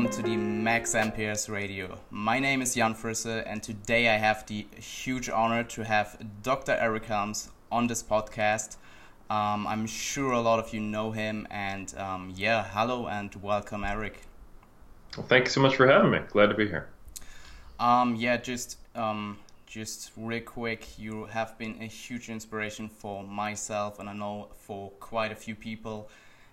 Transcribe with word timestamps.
Welcome 0.00 0.16
to 0.24 0.30
the 0.30 0.36
Max 0.38 0.94
Amperes 0.94 1.50
Radio. 1.50 1.98
My 2.10 2.38
name 2.38 2.62
is 2.62 2.74
Jan 2.74 2.94
Frisse, 2.94 3.44
and 3.46 3.62
today 3.62 4.08
I 4.08 4.16
have 4.16 4.46
the 4.46 4.66
huge 4.78 5.28
honor 5.28 5.62
to 5.64 5.84
have 5.84 6.16
Dr. 6.42 6.72
Eric 6.72 7.04
Helms 7.04 7.50
on 7.70 7.86
this 7.86 8.02
podcast. 8.02 8.78
Um, 9.28 9.66
I'm 9.66 9.86
sure 9.86 10.32
a 10.32 10.40
lot 10.40 10.58
of 10.58 10.72
you 10.72 10.80
know 10.80 11.10
him, 11.10 11.46
and 11.50 11.94
um, 11.98 12.32
yeah, 12.34 12.66
hello 12.72 13.08
and 13.08 13.34
welcome, 13.42 13.84
Eric. 13.84 14.22
Well, 15.18 15.26
thank 15.26 15.44
you 15.44 15.50
so 15.50 15.60
much 15.60 15.76
for 15.76 15.86
having 15.86 16.10
me. 16.10 16.20
Glad 16.30 16.46
to 16.46 16.54
be 16.54 16.66
here. 16.66 16.88
Um, 17.78 18.16
yeah, 18.16 18.38
just 18.38 18.78
um, 18.94 19.36
just 19.66 20.12
real 20.16 20.40
quick, 20.40 20.98
you 20.98 21.26
have 21.26 21.58
been 21.58 21.76
a 21.78 21.86
huge 21.86 22.30
inspiration 22.30 22.88
for 22.88 23.22
myself, 23.22 23.98
and 23.98 24.08
I 24.08 24.14
know 24.14 24.48
for 24.60 24.92
quite 24.92 25.30
a 25.30 25.36
few 25.36 25.54
people 25.54 26.08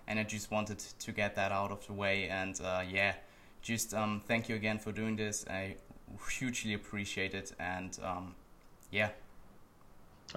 and 0.08 0.18
I 0.18 0.24
just 0.24 0.50
wanted 0.50 0.78
to 0.78 1.12
get 1.12 1.36
that 1.36 1.52
out 1.52 1.70
of 1.70 1.86
the 1.86 1.92
way. 1.92 2.28
And 2.28 2.58
uh, 2.64 2.82
yeah, 2.90 3.12
just 3.68 3.92
um, 3.92 4.22
thank 4.26 4.48
you 4.48 4.56
again 4.56 4.78
for 4.78 4.92
doing 4.92 5.14
this. 5.14 5.44
I 5.46 5.76
hugely 6.30 6.72
appreciate 6.72 7.34
it, 7.34 7.52
and 7.60 7.98
um, 8.02 8.34
yeah. 8.90 9.10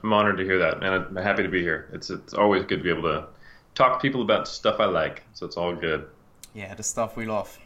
I'm 0.04 0.12
honored 0.12 0.38
to 0.38 0.44
hear 0.44 0.60
that, 0.60 0.84
and 0.84 0.86
I'm 0.86 1.16
happy 1.16 1.42
to 1.44 1.50
be 1.50 1.62
here. 1.62 1.90
It's 1.94 2.10
it's 2.10 2.34
always 2.34 2.66
good 2.66 2.80
to 2.80 2.84
be 2.84 2.90
able 2.90 3.04
to 3.04 3.28
talk 3.74 3.94
to 3.94 4.00
people 4.02 4.22
about 4.22 4.50
stuff 4.50 4.82
I 4.82 4.86
like, 4.86 5.24
so 5.34 5.46
it's 5.46 5.56
all 5.56 5.74
good. 5.74 6.08
Yeah, 6.54 6.76
the 6.76 6.84
stuff 6.84 7.16
we 7.16 7.26
love. 7.26 7.58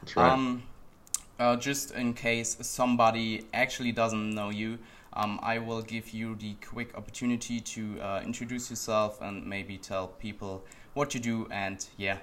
That's 0.00 0.16
right. 0.16 0.30
Um, 0.30 0.62
uh, 1.40 1.56
just 1.56 1.90
in 1.90 2.14
case 2.14 2.56
somebody 2.60 3.46
actually 3.52 3.90
doesn't 3.90 4.30
know 4.30 4.50
you, 4.50 4.78
um, 5.14 5.40
I 5.42 5.58
will 5.58 5.82
give 5.82 6.10
you 6.10 6.36
the 6.36 6.54
quick 6.64 6.96
opportunity 6.96 7.58
to 7.58 8.00
uh, 8.00 8.22
introduce 8.24 8.70
yourself 8.70 9.20
and 9.20 9.44
maybe 9.44 9.78
tell 9.78 10.06
people 10.06 10.64
what 10.94 11.12
you 11.12 11.20
do, 11.20 11.48
and 11.50 11.84
yeah. 11.96 12.18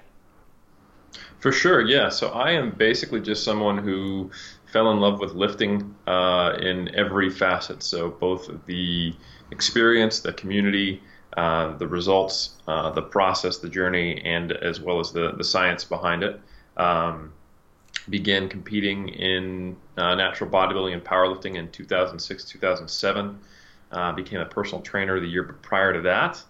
For 1.38 1.52
sure, 1.52 1.80
yeah. 1.80 2.08
So 2.08 2.28
I 2.28 2.52
am 2.52 2.70
basically 2.70 3.20
just 3.20 3.44
someone 3.44 3.78
who 3.78 4.30
fell 4.66 4.90
in 4.92 5.00
love 5.00 5.20
with 5.20 5.32
lifting 5.32 5.94
uh, 6.06 6.56
in 6.60 6.94
every 6.94 7.30
facet. 7.30 7.82
So 7.82 8.10
both 8.10 8.50
the 8.66 9.14
experience, 9.50 10.20
the 10.20 10.32
community, 10.32 11.00
uh, 11.36 11.76
the 11.76 11.86
results, 11.86 12.56
uh, 12.66 12.90
the 12.90 13.02
process, 13.02 13.58
the 13.58 13.68
journey, 13.68 14.20
and 14.24 14.52
as 14.52 14.80
well 14.80 15.00
as 15.00 15.12
the, 15.12 15.32
the 15.32 15.44
science 15.44 15.84
behind 15.84 16.22
it. 16.22 16.40
Um, 16.76 17.32
began 18.08 18.48
competing 18.48 19.08
in 19.08 19.76
uh, 19.96 20.14
natural 20.14 20.48
bodybuilding 20.48 20.94
and 20.94 21.04
powerlifting 21.04 21.56
in 21.56 21.70
2006, 21.70 22.44
2007. 22.44 23.38
Uh, 23.90 24.12
became 24.12 24.40
a 24.40 24.46
personal 24.46 24.82
trainer 24.82 25.18
the 25.18 25.26
year 25.26 25.44
prior 25.62 25.94
to 25.94 26.02
that 26.02 26.42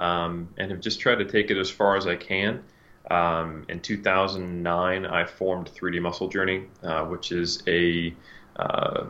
um, 0.00 0.48
and 0.56 0.70
have 0.70 0.80
just 0.80 0.98
tried 0.98 1.16
to 1.16 1.24
take 1.24 1.50
it 1.50 1.56
as 1.56 1.70
far 1.70 1.96
as 1.96 2.06
I 2.06 2.16
can. 2.16 2.64
Um, 3.10 3.64
in 3.68 3.80
2009, 3.80 5.06
I 5.06 5.24
formed 5.24 5.70
3D 5.74 6.00
Muscle 6.00 6.28
Journey, 6.28 6.66
uh, 6.82 7.04
which 7.06 7.32
is 7.32 7.62
a 7.66 8.14
uh, 8.56 9.04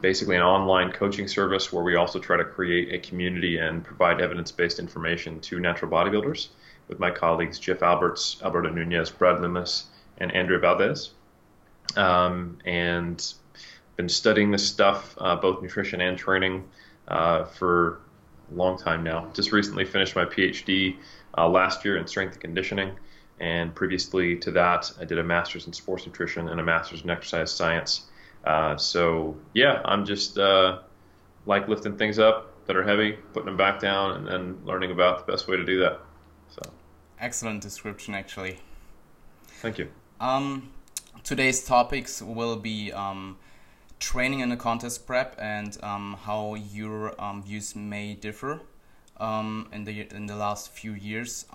basically 0.00 0.36
an 0.36 0.42
online 0.42 0.92
coaching 0.92 1.28
service 1.28 1.72
where 1.72 1.84
we 1.84 1.96
also 1.96 2.18
try 2.18 2.36
to 2.36 2.44
create 2.44 2.92
a 2.92 2.98
community 3.06 3.58
and 3.58 3.84
provide 3.84 4.20
evidence-based 4.20 4.78
information 4.78 5.40
to 5.40 5.60
natural 5.60 5.90
bodybuilders 5.90 6.48
with 6.88 6.98
my 6.98 7.10
colleagues 7.10 7.58
Jeff 7.58 7.82
Alberts, 7.82 8.40
Alberto 8.42 8.70
Nunez, 8.70 9.10
Brad 9.10 9.40
Loomis, 9.40 9.86
and 10.18 10.32
Andrea 10.34 10.58
Valdez. 10.58 11.10
Um, 11.96 12.58
and 12.64 13.32
been 13.96 14.08
studying 14.08 14.50
this 14.50 14.66
stuff, 14.66 15.14
uh, 15.18 15.36
both 15.36 15.62
nutrition 15.62 16.00
and 16.00 16.16
training, 16.16 16.64
uh, 17.08 17.44
for 17.44 18.00
a 18.50 18.54
long 18.54 18.78
time 18.78 19.02
now. 19.02 19.28
Just 19.34 19.52
recently 19.52 19.84
finished 19.84 20.16
my 20.16 20.24
PhD 20.24 20.96
uh, 21.36 21.48
last 21.48 21.84
year 21.84 21.96
in 21.96 22.06
strength 22.06 22.32
and 22.32 22.40
conditioning, 22.40 22.92
and 23.40 23.74
previously 23.74 24.36
to 24.36 24.50
that, 24.52 24.92
I 25.00 25.04
did 25.04 25.18
a 25.18 25.24
master's 25.24 25.66
in 25.66 25.72
sports 25.72 26.06
nutrition 26.06 26.48
and 26.48 26.60
a 26.60 26.62
master's 26.62 27.02
in 27.02 27.10
exercise 27.10 27.50
science. 27.50 28.02
Uh, 28.44 28.76
so 28.76 29.36
yeah, 29.54 29.80
I'm 29.84 30.04
just 30.04 30.38
uh, 30.38 30.80
like 31.46 31.66
lifting 31.66 31.96
things 31.96 32.18
up 32.18 32.66
that 32.66 32.76
are 32.76 32.84
heavy, 32.84 33.12
putting 33.32 33.46
them 33.46 33.56
back 33.56 33.80
down, 33.80 34.12
and 34.12 34.26
then 34.26 34.58
learning 34.64 34.92
about 34.92 35.26
the 35.26 35.32
best 35.32 35.48
way 35.48 35.56
to 35.56 35.64
do 35.64 35.80
that. 35.80 36.00
So 36.50 36.70
excellent 37.18 37.62
description, 37.62 38.14
actually. 38.14 38.58
Thank 39.62 39.78
you. 39.78 39.88
Um, 40.20 40.70
today's 41.24 41.64
topics 41.64 42.20
will 42.20 42.56
be 42.56 42.92
um, 42.92 43.38
training 43.98 44.40
in 44.40 44.52
a 44.52 44.56
contest 44.56 45.06
prep 45.06 45.36
and 45.38 45.76
um, 45.82 46.18
how 46.22 46.54
your 46.54 47.20
um, 47.20 47.42
views 47.42 47.74
may 47.74 48.14
differ 48.14 48.60
um, 49.18 49.68
in 49.72 49.84
the 49.84 50.06
in 50.14 50.26
the 50.26 50.36
last 50.36 50.70
few 50.70 50.92
years. 50.92 51.46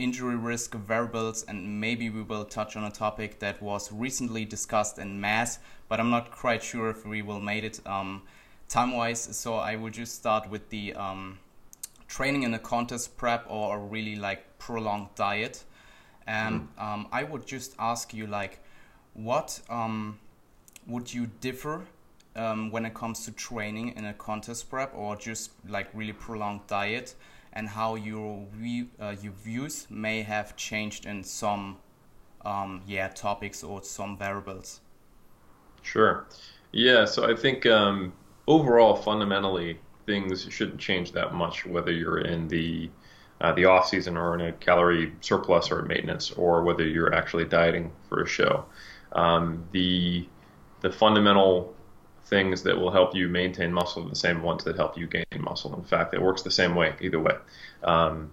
Um, 0.00 0.04
injury 0.04 0.36
risk 0.36 0.74
variables, 0.74 1.44
and 1.44 1.80
maybe 1.80 2.10
we 2.10 2.22
will 2.22 2.44
touch 2.44 2.76
on 2.76 2.84
a 2.84 2.90
topic 2.90 3.38
that 3.40 3.60
was 3.62 3.92
recently 3.92 4.44
discussed 4.44 4.98
in 4.98 5.20
mass, 5.20 5.58
but 5.88 6.00
I'm 6.00 6.10
not 6.10 6.30
quite 6.30 6.62
sure 6.62 6.90
if 6.90 7.06
we 7.06 7.22
will 7.22 7.40
make 7.40 7.64
it 7.64 7.80
um, 7.86 8.22
time 8.68 8.92
wise. 8.96 9.36
So 9.36 9.54
I 9.56 9.76
will 9.76 9.90
just 9.90 10.14
start 10.14 10.48
with 10.48 10.70
the 10.70 10.94
um, 10.94 11.38
training 12.08 12.44
in 12.44 12.54
a 12.54 12.58
contest 12.58 13.16
prep 13.16 13.44
or 13.48 13.76
a 13.76 13.78
really 13.78 14.16
like 14.16 14.58
prolonged 14.58 15.08
diet. 15.16 15.64
And 16.26 16.68
mm. 16.78 17.06
I 17.12 17.24
would 17.24 17.46
just 17.46 17.74
ask 17.78 18.14
you 18.14 18.26
like, 18.26 18.60
what 19.14 19.60
would 20.86 21.12
you 21.12 21.26
differ 21.40 21.82
um, 22.36 22.70
when 22.70 22.86
it 22.86 22.94
comes 22.94 23.24
to 23.26 23.32
training 23.32 23.96
in 23.96 24.04
a 24.04 24.14
contest 24.14 24.70
prep 24.70 24.92
or 24.94 25.16
just 25.16 25.50
like 25.68 25.88
really 25.92 26.12
prolonged 26.12 26.66
diet 26.68 27.14
and 27.52 27.68
how 27.68 27.94
your 27.94 28.46
uh, 29.00 29.14
your 29.22 29.32
views 29.32 29.86
may 29.90 30.22
have 30.22 30.56
changed 30.56 31.06
in 31.06 31.24
some 31.24 31.78
um, 32.44 32.82
yeah 32.86 33.08
topics 33.08 33.62
or 33.62 33.82
some 33.82 34.16
variables. 34.16 34.80
Sure. 35.82 36.26
Yeah 36.72 37.04
so 37.04 37.28
i 37.28 37.34
think 37.34 37.66
um, 37.66 38.12
overall 38.46 38.94
fundamentally 38.94 39.80
things 40.06 40.46
shouldn't 40.50 40.80
change 40.80 41.12
that 41.12 41.34
much 41.34 41.66
whether 41.66 41.90
you're 41.90 42.20
in 42.20 42.46
the 42.48 42.90
uh, 43.40 43.52
the 43.52 43.64
off 43.64 43.88
season 43.88 44.16
or 44.16 44.34
in 44.34 44.40
a 44.40 44.52
calorie 44.52 45.12
surplus 45.20 45.70
or 45.70 45.82
maintenance 45.82 46.30
or 46.32 46.62
whether 46.62 46.86
you're 46.86 47.14
actually 47.14 47.44
dieting 47.44 47.90
for 48.08 48.22
a 48.22 48.26
show. 48.26 48.64
Um, 49.12 49.64
the 49.72 50.28
the 50.82 50.90
fundamental 50.90 51.74
things 52.26 52.62
that 52.62 52.78
will 52.78 52.90
help 52.90 53.14
you 53.14 53.28
maintain 53.28 53.72
muscle 53.72 54.04
are 54.04 54.08
the 54.08 54.16
same 54.16 54.42
ones 54.42 54.64
that 54.64 54.76
help 54.76 54.96
you 54.96 55.06
gain 55.06 55.24
muscle. 55.38 55.74
In 55.74 55.84
fact, 55.84 56.14
it 56.14 56.22
works 56.22 56.42
the 56.42 56.50
same 56.50 56.74
way 56.74 56.94
either 57.00 57.18
way. 57.18 57.34
Um, 57.82 58.30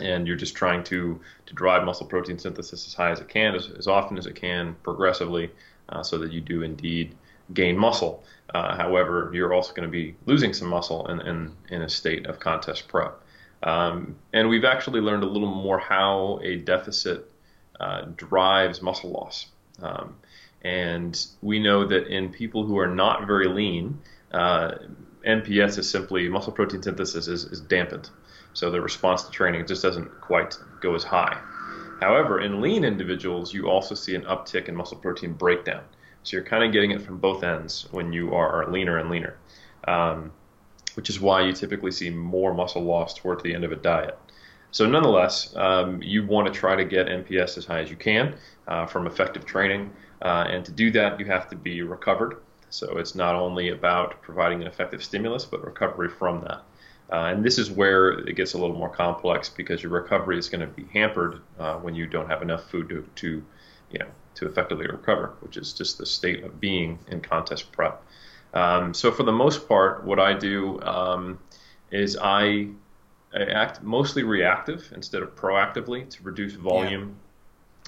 and 0.00 0.26
you're 0.26 0.36
just 0.36 0.54
trying 0.54 0.82
to 0.84 1.20
to 1.46 1.54
drive 1.54 1.84
muscle 1.84 2.06
protein 2.06 2.38
synthesis 2.38 2.86
as 2.86 2.94
high 2.94 3.10
as 3.10 3.20
it 3.20 3.28
can, 3.28 3.54
as, 3.54 3.70
as 3.78 3.86
often 3.86 4.18
as 4.18 4.26
it 4.26 4.34
can, 4.34 4.76
progressively, 4.82 5.50
uh, 5.88 6.02
so 6.02 6.18
that 6.18 6.32
you 6.32 6.40
do 6.40 6.62
indeed 6.62 7.14
gain 7.52 7.76
muscle. 7.76 8.24
Uh, 8.54 8.76
however, 8.76 9.30
you're 9.32 9.52
also 9.52 9.72
going 9.74 9.86
to 9.86 9.92
be 9.92 10.14
losing 10.26 10.52
some 10.52 10.68
muscle 10.68 11.06
in, 11.08 11.20
in, 11.20 11.52
in 11.68 11.82
a 11.82 11.88
state 11.88 12.26
of 12.26 12.40
contest 12.40 12.88
prep. 12.88 13.20
Um, 13.62 14.16
and 14.32 14.48
we've 14.48 14.64
actually 14.64 15.00
learned 15.00 15.22
a 15.22 15.26
little 15.26 15.52
more 15.54 15.78
how 15.78 16.40
a 16.42 16.56
deficit 16.56 17.30
uh, 17.80 18.02
drives 18.16 18.82
muscle 18.82 19.10
loss. 19.10 19.46
Um, 19.82 20.16
and 20.64 21.26
we 21.42 21.58
know 21.58 21.86
that 21.86 22.06
in 22.06 22.30
people 22.30 22.64
who 22.64 22.78
are 22.78 22.86
not 22.86 23.26
very 23.26 23.46
lean, 23.46 23.98
uh, 24.32 24.72
MPS 25.26 25.78
is 25.78 25.88
simply 25.88 26.28
muscle 26.28 26.52
protein 26.52 26.82
synthesis 26.82 27.28
is, 27.28 27.44
is 27.44 27.60
dampened. 27.60 28.10
So 28.54 28.70
the 28.70 28.80
response 28.80 29.24
to 29.24 29.30
training 29.30 29.66
just 29.66 29.82
doesn't 29.82 30.20
quite 30.20 30.56
go 30.80 30.94
as 30.94 31.04
high. 31.04 31.38
However, 32.00 32.40
in 32.40 32.60
lean 32.60 32.84
individuals, 32.84 33.52
you 33.52 33.68
also 33.68 33.94
see 33.94 34.14
an 34.14 34.22
uptick 34.22 34.68
in 34.68 34.74
muscle 34.74 34.98
protein 34.98 35.32
breakdown. 35.34 35.84
So 36.22 36.36
you're 36.36 36.44
kind 36.44 36.64
of 36.64 36.72
getting 36.72 36.90
it 36.90 37.02
from 37.02 37.18
both 37.18 37.44
ends 37.44 37.86
when 37.90 38.12
you 38.12 38.34
are 38.34 38.70
leaner 38.70 38.98
and 38.98 39.10
leaner, 39.10 39.36
um, 39.86 40.32
which 40.94 41.10
is 41.10 41.20
why 41.20 41.42
you 41.42 41.52
typically 41.52 41.90
see 41.90 42.10
more 42.10 42.54
muscle 42.54 42.82
loss 42.82 43.14
towards 43.14 43.42
the 43.42 43.54
end 43.54 43.64
of 43.64 43.72
a 43.72 43.76
diet. 43.76 44.18
So 44.70 44.86
nonetheless, 44.86 45.54
um, 45.54 46.02
you 46.02 46.26
want 46.26 46.52
to 46.52 46.58
try 46.58 46.74
to 46.74 46.84
get 46.84 47.06
MPS 47.06 47.58
as 47.58 47.64
high 47.64 47.80
as 47.80 47.90
you 47.90 47.96
can 47.96 48.34
uh, 48.66 48.86
from 48.86 49.06
effective 49.06 49.44
training. 49.44 49.92
Uh, 50.24 50.46
and 50.48 50.64
to 50.64 50.72
do 50.72 50.90
that, 50.90 51.20
you 51.20 51.26
have 51.26 51.48
to 51.50 51.56
be 51.56 51.82
recovered. 51.82 52.38
So 52.70 52.96
it's 52.96 53.14
not 53.14 53.34
only 53.36 53.68
about 53.68 54.20
providing 54.22 54.62
an 54.62 54.66
effective 54.66 55.04
stimulus, 55.04 55.44
but 55.44 55.64
recovery 55.64 56.08
from 56.08 56.40
that. 56.40 56.62
Uh, 57.12 57.26
and 57.26 57.44
this 57.44 57.58
is 57.58 57.70
where 57.70 58.10
it 58.10 58.34
gets 58.34 58.54
a 58.54 58.58
little 58.58 58.76
more 58.76 58.88
complex 58.88 59.48
because 59.48 59.82
your 59.82 59.92
recovery 59.92 60.38
is 60.38 60.48
going 60.48 60.62
to 60.62 60.66
be 60.66 60.84
hampered 60.92 61.42
uh, 61.58 61.76
when 61.76 61.94
you 61.94 62.06
don't 62.06 62.28
have 62.28 62.42
enough 62.42 62.68
food 62.70 62.88
to, 62.88 63.06
to, 63.14 63.44
you 63.92 63.98
know, 63.98 64.06
to 64.34 64.46
effectively 64.46 64.86
recover, 64.86 65.34
which 65.40 65.56
is 65.56 65.72
just 65.74 65.98
the 65.98 66.06
state 66.06 66.42
of 66.42 66.58
being 66.58 66.98
in 67.08 67.20
contest 67.20 67.70
prep. 67.70 68.02
Um, 68.54 68.94
so 68.94 69.12
for 69.12 69.22
the 69.22 69.32
most 69.32 69.68
part, 69.68 70.04
what 70.04 70.18
I 70.18 70.32
do 70.32 70.80
um, 70.80 71.38
is 71.90 72.16
I, 72.16 72.68
I, 73.34 73.42
act 73.42 73.82
mostly 73.82 74.22
reactive 74.22 74.90
instead 74.94 75.22
of 75.22 75.36
proactively 75.36 76.08
to 76.08 76.22
reduce 76.22 76.54
volume, 76.54 77.16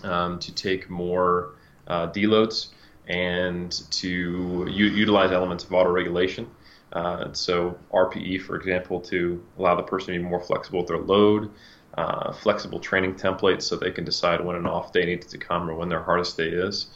yeah. 0.05 0.25
um, 0.25 0.39
to 0.41 0.55
take 0.55 0.91
more 0.91 1.56
uh, 1.87 2.11
deloads 2.13 2.69
and 3.09 3.73
to 3.91 4.67
u- 4.69 4.87
utilize 4.87 5.31
elements 5.33 5.65
of 5.65 5.73
auto 5.73 5.91
regulation. 5.91 6.49
Uh, 6.93 7.33
so 7.33 7.79
RPE, 7.93 8.43
for 8.43 8.57
example, 8.57 9.01
to 9.01 9.45
allow 9.59 9.75
the 9.75 9.83
person 9.83 10.15
to 10.15 10.21
be 10.21 10.25
more 10.25 10.41
flexible 10.41 10.81
with 10.81 10.89
their 10.89 10.99
load, 10.99 11.51
uh, 11.97 12.33
flexible 12.33 12.79
training 12.79 13.15
templates 13.15 13.63
so 13.63 13.77
they 13.77 13.91
can 13.91 14.05
decide 14.05 14.45
when 14.45 14.57
an 14.57 14.67
off 14.67 14.93
day 14.93 15.05
needs 15.05 15.27
to 15.27 15.39
come 15.39 15.69
or 15.69 15.75
when 15.75 15.89
their 15.89 16.03
hardest 16.03 16.37
day 16.37 16.49
is. 16.49 16.87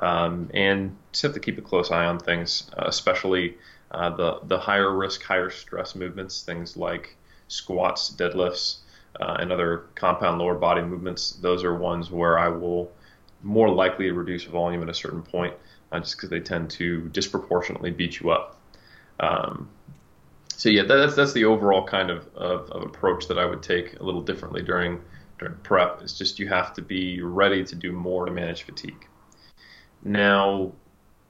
Um, 0.00 0.50
and 0.54 0.96
just 1.12 1.22
have 1.22 1.34
to 1.34 1.40
keep 1.40 1.58
a 1.58 1.62
close 1.62 1.90
eye 1.90 2.04
on 2.06 2.18
things, 2.18 2.70
uh, 2.78 2.84
especially 2.86 3.56
uh, 3.90 4.10
the 4.10 4.40
the 4.44 4.58
higher 4.58 4.94
risk, 4.94 5.22
higher 5.22 5.50
stress 5.50 5.94
movements, 5.96 6.42
things 6.42 6.76
like 6.76 7.16
squats, 7.48 8.14
deadlifts, 8.16 8.78
uh, 9.20 9.36
and 9.40 9.50
other 9.50 9.86
compound 9.94 10.38
lower 10.38 10.54
body 10.54 10.82
movements. 10.82 11.32
Those 11.32 11.64
are 11.64 11.74
ones 11.74 12.10
where 12.10 12.38
I 12.38 12.48
will 12.48 12.92
more 13.42 13.70
likely 13.70 14.06
to 14.06 14.14
reduce 14.14 14.44
volume 14.44 14.82
at 14.82 14.88
a 14.88 14.94
certain 14.94 15.22
point, 15.22 15.54
uh, 15.92 16.00
just 16.00 16.16
because 16.16 16.30
they 16.30 16.40
tend 16.40 16.70
to 16.70 17.08
disproportionately 17.10 17.90
beat 17.90 18.20
you 18.20 18.30
up. 18.30 18.60
Um, 19.20 19.68
so 20.48 20.68
yeah, 20.68 20.82
that's 20.82 21.14
that's 21.14 21.32
the 21.32 21.44
overall 21.44 21.84
kind 21.84 22.10
of, 22.10 22.26
of, 22.34 22.70
of, 22.70 22.82
approach 22.82 23.28
that 23.28 23.38
I 23.38 23.44
would 23.44 23.62
take 23.62 23.98
a 24.00 24.02
little 24.02 24.22
differently 24.22 24.62
during 24.62 25.00
during 25.38 25.54
prep. 25.62 26.00
It's 26.02 26.18
just 26.18 26.38
you 26.38 26.48
have 26.48 26.74
to 26.74 26.82
be 26.82 27.22
ready 27.22 27.64
to 27.64 27.74
do 27.74 27.92
more 27.92 28.26
to 28.26 28.32
manage 28.32 28.64
fatigue. 28.64 29.06
Now, 30.02 30.72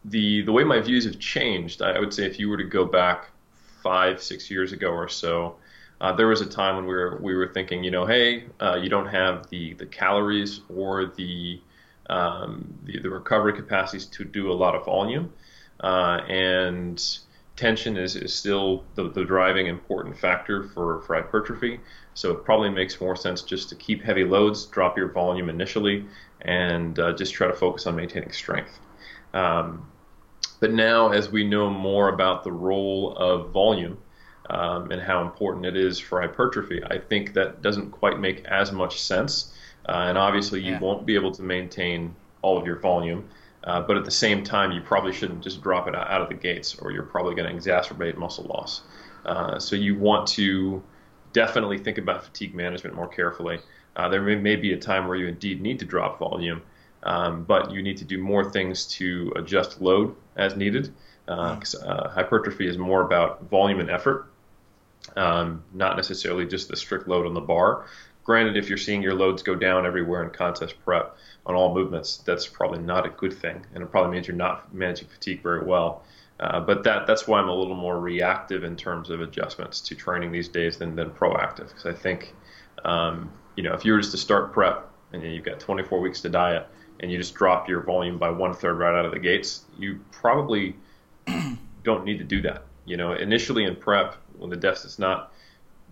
the 0.04 0.42
the 0.42 0.52
way 0.52 0.64
my 0.64 0.80
views 0.80 1.04
have 1.04 1.18
changed, 1.18 1.82
I 1.82 1.98
would 1.98 2.14
say 2.14 2.24
if 2.24 2.38
you 2.38 2.48
were 2.48 2.56
to 2.56 2.64
go 2.64 2.84
back 2.84 3.30
five 3.82 4.22
six 4.22 4.50
years 4.50 4.72
ago 4.72 4.90
or 4.90 5.08
so, 5.08 5.56
uh, 6.00 6.12
there 6.12 6.28
was 6.28 6.40
a 6.40 6.46
time 6.46 6.76
when 6.76 6.86
we 6.86 6.94
were 6.94 7.18
we 7.20 7.34
were 7.34 7.48
thinking, 7.48 7.82
you 7.82 7.90
know, 7.90 8.06
hey, 8.06 8.44
uh, 8.60 8.76
you 8.76 8.88
don't 8.88 9.08
have 9.08 9.48
the 9.50 9.74
the 9.74 9.86
calories 9.86 10.60
or 10.74 11.06
the, 11.06 11.60
um, 12.08 12.74
the 12.84 12.98
the, 13.00 13.10
recovery 13.10 13.52
capacities 13.52 14.06
to 14.06 14.24
do 14.24 14.50
a 14.50 14.54
lot 14.54 14.74
of 14.74 14.84
volume, 14.84 15.32
uh, 15.80 16.20
and 16.28 17.20
tension 17.58 17.96
is, 17.96 18.14
is 18.14 18.32
still 18.32 18.84
the, 18.94 19.10
the 19.10 19.24
driving 19.24 19.66
important 19.66 20.16
factor 20.16 20.62
for, 20.62 21.02
for 21.02 21.16
hypertrophy. 21.16 21.80
So 22.14 22.30
it 22.30 22.44
probably 22.44 22.70
makes 22.70 23.00
more 23.00 23.16
sense 23.16 23.42
just 23.42 23.68
to 23.70 23.74
keep 23.74 24.02
heavy 24.02 24.24
loads, 24.24 24.66
drop 24.66 24.96
your 24.96 25.08
volume 25.08 25.48
initially, 25.48 26.06
and 26.42 26.98
uh, 26.98 27.12
just 27.12 27.34
try 27.34 27.48
to 27.48 27.52
focus 27.52 27.86
on 27.86 27.96
maintaining 27.96 28.30
strength. 28.32 28.78
Um, 29.34 29.90
but 30.60 30.72
now, 30.72 31.10
as 31.10 31.30
we 31.30 31.44
know 31.44 31.68
more 31.68 32.08
about 32.08 32.44
the 32.44 32.52
role 32.52 33.16
of 33.16 33.50
volume 33.50 33.98
um, 34.50 34.90
and 34.90 35.02
how 35.02 35.22
important 35.22 35.66
it 35.66 35.76
is 35.76 35.98
for 35.98 36.20
hypertrophy, 36.20 36.82
I 36.84 36.98
think 36.98 37.34
that 37.34 37.60
doesn't 37.60 37.90
quite 37.90 38.18
make 38.18 38.44
as 38.44 38.72
much 38.72 39.00
sense. 39.00 39.52
Uh, 39.88 40.06
and 40.08 40.18
obviously, 40.18 40.60
you 40.60 40.72
yeah. 40.72 40.80
won't 40.80 41.06
be 41.06 41.14
able 41.14 41.32
to 41.32 41.42
maintain 41.42 42.14
all 42.42 42.58
of 42.58 42.66
your 42.66 42.78
volume. 42.78 43.28
Uh, 43.64 43.80
but 43.80 43.96
at 43.96 44.04
the 44.04 44.10
same 44.10 44.44
time, 44.44 44.70
you 44.72 44.80
probably 44.80 45.12
shouldn't 45.12 45.42
just 45.42 45.62
drop 45.62 45.88
it 45.88 45.94
out 45.94 46.22
of 46.22 46.28
the 46.28 46.34
gates, 46.34 46.76
or 46.76 46.92
you're 46.92 47.02
probably 47.02 47.34
going 47.34 47.48
to 47.48 47.70
exacerbate 47.70 48.16
muscle 48.16 48.44
loss. 48.44 48.82
Uh, 49.24 49.58
so 49.58 49.76
you 49.76 49.98
want 49.98 50.26
to 50.26 50.82
definitely 51.32 51.78
think 51.78 51.98
about 51.98 52.24
fatigue 52.24 52.54
management 52.54 52.94
more 52.94 53.08
carefully. 53.08 53.58
Uh, 53.96 54.08
there 54.08 54.22
may, 54.22 54.36
may, 54.36 54.56
be 54.56 54.72
a 54.72 54.78
time 54.78 55.08
where 55.08 55.16
you 55.16 55.26
indeed 55.26 55.60
need 55.60 55.78
to 55.80 55.84
drop 55.84 56.18
volume, 56.18 56.62
um, 57.02 57.44
but 57.44 57.70
you 57.72 57.82
need 57.82 57.96
to 57.96 58.04
do 58.04 58.18
more 58.18 58.48
things 58.48 58.86
to 58.86 59.32
adjust 59.36 59.80
load 59.80 60.14
as 60.36 60.56
needed. 60.56 60.94
Uh, 61.26 61.60
uh, 61.84 62.08
hypertrophy 62.08 62.66
is 62.66 62.78
more 62.78 63.02
about 63.02 63.42
volume 63.50 63.80
and 63.80 63.90
effort, 63.90 64.30
um, 65.16 65.62
not 65.74 65.96
necessarily 65.96 66.46
just 66.46 66.68
the 66.68 66.76
strict 66.76 67.08
load 67.08 67.26
on 67.26 67.34
the 67.34 67.40
bar. 67.40 67.86
Granted, 68.28 68.58
if 68.58 68.68
you're 68.68 68.76
seeing 68.76 69.00
your 69.02 69.14
loads 69.14 69.42
go 69.42 69.54
down 69.54 69.86
everywhere 69.86 70.22
in 70.22 70.28
contest 70.28 70.74
prep 70.84 71.16
on 71.46 71.54
all 71.54 71.72
movements, 71.74 72.18
that's 72.18 72.46
probably 72.46 72.78
not 72.78 73.06
a 73.06 73.08
good 73.08 73.32
thing, 73.32 73.64
and 73.72 73.82
it 73.82 73.86
probably 73.90 74.12
means 74.12 74.28
you're 74.28 74.36
not 74.36 74.74
managing 74.74 75.08
fatigue 75.08 75.42
very 75.42 75.64
well. 75.64 76.02
Uh, 76.38 76.60
but 76.60 76.84
that 76.84 77.06
that's 77.06 77.26
why 77.26 77.40
I'm 77.40 77.48
a 77.48 77.54
little 77.54 77.74
more 77.74 77.98
reactive 77.98 78.64
in 78.64 78.76
terms 78.76 79.08
of 79.08 79.22
adjustments 79.22 79.80
to 79.80 79.94
training 79.94 80.30
these 80.30 80.46
days 80.46 80.76
than, 80.76 80.94
than 80.94 81.08
proactive. 81.08 81.68
Because 81.68 81.86
I 81.86 81.94
think, 81.94 82.34
um, 82.84 83.32
you 83.56 83.62
know, 83.62 83.72
if 83.72 83.82
you 83.86 83.92
were 83.92 83.98
just 83.98 84.10
to 84.10 84.18
start 84.18 84.52
prep 84.52 84.90
and 85.14 85.22
you've 85.22 85.46
got 85.46 85.58
24 85.58 85.98
weeks 85.98 86.20
to 86.20 86.28
diet, 86.28 86.66
and 87.00 87.10
you 87.10 87.16
just 87.16 87.32
drop 87.32 87.66
your 87.66 87.80
volume 87.80 88.18
by 88.18 88.28
one 88.28 88.52
third 88.52 88.74
right 88.74 88.94
out 88.94 89.06
of 89.06 89.12
the 89.12 89.18
gates, 89.18 89.64
you 89.78 90.00
probably 90.12 90.76
don't 91.82 92.04
need 92.04 92.18
to 92.18 92.24
do 92.24 92.42
that. 92.42 92.64
You 92.84 92.98
know, 92.98 93.14
initially 93.14 93.64
in 93.64 93.74
prep, 93.74 94.16
when 94.36 94.50
the 94.50 94.56
deficit's 94.56 94.98
not 94.98 95.32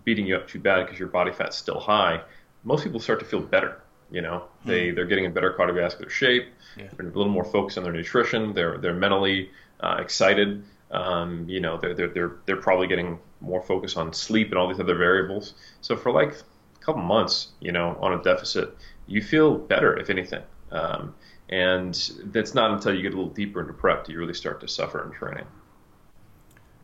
beating 0.07 0.25
you 0.25 0.37
up 0.37 0.47
too 0.47 0.57
bad 0.57 0.85
because 0.85 0.97
your 0.97 1.09
body 1.09 1.33
fat's 1.33 1.57
still 1.57 1.81
high, 1.81 2.21
most 2.63 2.81
people 2.81 2.97
start 2.97 3.19
to 3.19 3.25
feel 3.25 3.41
better. 3.41 3.81
You 4.09 4.21
know, 4.21 4.45
hmm. 4.63 4.69
they 4.69 4.91
they're 4.91 5.05
getting 5.05 5.25
in 5.25 5.33
better 5.33 5.53
cardiovascular 5.53 6.09
shape. 6.09 6.47
Yeah. 6.77 6.85
They're 6.95 7.07
a 7.07 7.11
little 7.11 7.27
more 7.27 7.43
focused 7.43 7.77
on 7.77 7.83
their 7.83 7.91
nutrition. 7.91 8.53
They're 8.53 8.77
they're 8.77 8.93
mentally 8.93 9.51
uh, 9.81 9.97
excited. 9.99 10.63
Um, 10.91 11.45
you 11.49 11.59
know, 11.59 11.77
they're, 11.77 11.93
they're 11.93 12.07
they're 12.07 12.35
they're 12.45 12.61
probably 12.61 12.87
getting 12.87 13.19
more 13.41 13.61
focus 13.61 13.97
on 13.97 14.13
sleep 14.13 14.47
and 14.51 14.57
all 14.57 14.69
these 14.69 14.79
other 14.79 14.95
variables. 14.95 15.55
So 15.81 15.97
for 15.97 16.13
like 16.13 16.31
a 16.31 16.85
couple 16.85 17.01
months, 17.01 17.49
you 17.59 17.73
know, 17.73 17.97
on 17.99 18.13
a 18.13 18.23
deficit, 18.23 18.77
you 19.07 19.21
feel 19.21 19.57
better 19.57 19.99
if 19.99 20.09
anything. 20.09 20.43
Um, 20.71 21.15
and 21.49 21.93
that's 22.25 22.53
not 22.53 22.71
until 22.71 22.95
you 22.95 23.01
get 23.01 23.13
a 23.13 23.17
little 23.17 23.33
deeper 23.33 23.59
into 23.59 23.73
prep 23.73 24.05
do 24.05 24.13
you 24.13 24.19
really 24.19 24.33
start 24.33 24.61
to 24.61 24.69
suffer 24.69 25.05
in 25.05 25.11
training. 25.11 25.47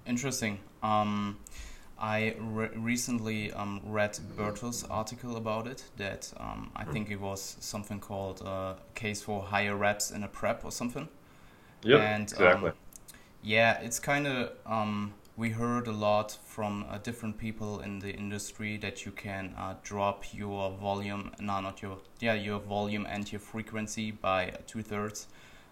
Interesting. 0.05 0.59
Um, 0.81 1.37
I 2.03 2.35
re- 2.37 2.69
recently 2.75 3.53
um, 3.53 3.79
read 3.85 4.19
Berto's 4.35 4.83
article 4.83 5.37
about 5.37 5.67
it. 5.67 5.85
That 5.95 6.33
um, 6.35 6.69
I 6.75 6.83
think 6.83 7.09
it 7.09 7.19
was 7.21 7.55
something 7.61 8.01
called 8.01 8.41
uh, 8.45 8.73
"Case 8.93 9.21
for 9.21 9.41
Higher 9.41 9.77
Reps 9.77 10.11
in 10.11 10.21
a 10.23 10.27
Prep" 10.27 10.65
or 10.65 10.71
something. 10.71 11.07
Yeah, 11.81 12.17
exactly. 12.17 12.71
Um, 12.71 12.75
yeah, 13.41 13.79
it's 13.79 13.99
kind 13.99 14.27
of 14.27 14.51
um, 14.65 15.13
we 15.37 15.51
heard 15.51 15.87
a 15.87 15.93
lot 15.93 16.37
from 16.43 16.85
uh, 16.89 16.97
different 16.97 17.37
people 17.37 17.79
in 17.79 17.99
the 17.99 18.11
industry 18.11 18.75
that 18.77 19.05
you 19.05 19.13
can 19.13 19.53
uh, 19.57 19.75
drop 19.81 20.25
your 20.33 20.71
volume, 20.71 21.31
no, 21.39 21.61
not 21.61 21.81
your, 21.81 21.99
yeah, 22.19 22.33
your 22.33 22.59
volume 22.59 23.07
and 23.09 23.31
your 23.31 23.39
frequency 23.39 24.11
by 24.11 24.51
two 24.67 24.81
thirds, 24.81 25.27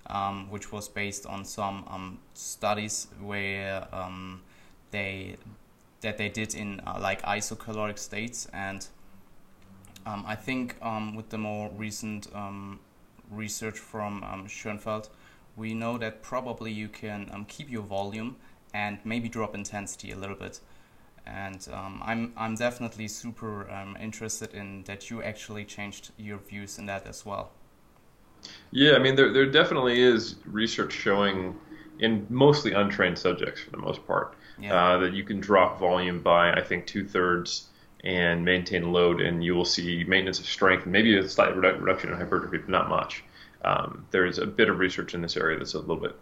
um, 0.06 0.50
which 0.50 0.72
was 0.72 0.88
based 0.88 1.26
on 1.26 1.44
some 1.44 1.84
um, 1.90 2.20
studies 2.34 3.08
where 3.20 3.86
um, 3.94 4.42
they 4.92 5.36
that 6.02 6.18
they 6.18 6.30
did 6.30 6.56
in 6.56 6.82
uh, 6.86 6.98
like 7.00 7.22
isocaloric 7.24 7.98
states, 7.98 8.48
and 8.54 8.88
um, 10.06 10.24
I 10.28 10.36
think 10.36 10.76
um, 10.82 11.16
with 11.16 11.30
the 11.30 11.38
more 11.38 11.70
recent 11.76 12.28
um, 12.34 12.80
research 13.30 13.78
from 13.78 14.46
Schoenfeld, 14.48 15.10
we 15.56 15.74
know 15.74 15.98
that 15.98 16.22
probably 16.22 16.72
you 16.72 16.88
can 16.88 17.46
keep 17.48 17.70
your 17.70 17.84
volume 17.84 18.36
and 18.74 18.98
maybe 19.04 19.30
drop 19.30 19.56
intensity 19.56 20.12
a 20.12 20.16
little 20.16 20.36
bit. 20.36 20.60
And 21.26 21.68
um, 21.72 22.02
I'm 22.04 22.34
I'm 22.36 22.56
definitely 22.56 23.08
super 23.08 23.70
um, 23.70 23.96
interested 24.02 24.54
in 24.54 24.84
that 24.84 25.10
you 25.10 25.22
actually 25.22 25.66
changed 25.66 26.12
your 26.18 26.40
views 26.40 26.80
in 26.80 26.88
that 26.88 27.06
as 27.06 27.26
well. 27.26 27.52
Yeah, 28.72 28.94
I 28.94 29.00
mean 29.00 29.16
there 29.16 29.32
there 29.32 29.46
definitely 29.46 30.02
is 30.02 30.36
research 30.46 30.94
showing 30.94 31.56
in 32.00 32.26
mostly 32.30 32.74
untrained 32.74 33.20
subjects 33.20 33.62
for 33.62 33.70
the 33.70 33.78
most 33.78 34.06
part 34.08 34.36
yeah. 34.62 34.76
uh, 34.76 34.98
that 35.00 35.14
you 35.14 35.24
can 35.24 35.40
drop 35.40 35.80
volume 35.80 36.22
by 36.22 36.54
I 36.54 36.62
think 36.62 36.86
two 36.86 37.06
thirds 37.06 37.68
and 38.04 38.44
maintain 38.44 38.92
load, 38.92 39.22
and 39.22 39.44
you 39.44 39.54
will 39.54 39.66
see 39.66 40.04
maintenance 40.04 40.40
of 40.40 40.46
strength, 40.46 40.86
maybe 40.86 41.18
a 41.18 41.28
slight 41.28 41.56
redu- 41.56 41.80
reduction 41.80 42.10
in 42.12 42.18
hypertrophy, 42.18 42.58
but 42.58 42.70
not 42.70 42.90
much. 42.90 43.24
Um, 43.64 44.08
there 44.10 44.26
is 44.26 44.40
a 44.40 44.46
bit 44.48 44.70
of 44.70 44.80
research 44.80 45.14
in 45.14 45.22
this 45.22 45.38
area 45.38 45.58
that's 45.58 45.76
a 45.76 45.80
little 45.80 45.98
bit 45.98 46.16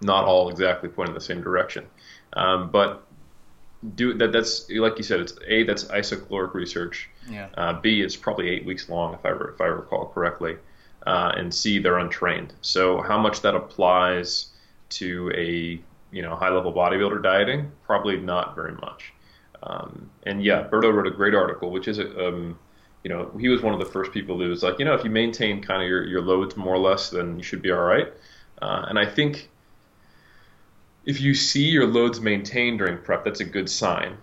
not 0.00 0.24
all 0.24 0.48
exactly 0.48 0.88
pointing 0.88 1.12
in 1.12 1.14
the 1.14 1.24
same 1.24 1.42
direction. 1.42 1.86
Um, 2.34 2.70
but 2.70 3.06
do 3.94 4.14
that. 4.14 4.32
That's 4.32 4.68
like 4.70 4.96
you 4.98 5.04
said. 5.04 5.20
It's 5.20 5.34
a 5.46 5.62
that's 5.64 5.84
isocaloric 5.84 6.54
research. 6.54 7.08
Yeah. 7.28 7.48
Uh, 7.56 7.80
B 7.80 8.00
is 8.00 8.16
probably 8.16 8.48
eight 8.48 8.64
weeks 8.64 8.88
long, 8.88 9.14
if 9.14 9.24
I 9.24 9.30
if 9.30 9.60
I 9.60 9.66
recall 9.66 10.06
correctly. 10.06 10.56
Uh, 11.06 11.32
and 11.36 11.54
C 11.54 11.78
they're 11.78 11.98
untrained. 11.98 12.52
So 12.62 13.00
how 13.00 13.18
much 13.18 13.42
that 13.42 13.54
applies 13.54 14.48
to 14.88 15.30
a 15.34 15.80
you 16.10 16.22
know 16.22 16.34
high 16.36 16.50
level 16.50 16.72
bodybuilder 16.72 17.22
dieting? 17.22 17.70
Probably 17.84 18.16
not 18.16 18.54
very 18.54 18.72
much. 18.72 19.12
Um, 19.62 20.10
and 20.24 20.44
yeah, 20.44 20.68
Berto 20.68 20.92
wrote 20.92 21.06
a 21.06 21.10
great 21.10 21.34
article, 21.34 21.70
which 21.70 21.88
is 21.88 21.98
a, 21.98 22.28
um, 22.28 22.58
you 23.02 23.10
know 23.10 23.30
he 23.38 23.48
was 23.48 23.62
one 23.62 23.74
of 23.74 23.80
the 23.80 23.86
first 23.86 24.12
people 24.12 24.38
who 24.38 24.48
was 24.48 24.62
like 24.62 24.78
you 24.78 24.84
know 24.84 24.94
if 24.94 25.04
you 25.04 25.10
maintain 25.10 25.62
kind 25.62 25.82
of 25.82 25.88
your 25.88 26.04
your 26.06 26.22
loads 26.22 26.56
more 26.56 26.74
or 26.74 26.78
less, 26.78 27.10
then 27.10 27.36
you 27.36 27.42
should 27.42 27.62
be 27.62 27.70
all 27.70 27.82
right. 27.82 28.12
Uh, 28.60 28.86
and 28.88 28.98
I 28.98 29.06
think 29.06 29.48
if 31.04 31.20
you 31.20 31.34
see 31.34 31.68
your 31.68 31.86
loads 31.86 32.20
maintained 32.20 32.78
during 32.78 32.98
prep, 32.98 33.24
that's 33.24 33.40
a 33.40 33.44
good 33.44 33.70
sign. 33.70 34.16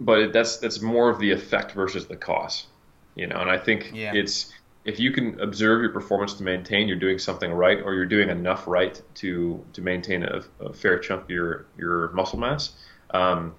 But 0.00 0.32
that's 0.32 0.58
that's 0.58 0.80
more 0.80 1.08
of 1.08 1.20
the 1.20 1.30
effect 1.30 1.72
versus 1.72 2.06
the 2.06 2.16
cause, 2.16 2.66
you 3.14 3.26
know. 3.28 3.36
And 3.36 3.48
I 3.48 3.58
think 3.58 3.92
yeah. 3.94 4.12
it's 4.12 4.52
if 4.84 5.00
you 5.00 5.10
can 5.12 5.40
observe 5.40 5.80
your 5.80 5.90
performance 5.90 6.34
to 6.34 6.42
maintain, 6.42 6.88
you're 6.88 6.98
doing 6.98 7.18
something 7.18 7.50
right, 7.52 7.80
or 7.82 7.94
you're 7.94 8.06
doing 8.06 8.28
enough 8.28 8.66
right 8.66 9.00
to 9.16 9.64
to 9.72 9.80
maintain 9.80 10.22
a, 10.22 10.42
a 10.60 10.72
fair 10.72 10.98
chunk 10.98 11.24
of 11.24 11.30
your 11.30 11.66
your 11.76 12.10
muscle 12.12 12.38
mass. 12.38 12.72
Um, 13.10 13.54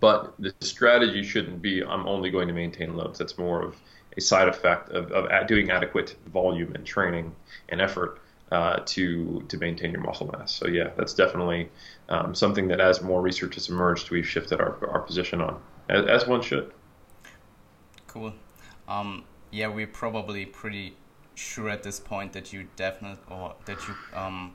but 0.00 0.34
the 0.38 0.54
strategy 0.60 1.22
shouldn't 1.22 1.62
be 1.62 1.82
I'm 1.82 2.06
only 2.06 2.30
going 2.30 2.48
to 2.48 2.54
maintain 2.54 2.96
loads. 2.96 3.18
That's 3.18 3.38
more 3.38 3.62
of 3.62 3.76
a 4.16 4.20
side 4.20 4.48
effect 4.48 4.90
of, 4.90 5.12
of 5.12 5.46
doing 5.46 5.70
adequate 5.70 6.16
volume 6.32 6.74
and 6.74 6.86
training 6.86 7.34
and 7.68 7.80
effort 7.80 8.20
uh, 8.52 8.80
to 8.86 9.44
to 9.48 9.58
maintain 9.58 9.90
your 9.90 10.00
muscle 10.00 10.30
mass. 10.32 10.52
So 10.52 10.68
yeah, 10.68 10.90
that's 10.96 11.14
definitely 11.14 11.68
um, 12.08 12.34
something 12.34 12.68
that 12.68 12.80
as 12.80 13.02
more 13.02 13.20
research 13.20 13.54
has 13.54 13.68
emerged, 13.68 14.10
we've 14.10 14.26
shifted 14.26 14.60
our, 14.60 14.78
our 14.88 15.00
position 15.00 15.40
on, 15.40 15.60
as, 15.88 16.06
as 16.06 16.26
one 16.26 16.42
should. 16.42 16.72
Cool. 18.06 18.32
um, 18.88 19.24
yeah, 19.56 19.68
we're 19.68 19.86
probably 19.86 20.44
pretty 20.44 20.94
sure 21.34 21.70
at 21.70 21.82
this 21.82 21.98
point 21.98 22.32
that 22.34 22.52
you 22.52 22.68
definitely 22.76 23.18
or 23.30 23.54
that 23.64 23.78
you 23.88 23.94
um, 24.14 24.54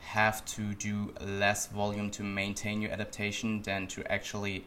have 0.00 0.44
to 0.44 0.74
do 0.74 1.12
less 1.20 1.66
volume 1.66 2.10
to 2.10 2.22
maintain 2.22 2.80
your 2.80 2.92
adaptation 2.92 3.62
than 3.62 3.88
to 3.88 4.10
actually 4.10 4.64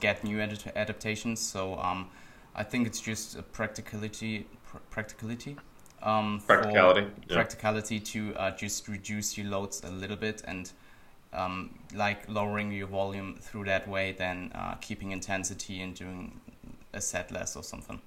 get 0.00 0.24
new 0.24 0.40
ad- 0.40 0.72
adaptations. 0.74 1.40
So 1.40 1.76
um, 1.78 2.10
I 2.56 2.64
think 2.64 2.86
it's 2.88 3.00
just 3.00 3.36
a 3.36 3.42
practicality, 3.42 4.46
pr- 4.66 4.78
practicality, 4.90 5.56
um, 6.02 6.42
practicality, 6.44 7.06
yeah. 7.28 7.34
practicality 7.34 8.00
to 8.00 8.34
uh, 8.34 8.50
just 8.56 8.88
reduce 8.88 9.38
your 9.38 9.46
loads 9.46 9.82
a 9.84 9.90
little 9.90 10.16
bit 10.16 10.42
and 10.44 10.72
um, 11.32 11.78
like 11.94 12.28
lowering 12.28 12.72
your 12.72 12.88
volume 12.88 13.36
through 13.40 13.64
that 13.64 13.88
way 13.88 14.12
than 14.12 14.50
uh, 14.54 14.74
keeping 14.80 15.12
intensity 15.12 15.80
and 15.80 15.94
doing 15.94 16.40
a 16.92 17.00
set 17.00 17.30
less 17.30 17.56
or 17.56 17.62
something. 17.62 18.00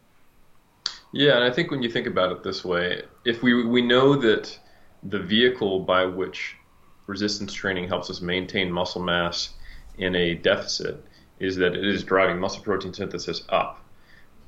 Yeah, 1.14 1.36
and 1.36 1.44
I 1.44 1.52
think 1.52 1.72
when 1.72 1.82
you 1.82 1.90
think 1.90 2.08
about 2.08 2.32
it 2.32 2.44
this 2.44 2.66
way, 2.66 3.04
if 3.26 3.42
we 3.42 3.66
we 3.66 3.82
know 3.82 4.16
that 4.16 4.58
the 5.04 5.20
vehicle 5.20 5.80
by 5.80 6.06
which 6.06 6.56
resistance 7.08 7.54
training 7.54 7.88
helps 7.88 8.10
us 8.10 8.22
maintain 8.22 8.72
muscle 8.72 9.02
mass 9.02 9.54
in 9.98 10.16
a 10.16 10.36
deficit 10.36 11.04
is 11.40 11.56
that 11.58 11.76
it 11.76 11.86
is 11.86 12.04
driving 12.04 12.40
muscle 12.40 12.64
protein 12.64 12.94
synthesis 12.94 13.44
up. 13.50 13.84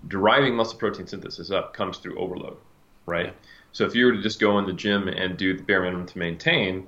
Driving 0.07 0.55
muscle 0.55 0.77
protein 0.77 1.07
synthesis 1.07 1.51
up 1.51 1.73
comes 1.73 1.97
through 1.97 2.17
overload, 2.17 2.57
right? 3.05 3.33
So 3.71 3.85
if 3.85 3.95
you 3.95 4.05
were 4.05 4.13
to 4.13 4.21
just 4.21 4.39
go 4.39 4.57
in 4.59 4.65
the 4.65 4.73
gym 4.73 5.07
and 5.07 5.37
do 5.37 5.55
the 5.55 5.63
bare 5.63 5.81
minimum 5.81 6.07
to 6.07 6.17
maintain, 6.17 6.87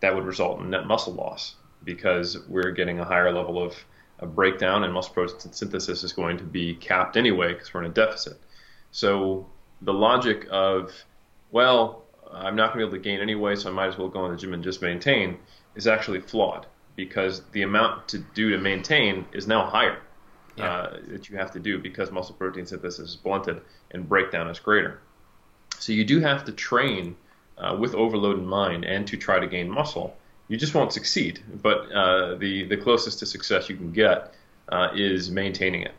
that 0.00 0.14
would 0.14 0.24
result 0.24 0.60
in 0.60 0.70
net 0.70 0.86
muscle 0.86 1.12
loss 1.12 1.56
because 1.84 2.38
we're 2.48 2.70
getting 2.70 2.98
a 2.98 3.04
higher 3.04 3.32
level 3.32 3.62
of, 3.62 3.76
of 4.20 4.34
breakdown 4.34 4.84
and 4.84 4.92
muscle 4.92 5.14
protein 5.14 5.52
synthesis 5.52 6.02
is 6.02 6.12
going 6.12 6.38
to 6.38 6.44
be 6.44 6.74
capped 6.74 7.16
anyway 7.16 7.52
because 7.52 7.72
we're 7.72 7.84
in 7.84 7.90
a 7.90 7.94
deficit. 7.94 8.38
So 8.92 9.46
the 9.80 9.92
logic 9.92 10.46
of, 10.50 10.92
well, 11.50 12.04
I'm 12.30 12.56
not 12.56 12.72
going 12.72 12.86
to 12.86 12.90
be 12.90 12.96
able 12.96 13.02
to 13.02 13.10
gain 13.10 13.20
anyway, 13.20 13.56
so 13.56 13.70
I 13.70 13.72
might 13.72 13.88
as 13.88 13.98
well 13.98 14.08
go 14.08 14.24
in 14.26 14.32
the 14.32 14.38
gym 14.38 14.54
and 14.54 14.62
just 14.62 14.80
maintain 14.80 15.38
is 15.74 15.86
actually 15.86 16.20
flawed 16.20 16.66
because 16.94 17.42
the 17.52 17.62
amount 17.62 18.08
to 18.08 18.18
do 18.18 18.50
to 18.50 18.58
maintain 18.58 19.26
is 19.32 19.46
now 19.46 19.64
higher 19.66 19.98
yeah. 20.56 20.64
uh, 20.64 20.96
that 21.08 21.28
you 21.28 21.38
have 21.38 21.50
to 21.52 21.58
do 21.58 21.78
because 21.78 22.10
muscle 22.10 22.34
protein 22.34 22.66
synthesis 22.66 23.10
is 23.10 23.16
blunted 23.16 23.60
and 23.90 24.08
breakdown 24.08 24.48
is 24.48 24.58
greater. 24.58 25.00
So 25.78 25.92
you 25.92 26.04
do 26.04 26.20
have 26.20 26.44
to 26.44 26.52
train 26.52 27.16
uh, 27.58 27.76
with 27.78 27.94
overload 27.94 28.38
in 28.38 28.46
mind 28.46 28.84
and 28.84 29.06
to 29.08 29.16
try 29.16 29.38
to 29.38 29.46
gain 29.46 29.70
muscle. 29.70 30.16
You 30.48 30.56
just 30.56 30.74
won't 30.74 30.92
succeed, 30.92 31.40
but 31.62 31.90
uh, 31.92 32.34
the 32.34 32.64
the 32.64 32.76
closest 32.76 33.20
to 33.20 33.26
success 33.26 33.70
you 33.70 33.76
can 33.76 33.92
get 33.92 34.34
uh, 34.68 34.88
is 34.94 35.30
maintaining 35.30 35.82
it. 35.82 35.94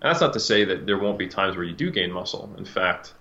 And 0.00 0.10
that's 0.10 0.20
not 0.20 0.32
to 0.34 0.40
say 0.40 0.64
that 0.64 0.86
there 0.86 0.98
won't 0.98 1.18
be 1.18 1.26
times 1.26 1.56
where 1.56 1.64
you 1.64 1.74
do 1.74 1.90
gain 1.90 2.12
muscle. 2.12 2.52
In 2.56 2.64
fact, 2.64 3.14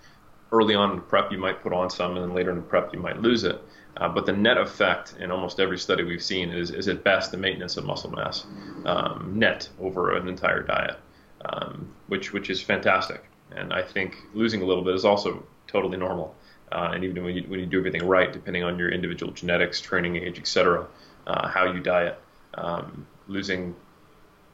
early 0.52 0.76
on 0.76 0.92
in 0.94 1.02
prep 1.02 1.32
you 1.32 1.38
might 1.38 1.62
put 1.62 1.74
on 1.74 1.90
some, 1.90 2.16
and 2.16 2.24
then 2.24 2.34
later 2.34 2.52
in 2.52 2.58
the 2.58 2.62
prep 2.62 2.94
you 2.94 3.00
might 3.00 3.22
lose 3.22 3.44
it. 3.44 3.62
Uh, 3.98 4.08
but 4.08 4.26
the 4.28 4.32
net 4.32 4.58
effect 4.58 5.16
in 5.20 5.32
almost 5.32 5.60
every 5.60 5.78
study 5.78 6.04
we've 6.04 6.22
seen 6.24 6.52
is, 6.52 6.70
is 6.70 6.88
at 6.88 7.04
best 7.04 7.32
the 7.32 7.38
maintenance 7.38 7.78
of 7.78 7.86
muscle 7.86 8.12
mass 8.12 8.46
um, 8.86 9.32
net 9.36 9.68
over 9.80 10.16
an 10.16 10.28
entire 10.28 10.62
diet, 10.62 10.98
um, 11.46 11.92
which 12.08 12.32
which 12.32 12.52
is 12.52 12.62
fantastic. 12.62 13.24
And 13.56 13.74
I 13.74 13.82
think 13.82 14.18
losing 14.34 14.62
a 14.62 14.66
little 14.66 14.84
bit 14.84 14.94
is 14.94 15.04
also 15.04 15.44
totally 15.66 15.98
normal. 15.98 16.36
Uh, 16.72 16.92
and 16.94 17.04
even 17.04 17.24
when 17.24 17.36
you, 17.36 17.44
when 17.48 17.60
you 17.60 17.66
do 17.66 17.80
everything 17.80 18.06
right, 18.06 18.32
depending 18.32 18.64
on 18.64 18.78
your 18.78 18.90
individual 18.90 19.32
genetics, 19.32 19.80
training 19.80 20.18
age, 20.18 20.38
etc., 20.38 20.86
uh, 21.26 21.48
how 21.48 21.66
you 21.66 21.80
diet, 21.80 22.20
um, 22.56 23.08
losing 23.28 23.74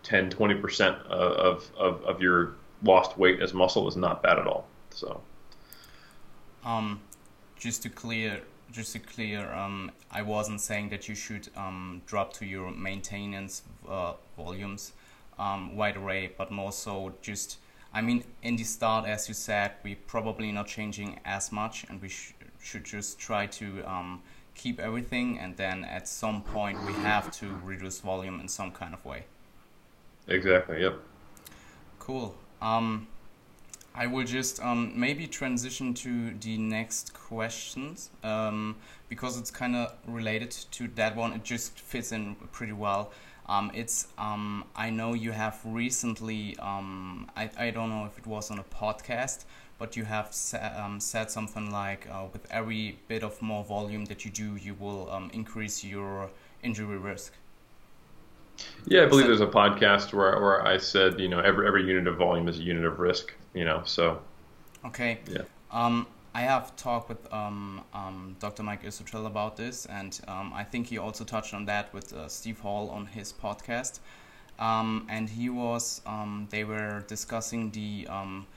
10, 0.03 0.29
20% 0.29 1.05
of, 1.07 1.72
of, 1.77 2.03
of 2.03 2.22
your 2.22 2.55
lost 2.83 3.17
weight 3.17 3.41
as 3.41 3.53
muscle 3.53 3.88
is 3.88 3.95
not 3.95 4.22
bad 4.22 4.38
at 4.38 4.48
all. 4.48 4.67
So, 4.91 5.22
um, 6.65 7.01
just 7.57 7.83
to 7.83 7.89
clear, 7.89 8.41
just 8.72 8.93
to 8.93 9.00
clear, 9.00 9.51
um, 9.53 9.91
I 10.12 10.22
wasn't 10.22 10.62
saying 10.62 10.89
that 10.89 11.07
you 11.07 11.15
should 11.15 11.50
um, 11.55 12.01
drop 12.05 12.33
to 12.33 12.45
your 12.45 12.72
maintenance 12.72 13.63
uh, 13.88 14.13
volumes 14.38 14.93
um, 15.39 15.72
right 15.75 15.95
away, 15.95 16.31
but 16.38 16.51
more 16.51 16.72
so 16.72 17.13
just. 17.22 17.57
I 17.95 18.01
mean, 18.01 18.24
in 18.41 18.55
the 18.55 18.63
start, 18.63 19.05
as 19.05 19.27
you 19.27 19.36
said, 19.36 19.74
we're 19.83 19.95
probably 20.07 20.51
not 20.51 20.65
changing 20.65 21.19
as 21.25 21.51
much, 21.51 21.86
and 21.88 22.01
we 22.01 22.10
sh- 22.10 22.33
should 22.60 22.83
just 22.83 23.19
try 23.19 23.45
to 23.45 23.83
um, 23.83 24.24
keep 24.55 24.79
everything, 24.79 25.38
and 25.38 25.55
then 25.57 25.83
at 25.83 26.07
some 26.07 26.41
point 26.41 26.83
we 26.88 26.93
have 26.93 27.31
to 27.39 27.55
reduce 27.63 28.00
volume 28.00 28.39
in 28.39 28.48
some 28.48 28.72
kind 28.72 28.95
of 28.95 29.05
way. 29.05 29.25
Exactly. 30.27 30.82
Yep. 30.82 31.00
Cool. 32.00 32.36
Um, 32.62 33.08
I 33.96 34.08
will 34.08 34.25
just 34.25 34.63
um, 34.63 34.94
maybe 34.96 35.27
transition 35.27 35.94
to 35.96 36.34
the 36.39 36.58
next 36.58 37.13
questions 37.13 38.10
um, 38.24 38.75
because 39.08 39.38
it's 39.38 39.51
kind 39.51 39.75
of 39.75 39.94
related 40.08 40.51
to 40.72 40.88
that 40.96 41.15
one. 41.15 41.34
It 41.34 41.44
just 41.44 41.80
fits 41.80 42.12
in 42.12 42.36
pretty 42.51 42.74
well. 42.74 43.12
Um, 43.48 43.72
it's 43.75 44.08
um, 44.18 44.63
I 44.75 44.89
know 44.89 45.13
you 45.13 45.32
have 45.32 45.60
recently 45.65 46.58
um, 46.60 47.30
I, 47.36 47.50
I 47.58 47.70
don't 47.72 47.89
know 47.89 48.06
if 48.06 48.18
it 48.18 48.25
was 48.25 48.50
on 48.50 48.58
a 48.58 48.63
podcast, 48.63 49.44
but 49.77 49.96
you 49.98 50.06
have 50.06 50.34
sa- 50.34 50.72
um, 50.77 51.00
said 51.00 51.30
something 51.30 51.70
like 51.70 52.08
uh, 52.10 52.24
with 52.32 52.50
every 52.50 52.98
bit 53.10 53.22
of 53.22 53.39
more 53.42 53.63
volume 53.63 54.06
that 54.06 54.24
you 54.24 54.32
do, 54.32 54.56
you 54.56 54.75
will 54.75 55.30
increase 55.34 55.84
your 55.84 56.32
injury 56.63 56.98
risk. 56.98 57.34
Yeah, 58.86 59.03
I 59.03 59.05
believe 59.05 59.27
there's 59.27 59.41
a 59.41 59.48
podcast 59.48 60.13
where, 60.13 60.39
where 60.39 60.65
I 60.65 60.77
said, 60.77 61.19
you 61.19 61.29
know, 61.29 61.39
every 61.39 61.67
every 61.67 61.86
unit 61.86 62.07
of 62.07 62.17
volume 62.17 62.48
is 62.48 62.60
a 62.60 62.63
unit 62.63 62.86
of 62.86 63.00
risk, 63.00 63.33
you 63.53 63.65
know, 63.65 63.81
so. 63.86 64.22
Okay. 64.86 65.19
Yeah. 65.29 65.43
Um, 65.72 66.07
I 66.36 66.41
have 66.41 66.75
talked 66.75 67.10
with 67.10 67.31
um, 67.31 67.83
um, 67.93 68.36
Dr. 68.39 68.63
Mike 68.63 68.83
Israetel 68.83 69.27
about 69.27 69.55
this, 69.55 69.86
and 69.86 70.19
um, 70.27 70.51
I 70.53 70.63
think 70.63 70.88
he 70.88 70.98
also 70.98 71.24
touched 71.24 71.53
on 71.53 71.65
that 71.65 71.93
with 71.93 72.12
uh, 72.12 72.27
Steve 72.27 72.60
Hall 72.60 72.89
on 72.89 73.05
his 73.05 73.31
podcast. 73.31 74.00
Um, 74.60 75.07
and 75.10 75.29
he 75.29 75.50
was, 75.50 76.01
um, 76.05 76.48
they 76.50 76.63
were 76.63 77.03
discussing 77.07 77.72
the 77.72 78.07
um, 78.07 78.48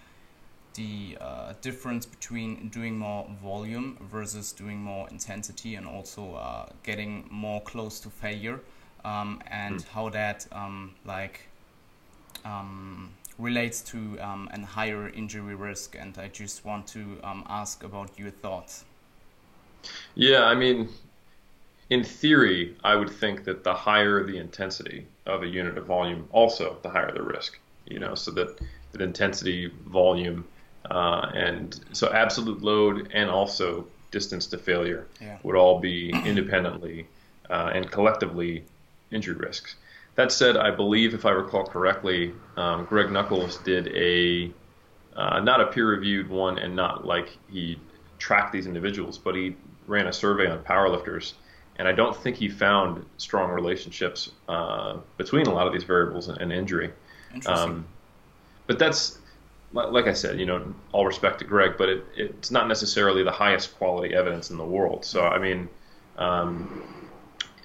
the 0.75 1.17
uh, 1.21 1.55
difference 1.63 2.05
between 2.05 2.69
doing 2.69 2.99
more 2.99 3.27
volume 3.43 3.97
versus 4.11 4.53
doing 4.53 4.79
more 4.79 5.09
intensity, 5.11 5.75
and 5.75 5.87
also 5.87 6.35
uh, 6.35 6.67
getting 6.83 7.27
more 7.31 7.61
close 7.63 8.01
to 8.01 8.11
failure 8.11 8.61
um, 9.07 9.41
and 9.47 9.77
mm. 9.77 9.89
how 9.89 10.09
that 10.11 10.47
um, 10.53 10.95
like 11.05 11.49
um, 12.45 13.11
relates 13.39 13.81
to 13.81 14.19
um, 14.21 14.51
a 14.53 14.61
higher 14.67 15.09
injury 15.09 15.55
risk. 15.55 15.97
And 15.99 16.19
I 16.19 16.29
just 16.29 16.65
want 16.65 16.87
to 16.89 17.19
um, 17.23 17.45
ask 17.49 17.85
about 17.85 18.19
your 18.19 18.31
thoughts. 18.31 18.85
Yeah, 20.17 20.45
I 20.45 20.55
mean, 20.55 20.89
in 21.91 22.03
theory, 22.03 22.77
I 22.83 22.97
would 22.97 23.11
think 23.11 23.45
that 23.45 23.63
the 23.63 23.75
higher 23.75 24.25
the 24.25 24.39
intensity 24.39 25.07
of 25.25 25.43
a 25.43 25.47
unit 25.47 25.79
of 25.79 25.87
volume, 25.87 26.29
also 26.33 26.77
the 26.83 26.91
higher 26.91 27.13
the 27.13 27.23
risk. 27.23 27.59
You 27.87 28.01
know, 28.01 28.17
so 28.17 28.33
that 28.33 28.59
that 28.91 29.01
intensity, 29.01 29.71
volume, 29.87 30.45
uh, 30.91 31.31
and 31.35 31.79
so 31.93 32.13
absolute 32.13 32.63
load 32.63 33.11
and 33.15 33.31
also 33.31 33.87
distance 34.11 34.47
to 34.47 34.59
failure 34.59 35.07
yeah. 35.21 35.39
would 35.45 35.55
all 35.55 35.79
be 35.79 36.11
independently 36.25 37.07
uh, 37.51 37.71
and 37.75 37.91
collectively 37.91 38.65
injury 39.11 39.35
risks. 39.37 39.77
That 40.17 40.33
said, 40.33 40.57
I 40.57 40.71
believe, 40.71 41.13
if 41.15 41.27
I 41.27 41.31
recall 41.31 41.67
correctly, 41.67 42.33
um, 42.57 42.87
Greg 42.87 43.11
Nuckols 43.11 43.59
did 43.59 43.89
a 43.89 44.53
uh, 45.15 45.41
not 45.41 45.61
a 45.61 45.67
peer-reviewed 45.67 46.29
one, 46.29 46.59
and 46.59 46.77
not 46.77 47.07
like 47.07 47.37
he 47.51 47.79
tracked 48.19 48.53
these 48.53 48.67
individuals, 48.67 49.19
but 49.19 49.35
he 49.35 49.57
ran 49.87 50.07
a 50.07 50.13
survey 50.13 50.47
on 50.47 50.63
powerlifters, 50.63 51.35
and 51.77 51.87
I 51.89 51.93
don't 51.93 52.17
think 52.17 52.37
he 52.37 52.49
found 52.49 53.05
strong 53.17 53.51
relationships 53.51 54.31
uh, 54.49 54.99
between 55.17 55.47
a 55.47 55.53
lot 55.53 55.67
of 55.67 55.73
these 55.73 55.85
variables 55.85 56.29
and, 56.29 56.39
and 56.39 56.53
injury. 56.53 56.93
Interesting. 57.35 57.65
Um, 57.65 57.87
but 58.67 58.79
that's 58.79 59.19
like 59.73 60.07
I 60.07 60.13
said, 60.13 60.39
you 60.39 60.47
know, 60.47 60.75
all 60.93 61.05
respect 61.05 61.39
to 61.41 61.45
Greg, 61.45 61.73
but 61.77 61.89
it, 61.89 62.05
it's 62.17 62.51
not 62.51 62.69
necessarily 62.69 63.23
the 63.23 63.33
highest 63.33 63.77
quality 63.77 64.15
evidence 64.15 64.51
in 64.51 64.57
the 64.57 64.65
world. 64.65 65.05
So 65.05 65.27
I 65.27 65.39
mean, 65.39 65.69
um, 66.17 66.83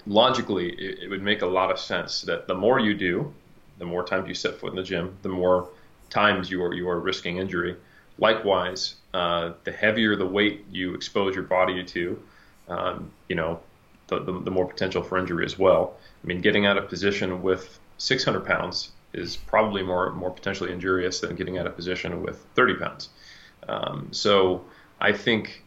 logically, 0.08 0.70
it, 0.70 1.04
it, 1.04 1.10
would 1.10 1.22
make 1.22 1.42
a 1.42 1.48
lot 1.48 1.72
of 1.72 1.80
sense 1.80 2.22
that 2.22 2.48
the 2.48 2.56
more 2.56 2.80
you 2.80 2.94
do, 2.94 3.34
the 3.78 3.86
more 3.86 4.04
times 4.04 4.28
you 4.28 4.34
set 4.34 4.56
foot 4.56 4.72
in 4.72 4.76
the 4.76 4.84
gym, 4.84 5.18
the 5.22 5.30
more 5.30 5.70
times 6.10 6.50
you 6.50 6.64
are 6.64 6.74
you 6.74 6.90
are 6.90 7.00
risking 7.00 7.38
injury. 7.38 7.76
Likewise, 8.18 8.96
uh, 9.14 9.54
the 9.64 9.72
heavier 9.72 10.16
the 10.16 10.26
weight 10.26 10.66
you 10.72 10.94
expose 10.94 11.34
your 11.34 11.46
body 11.46 11.84
to, 11.84 12.22
um, 12.68 13.12
you 13.28 13.36
know, 13.36 13.60
the, 14.08 14.20
the, 14.20 14.40
the, 14.42 14.52
more 14.52 14.68
potential 14.68 15.02
for 15.02 15.18
injury 15.18 15.46
as 15.46 15.58
well. 15.58 15.96
I 16.24 16.28
mean, 16.28 16.42
getting 16.42 16.66
out 16.66 16.78
of 16.78 16.88
position 16.88 17.42
with 17.42 17.80
600 17.98 18.46
pounds 18.46 18.92
is 19.14 19.36
probably 19.36 19.84
more 19.84 20.12
more 20.12 20.32
potentially 20.32 20.72
injurious 20.72 21.20
than 21.20 21.36
getting 21.36 21.58
out 21.58 21.68
of 21.68 21.76
position 21.76 22.22
with 22.22 22.46
30 22.56 22.76
pounds. 22.76 23.10
Um, 23.68 24.10
so 24.12 24.66
I 25.00 25.14
think 25.14 25.64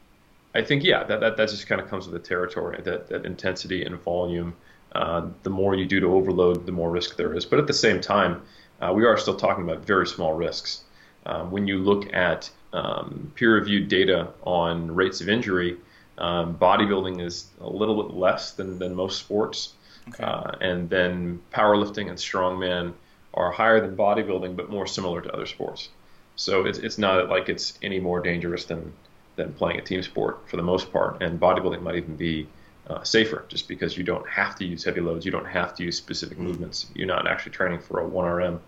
I 0.54 0.62
think 0.62 0.84
yeah, 0.84 1.04
that, 1.04 1.20
that, 1.20 1.36
that 1.36 1.48
just 1.48 1.66
kind 1.66 1.80
of 1.80 1.88
comes 1.88 2.06
with 2.06 2.22
the 2.22 2.28
territory. 2.28 2.80
That 2.82 3.08
that 3.08 3.26
intensity 3.26 3.84
and 3.84 3.96
volume. 3.96 4.54
Uh, 4.94 5.26
the 5.42 5.50
more 5.50 5.74
you 5.74 5.84
do 5.84 5.98
to 5.98 6.14
overload, 6.14 6.66
the 6.66 6.72
more 6.72 6.88
risk 6.88 7.16
there 7.16 7.34
is. 7.34 7.44
But 7.44 7.58
at 7.58 7.66
the 7.66 7.72
same 7.72 8.00
time, 8.00 8.42
uh, 8.80 8.92
we 8.94 9.04
are 9.04 9.16
still 9.16 9.34
talking 9.34 9.64
about 9.64 9.84
very 9.84 10.06
small 10.06 10.34
risks. 10.34 10.84
Um, 11.26 11.50
when 11.50 11.66
you 11.66 11.78
look 11.78 12.12
at 12.14 12.48
um, 12.72 13.32
peer-reviewed 13.34 13.88
data 13.88 14.28
on 14.44 14.94
rates 14.94 15.20
of 15.20 15.28
injury, 15.28 15.78
um, 16.18 16.56
bodybuilding 16.56 17.20
is 17.20 17.46
a 17.60 17.68
little 17.68 18.00
bit 18.04 18.14
less 18.14 18.52
than, 18.52 18.78
than 18.78 18.94
most 18.94 19.18
sports. 19.18 19.72
Okay. 20.10 20.22
Uh, 20.22 20.52
and 20.60 20.88
then 20.88 21.40
powerlifting 21.52 22.08
and 22.08 22.16
strongman 22.16 22.92
are 23.32 23.50
higher 23.50 23.80
than 23.80 23.96
bodybuilding, 23.96 24.54
but 24.54 24.70
more 24.70 24.86
similar 24.86 25.20
to 25.20 25.32
other 25.32 25.46
sports. 25.46 25.88
So 26.36 26.66
it's, 26.66 26.78
it's 26.78 26.98
not 26.98 27.28
like 27.28 27.48
it's 27.48 27.78
any 27.82 27.98
more 27.98 28.20
dangerous 28.20 28.64
than, 28.64 28.92
than 29.36 29.52
playing 29.52 29.78
a 29.78 29.82
team 29.82 30.02
sport 30.02 30.48
for 30.48 30.56
the 30.56 30.62
most 30.62 30.92
part. 30.92 31.22
And 31.22 31.40
bodybuilding 31.40 31.82
might 31.82 31.96
even 31.96 32.16
be 32.16 32.46
uh, 32.88 33.02
safer 33.02 33.44
just 33.48 33.68
because 33.68 33.96
you 33.96 34.04
don't 34.04 34.28
have 34.28 34.56
to 34.56 34.64
use 34.64 34.84
heavy 34.84 35.00
loads, 35.00 35.24
you 35.24 35.32
don't 35.32 35.46
have 35.46 35.74
to 35.76 35.82
use 35.82 35.96
specific 35.96 36.38
movements. 36.38 36.86
You're 36.94 37.06
not 37.06 37.26
actually 37.26 37.52
training 37.52 37.80
for 37.80 38.00
a 38.00 38.08
1RM. 38.08 38.60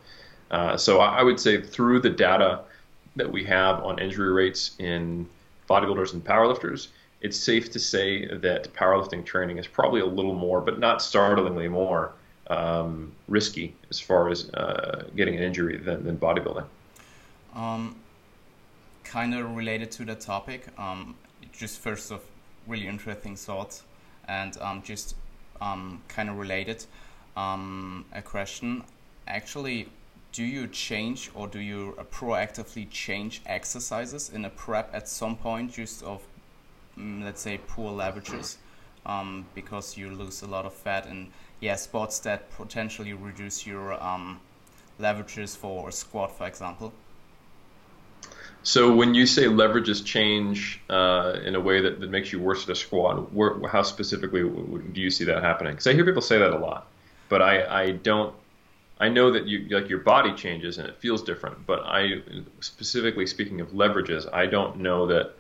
Uh, 0.50 0.76
so 0.76 1.00
I, 1.00 1.18
I 1.18 1.23
would 1.23 1.38
say 1.38 1.61
through 1.61 2.00
the 2.00 2.11
data 2.11 2.61
that 3.16 3.30
we 3.30 3.44
have 3.44 3.82
on 3.82 3.99
injury 3.99 4.32
rates 4.32 4.76
in 4.78 5.28
bodybuilders 5.68 6.12
and 6.12 6.25
powerlifters, 6.25 6.88
it's 7.20 7.37
safe 7.37 7.70
to 7.73 7.78
say 7.78 8.26
that 8.26 8.73
powerlifting 8.75 9.25
training 9.25 9.58
is 9.58 9.66
probably 9.66 10.00
a 10.00 10.06
little 10.06 10.35
more, 10.35 10.61
but 10.61 10.78
not 10.78 11.02
startlingly 11.02 11.68
more, 11.68 12.12
um, 12.49 13.12
risky 13.26 13.75
as 13.90 13.99
far 13.99 14.28
as 14.28 14.50
uh, 14.50 15.04
getting 15.16 15.35
an 15.37 15.42
injury 15.42 15.76
than, 15.78 16.04
than 16.04 16.16
bodybuilding. 16.16 16.64
Um, 17.54 17.96
kind 19.06 19.34
of 19.34 19.56
related 19.56 19.90
to 19.92 20.04
the 20.04 20.14
topic, 20.14 20.66
um, 20.78 21.14
just 21.52 21.78
first 21.80 22.10
of 22.10 22.20
really 22.66 22.86
interesting 22.86 23.36
thoughts, 23.36 23.84
and 24.28 24.56
um, 24.60 24.82
just 24.82 25.14
um, 25.60 26.02
kind 26.08 26.28
of 26.28 26.36
related. 26.36 26.84
Um, 27.36 28.04
a 28.12 28.22
question, 28.22 28.82
actually, 29.28 29.88
do 30.32 30.44
you 30.44 30.66
change 30.66 31.30
or 31.34 31.46
do 31.48 31.60
you 31.60 31.96
proactively 32.10 32.86
change 32.90 33.40
exercises 33.46 34.30
in 34.30 34.44
a 34.44 34.50
prep 34.50 34.90
at 34.92 35.08
some 35.08 35.34
point 35.34 35.72
just 35.72 36.02
of 36.02 36.20
mm, 36.98 37.25
let's 37.25 37.40
say 37.40 37.58
poor 37.66 37.90
leverages 37.90 38.56
um, 39.06 39.46
because 39.54 39.96
you 39.96 40.10
lose 40.10 40.42
a 40.42 40.46
lot 40.46 40.66
of 40.66 40.75
fat 40.75 41.06
and 41.06 41.30
yeah 41.60 41.75
spots 41.75 42.18
that 42.18 42.50
potentially 42.50 43.14
reduce 43.14 43.66
your 43.66 43.94
um, 44.02 44.38
leverages 45.00 45.56
for 45.56 45.88
a 45.88 45.92
squat 45.92 46.36
for 46.36 46.46
example 46.46 46.92
so 48.66 48.92
when 48.92 49.14
you 49.14 49.26
say 49.26 49.44
leverages 49.44 50.04
change 50.04 50.80
uh, 50.90 51.38
in 51.44 51.54
a 51.54 51.61
way 51.61 51.80
that, 51.80 52.00
that 52.00 52.11
makes 52.11 52.32
you 52.32 52.40
worse 52.40 52.64
at 52.64 52.70
a 52.70 52.75
squat, 52.75 53.32
where, 53.32 53.64
how 53.68 53.82
specifically 53.82 54.42
do 54.42 55.00
you 55.00 55.08
see 55.08 55.23
that 55.23 55.40
happening? 55.40 55.75
Because 55.75 55.87
I 55.87 55.92
hear 55.92 56.04
people 56.04 56.20
say 56.20 56.37
that 56.38 56.50
a 56.50 56.58
lot, 56.58 56.88
but 57.28 57.40
I, 57.40 57.82
I 57.82 57.90
don't 57.92 58.35
I 58.99 59.08
know 59.08 59.30
that 59.30 59.46
you 59.46 59.68
like 59.68 59.88
your 59.88 60.00
body 60.00 60.32
changes 60.32 60.78
and 60.78 60.88
it 60.88 60.96
feels 60.96 61.23
different, 61.23 61.64
but 61.64 61.85
I 61.85 62.23
specifically 62.58 63.25
speaking 63.26 63.61
of 63.61 63.68
leverages, 63.68 64.26
I 64.32 64.46
don't 64.46 64.78
know 64.78 65.06
that 65.06 65.35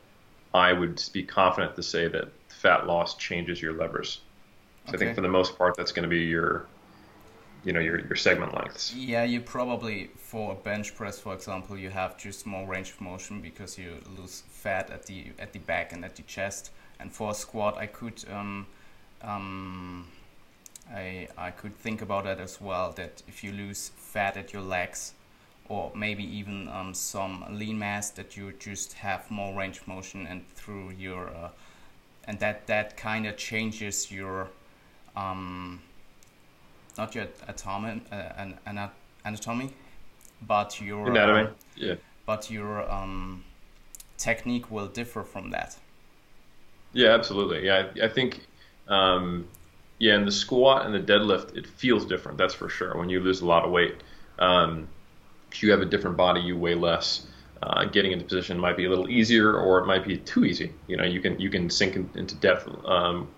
I 0.54 0.72
would 0.72 1.02
be 1.12 1.24
confident 1.24 1.74
to 1.74 1.82
say 1.82 2.06
that 2.06 2.28
fat 2.48 2.86
loss 2.86 3.16
changes 3.16 3.60
your 3.60 3.72
levers. 3.72 4.20
So 4.84 4.90
okay. 4.90 4.96
I 4.96 4.98
think 4.98 5.16
for 5.16 5.22
the 5.22 5.28
most 5.28 5.58
part, 5.58 5.76
that's 5.76 5.90
going 5.90 6.04
to 6.04 6.08
be 6.08 6.20
your, 6.26 6.66
you 7.66 7.72
know, 7.72 7.80
your 7.80 7.98
your 8.06 8.14
segment 8.14 8.54
lengths. 8.54 8.94
Yeah, 8.94 9.24
you 9.24 9.40
probably 9.40 10.10
for 10.16 10.52
a 10.52 10.54
bench 10.54 10.94
press, 10.94 11.18
for 11.18 11.34
example, 11.34 11.76
you 11.76 11.90
have 11.90 12.16
just 12.16 12.46
more 12.46 12.64
range 12.64 12.90
of 12.90 13.00
motion 13.00 13.40
because 13.40 13.76
you 13.76 13.96
lose 14.16 14.44
fat 14.48 14.88
at 14.90 15.04
the 15.06 15.32
at 15.40 15.52
the 15.52 15.58
back 15.58 15.92
and 15.92 16.04
at 16.04 16.14
the 16.14 16.22
chest. 16.22 16.70
And 17.00 17.12
for 17.12 17.32
a 17.32 17.34
squat, 17.34 17.76
I 17.76 17.86
could 17.86 18.24
um, 18.30 18.68
um, 19.22 20.06
I, 20.94 21.26
I 21.36 21.50
could 21.50 21.76
think 21.76 22.02
about 22.02 22.24
that 22.24 22.38
as 22.38 22.60
well 22.60 22.92
that 22.92 23.22
if 23.26 23.42
you 23.42 23.50
lose 23.50 23.90
fat 23.96 24.36
at 24.36 24.52
your 24.52 24.62
legs 24.62 25.14
or 25.68 25.90
maybe 25.96 26.22
even 26.22 26.68
um, 26.68 26.94
some 26.94 27.44
lean 27.50 27.80
mass 27.80 28.10
that 28.10 28.36
you 28.36 28.52
just 28.60 28.92
have 28.92 29.28
more 29.28 29.52
range 29.58 29.78
of 29.78 29.88
motion 29.88 30.24
and 30.28 30.48
through 30.54 30.90
your 30.90 31.30
uh, 31.30 31.48
and 32.28 32.38
that 32.38 32.68
that 32.68 32.96
kind 32.96 33.26
of 33.26 33.36
changes 33.36 34.12
your 34.12 34.48
um, 35.16 35.80
not 36.98 37.14
your 37.14 37.26
atomic 37.48 38.02
uh, 38.12 38.32
an, 38.36 38.58
an, 38.66 38.90
anatomy 39.24 39.70
but 40.42 40.80
your 40.80 41.08
anatomy 41.08 41.40
um, 41.40 41.54
yeah 41.76 41.94
but 42.26 42.50
your 42.50 42.90
um, 42.90 43.44
technique 44.18 44.70
will 44.70 44.88
differ 44.88 45.22
from 45.22 45.50
that 45.50 45.76
yeah 46.92 47.10
absolutely 47.10 47.64
yeah 47.66 47.88
I, 47.96 48.04
I 48.06 48.08
think 48.08 48.46
um, 48.88 49.48
yeah, 49.98 50.14
and 50.14 50.26
the 50.26 50.32
squat 50.32 50.86
and 50.86 50.94
the 50.94 51.00
deadlift, 51.00 51.56
it 51.56 51.66
feels 51.66 52.04
different. 52.04 52.38
That's 52.38 52.54
for 52.54 52.68
sure. 52.68 52.96
When 52.96 53.08
you 53.08 53.20
lose 53.20 53.40
a 53.40 53.46
lot 53.46 53.64
of 53.64 53.70
weight, 53.70 53.94
um, 54.38 54.88
you 55.54 55.70
have 55.70 55.80
a 55.80 55.86
different 55.86 56.16
body, 56.16 56.40
you 56.40 56.56
weigh 56.56 56.74
less. 56.74 57.26
Uh, 57.62 57.86
getting 57.86 58.12
into 58.12 58.24
position 58.24 58.58
might 58.58 58.76
be 58.76 58.84
a 58.84 58.90
little 58.90 59.08
easier, 59.08 59.54
or 59.56 59.78
it 59.78 59.86
might 59.86 60.04
be 60.04 60.18
too 60.18 60.44
easy. 60.44 60.70
You 60.86 60.98
know, 60.98 61.04
you 61.04 61.20
can 61.22 61.40
you 61.40 61.48
can 61.48 61.70
sink 61.70 61.96
in, 61.96 62.10
into 62.14 62.34
depth 62.34 62.68
um, 62.84 63.28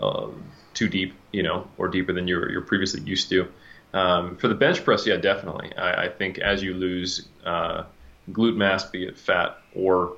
uh, 0.00 0.28
too 0.74 0.88
deep, 0.88 1.14
you 1.32 1.42
know, 1.42 1.66
or 1.78 1.88
deeper 1.88 2.12
than 2.12 2.28
you're 2.28 2.50
you're 2.50 2.62
previously 2.62 3.00
used 3.02 3.28
to. 3.30 3.48
Um, 3.92 4.36
for 4.36 4.48
the 4.48 4.54
bench 4.54 4.84
press, 4.84 5.06
yeah, 5.06 5.16
definitely. 5.16 5.72
I, 5.76 6.06
I 6.06 6.08
think 6.08 6.38
as 6.38 6.62
you 6.62 6.74
lose 6.74 7.28
uh, 7.44 7.84
glute 8.32 8.56
mass, 8.56 8.84
be 8.84 9.06
it 9.06 9.16
fat 9.16 9.58
or 9.74 10.16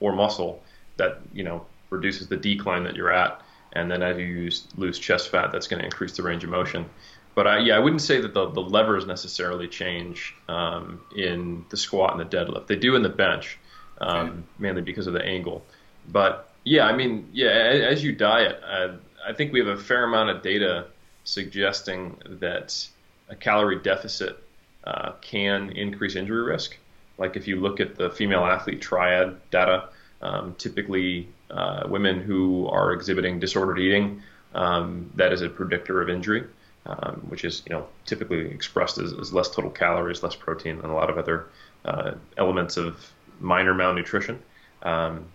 or 0.00 0.12
muscle, 0.12 0.62
that 0.96 1.20
you 1.32 1.44
know 1.44 1.66
reduces 1.90 2.28
the 2.28 2.36
decline 2.36 2.84
that 2.84 2.96
you're 2.96 3.12
at 3.12 3.40
and 3.74 3.90
then 3.90 4.02
as 4.02 4.16
you 4.16 4.24
use, 4.24 4.66
lose 4.76 4.98
chest 4.98 5.30
fat, 5.30 5.50
that's 5.52 5.66
going 5.66 5.80
to 5.80 5.84
increase 5.84 6.16
the 6.16 6.22
range 6.22 6.44
of 6.44 6.50
motion. 6.50 6.86
But 7.34 7.48
I, 7.48 7.58
yeah, 7.58 7.76
I 7.76 7.80
wouldn't 7.80 8.02
say 8.02 8.20
that 8.20 8.32
the, 8.32 8.48
the 8.50 8.60
levers 8.60 9.06
necessarily 9.06 9.66
change 9.66 10.34
um, 10.48 11.00
in 11.16 11.64
the 11.68 11.76
squat 11.76 12.18
and 12.18 12.20
the 12.20 12.36
deadlift. 12.36 12.68
They 12.68 12.76
do 12.76 12.94
in 12.94 13.02
the 13.02 13.08
bench, 13.08 13.58
um, 14.00 14.28
okay. 14.28 14.38
mainly 14.60 14.82
because 14.82 15.08
of 15.08 15.12
the 15.12 15.24
angle. 15.24 15.64
But 16.08 16.52
yeah, 16.62 16.86
I 16.86 16.94
mean, 16.94 17.28
yeah, 17.32 17.48
as, 17.48 17.98
as 17.98 18.04
you 18.04 18.12
diet, 18.12 18.60
I, 18.64 18.94
I 19.26 19.32
think 19.32 19.52
we 19.52 19.58
have 19.60 19.68
a 19.68 19.76
fair 19.76 20.04
amount 20.04 20.30
of 20.30 20.42
data 20.42 20.86
suggesting 21.24 22.18
that 22.26 22.86
a 23.28 23.34
calorie 23.34 23.80
deficit 23.80 24.38
uh, 24.84 25.12
can 25.20 25.70
increase 25.70 26.16
injury 26.16 26.42
risk. 26.44 26.76
Like 27.16 27.36
if 27.36 27.48
you 27.48 27.56
look 27.60 27.80
at 27.80 27.96
the 27.96 28.10
female 28.10 28.44
athlete 28.44 28.80
triad 28.80 29.38
data, 29.50 29.88
um, 30.20 30.54
typically 30.58 31.28
uh, 31.50 31.84
women 31.88 32.20
who 32.20 32.66
are 32.68 32.92
exhibiting 32.92 33.38
disordered 33.38 33.78
eating, 33.78 34.22
um, 34.54 35.10
that 35.14 35.32
is 35.32 35.42
a 35.42 35.48
predictor 35.48 36.00
of 36.00 36.08
injury, 36.08 36.44
um, 36.86 37.24
which 37.28 37.44
is 37.44 37.62
you 37.66 37.72
know 37.72 37.86
typically 38.04 38.46
expressed 38.46 38.98
as, 38.98 39.12
as, 39.12 39.32
less 39.32 39.50
total 39.50 39.70
calories, 39.70 40.22
less 40.22 40.36
protein, 40.36 40.76
and 40.80 40.86
a 40.86 40.92
lot 40.92 41.10
of 41.10 41.18
other 41.18 41.46
uh, 41.84 42.12
elements 42.36 42.76
of 42.76 43.12
minor 43.40 43.74
malnutrition. 43.74 44.40
Um, 44.82 45.26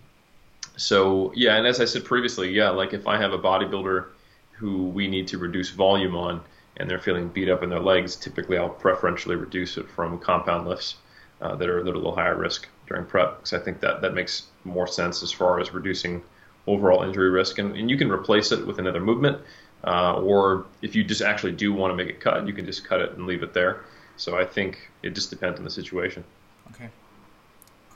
so 0.79 1.33
yeah, 1.35 1.57
and 1.57 1.67
as 1.67 1.81
I 1.81 1.85
said 1.85 2.05
previously, 2.05 2.51
yeah, 2.51 2.69
like 2.69 2.93
if 2.93 3.05
I 3.05 3.17
have 3.17 3.33
a 3.33 3.37
bodybuilder 3.37 4.05
who 4.53 4.85
we 4.85 5.07
need 5.07 5.27
to 5.27 5.37
reduce 5.37 5.71
volume 5.71 6.15
on 6.15 6.41
and 6.77 6.89
they're 6.89 6.99
feeling 6.99 7.27
beat 7.27 7.49
up 7.49 7.63
in 7.63 7.69
their 7.69 7.81
legs, 7.81 8.15
typically 8.15 8.57
I'll 8.57 8.69
preferentially 8.69 9.35
reduce 9.35 9.77
it 9.77 9.89
from 9.89 10.17
compound 10.19 10.67
lifts 10.67 10.95
uh, 11.41 11.55
that 11.55 11.67
are 11.67 11.79
a 11.79 11.83
little 11.83 12.15
higher 12.15 12.37
risk 12.37 12.67
during 12.87 13.05
prep 13.05 13.37
because 13.37 13.51
I 13.53 13.59
think 13.59 13.81
that 13.81 14.01
that 14.01 14.13
makes 14.13 14.47
more 14.63 14.87
sense 14.87 15.21
as 15.21 15.33
far 15.33 15.59
as 15.59 15.73
reducing 15.73 16.21
overall 16.65 17.03
injury 17.03 17.29
risk. 17.29 17.59
And, 17.59 17.75
and 17.75 17.89
you 17.89 17.97
can 17.97 18.09
replace 18.09 18.53
it 18.53 18.65
with 18.65 18.79
another 18.79 19.01
movement, 19.01 19.41
uh, 19.83 20.21
or 20.21 20.65
if 20.81 20.95
you 20.95 21.03
just 21.03 21.21
actually 21.21 21.53
do 21.53 21.73
want 21.73 21.91
to 21.91 21.95
make 21.95 22.07
it 22.07 22.21
cut, 22.21 22.47
you 22.47 22.53
can 22.53 22.65
just 22.65 22.85
cut 22.85 23.01
it 23.01 23.11
and 23.13 23.25
leave 23.25 23.43
it 23.43 23.53
there. 23.53 23.81
So 24.15 24.37
I 24.37 24.45
think 24.45 24.89
it 25.03 25.09
just 25.11 25.29
depends 25.29 25.59
on 25.59 25.65
the 25.65 25.71
situation. 25.71 26.23
Okay, 26.71 26.89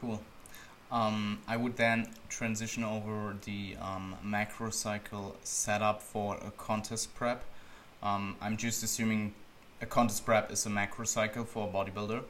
cool. 0.01 0.21
Um, 0.93 1.39
I 1.47 1.57
would 1.57 1.75
then 1.75 2.07
transition 2.29 2.83
over 2.83 3.35
the 3.45 3.75
um, 3.81 4.15
macro 4.23 4.69
cycle 4.69 5.35
setup 5.43 6.03
for 6.03 6.37
a 6.37 6.51
contest 6.51 7.15
prep. 7.15 7.43
Um, 8.03 8.35
I'm 8.39 8.57
just 8.57 8.83
assuming 8.83 9.33
a 9.81 9.87
contest 9.87 10.23
prep 10.23 10.51
is 10.51 10.67
a 10.67 10.69
macro 10.69 11.05
cycle 11.05 11.45
for 11.45 11.67
a 11.67 11.71
bodybuilder. 11.71 12.21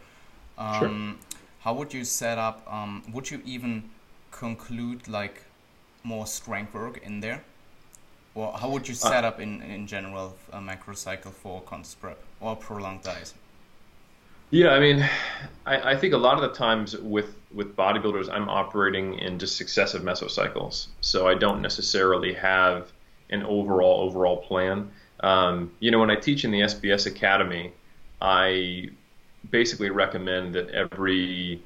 sure. 0.80 0.88
Um, 0.88 1.20
how 1.60 1.74
would 1.74 1.94
you 1.94 2.06
set 2.06 2.38
up? 2.38 2.66
Um, 2.72 3.04
would 3.12 3.30
you 3.30 3.42
even 3.46 3.90
conclude 4.32 5.10
like 5.10 5.44
more 6.04 6.26
strength 6.26 6.74
work 6.74 7.00
in 7.04 7.20
there? 7.20 7.44
Or 8.34 8.54
how 8.58 8.70
would 8.70 8.88
you 8.88 8.94
uh, 8.94 9.10
set 9.10 9.26
uh, 9.26 9.28
up 9.28 9.42
in, 9.42 9.62
in 9.62 9.88
general 9.88 10.38
a 10.54 10.62
macro 10.62 10.94
cycle 10.94 11.32
for 11.32 11.62
contest 11.62 12.00
prep 12.00 12.18
or 12.40 12.56
prolonged 12.56 13.04
diet? 13.04 13.34
Yeah, 14.54 14.70
I 14.70 14.80
mean, 14.80 15.10
I, 15.66 15.94
I, 15.94 15.98
think 15.98 16.14
a 16.14 16.18
lot 16.18 16.36
of 16.36 16.42
the 16.42 16.56
times 16.56 16.96
with, 16.96 17.34
with 17.52 17.76
bodybuilders, 17.76 18.30
I'm 18.32 18.48
operating 18.48 19.18
in 19.18 19.40
just 19.40 19.58
successive 19.58 20.04
mesocycles. 20.04 20.90
So 21.02 21.28
I 21.28 21.34
don't 21.34 21.60
necessarily 21.60 22.36
have 22.36 22.92
an 23.32 23.42
overall 23.42 24.02
overall 24.02 24.38
plan. 24.38 24.92
Um, 25.22 25.72
you 25.80 25.90
know, 25.90 25.98
when 25.98 26.12
I 26.12 26.16
teach 26.18 26.46
in 26.46 26.52
the 26.52 26.60
SBS 26.60 27.08
Academy, 27.08 27.74
I 28.22 28.92
basically 29.50 29.90
recommend 29.90 30.54
that 30.54 30.70
every 30.70 31.60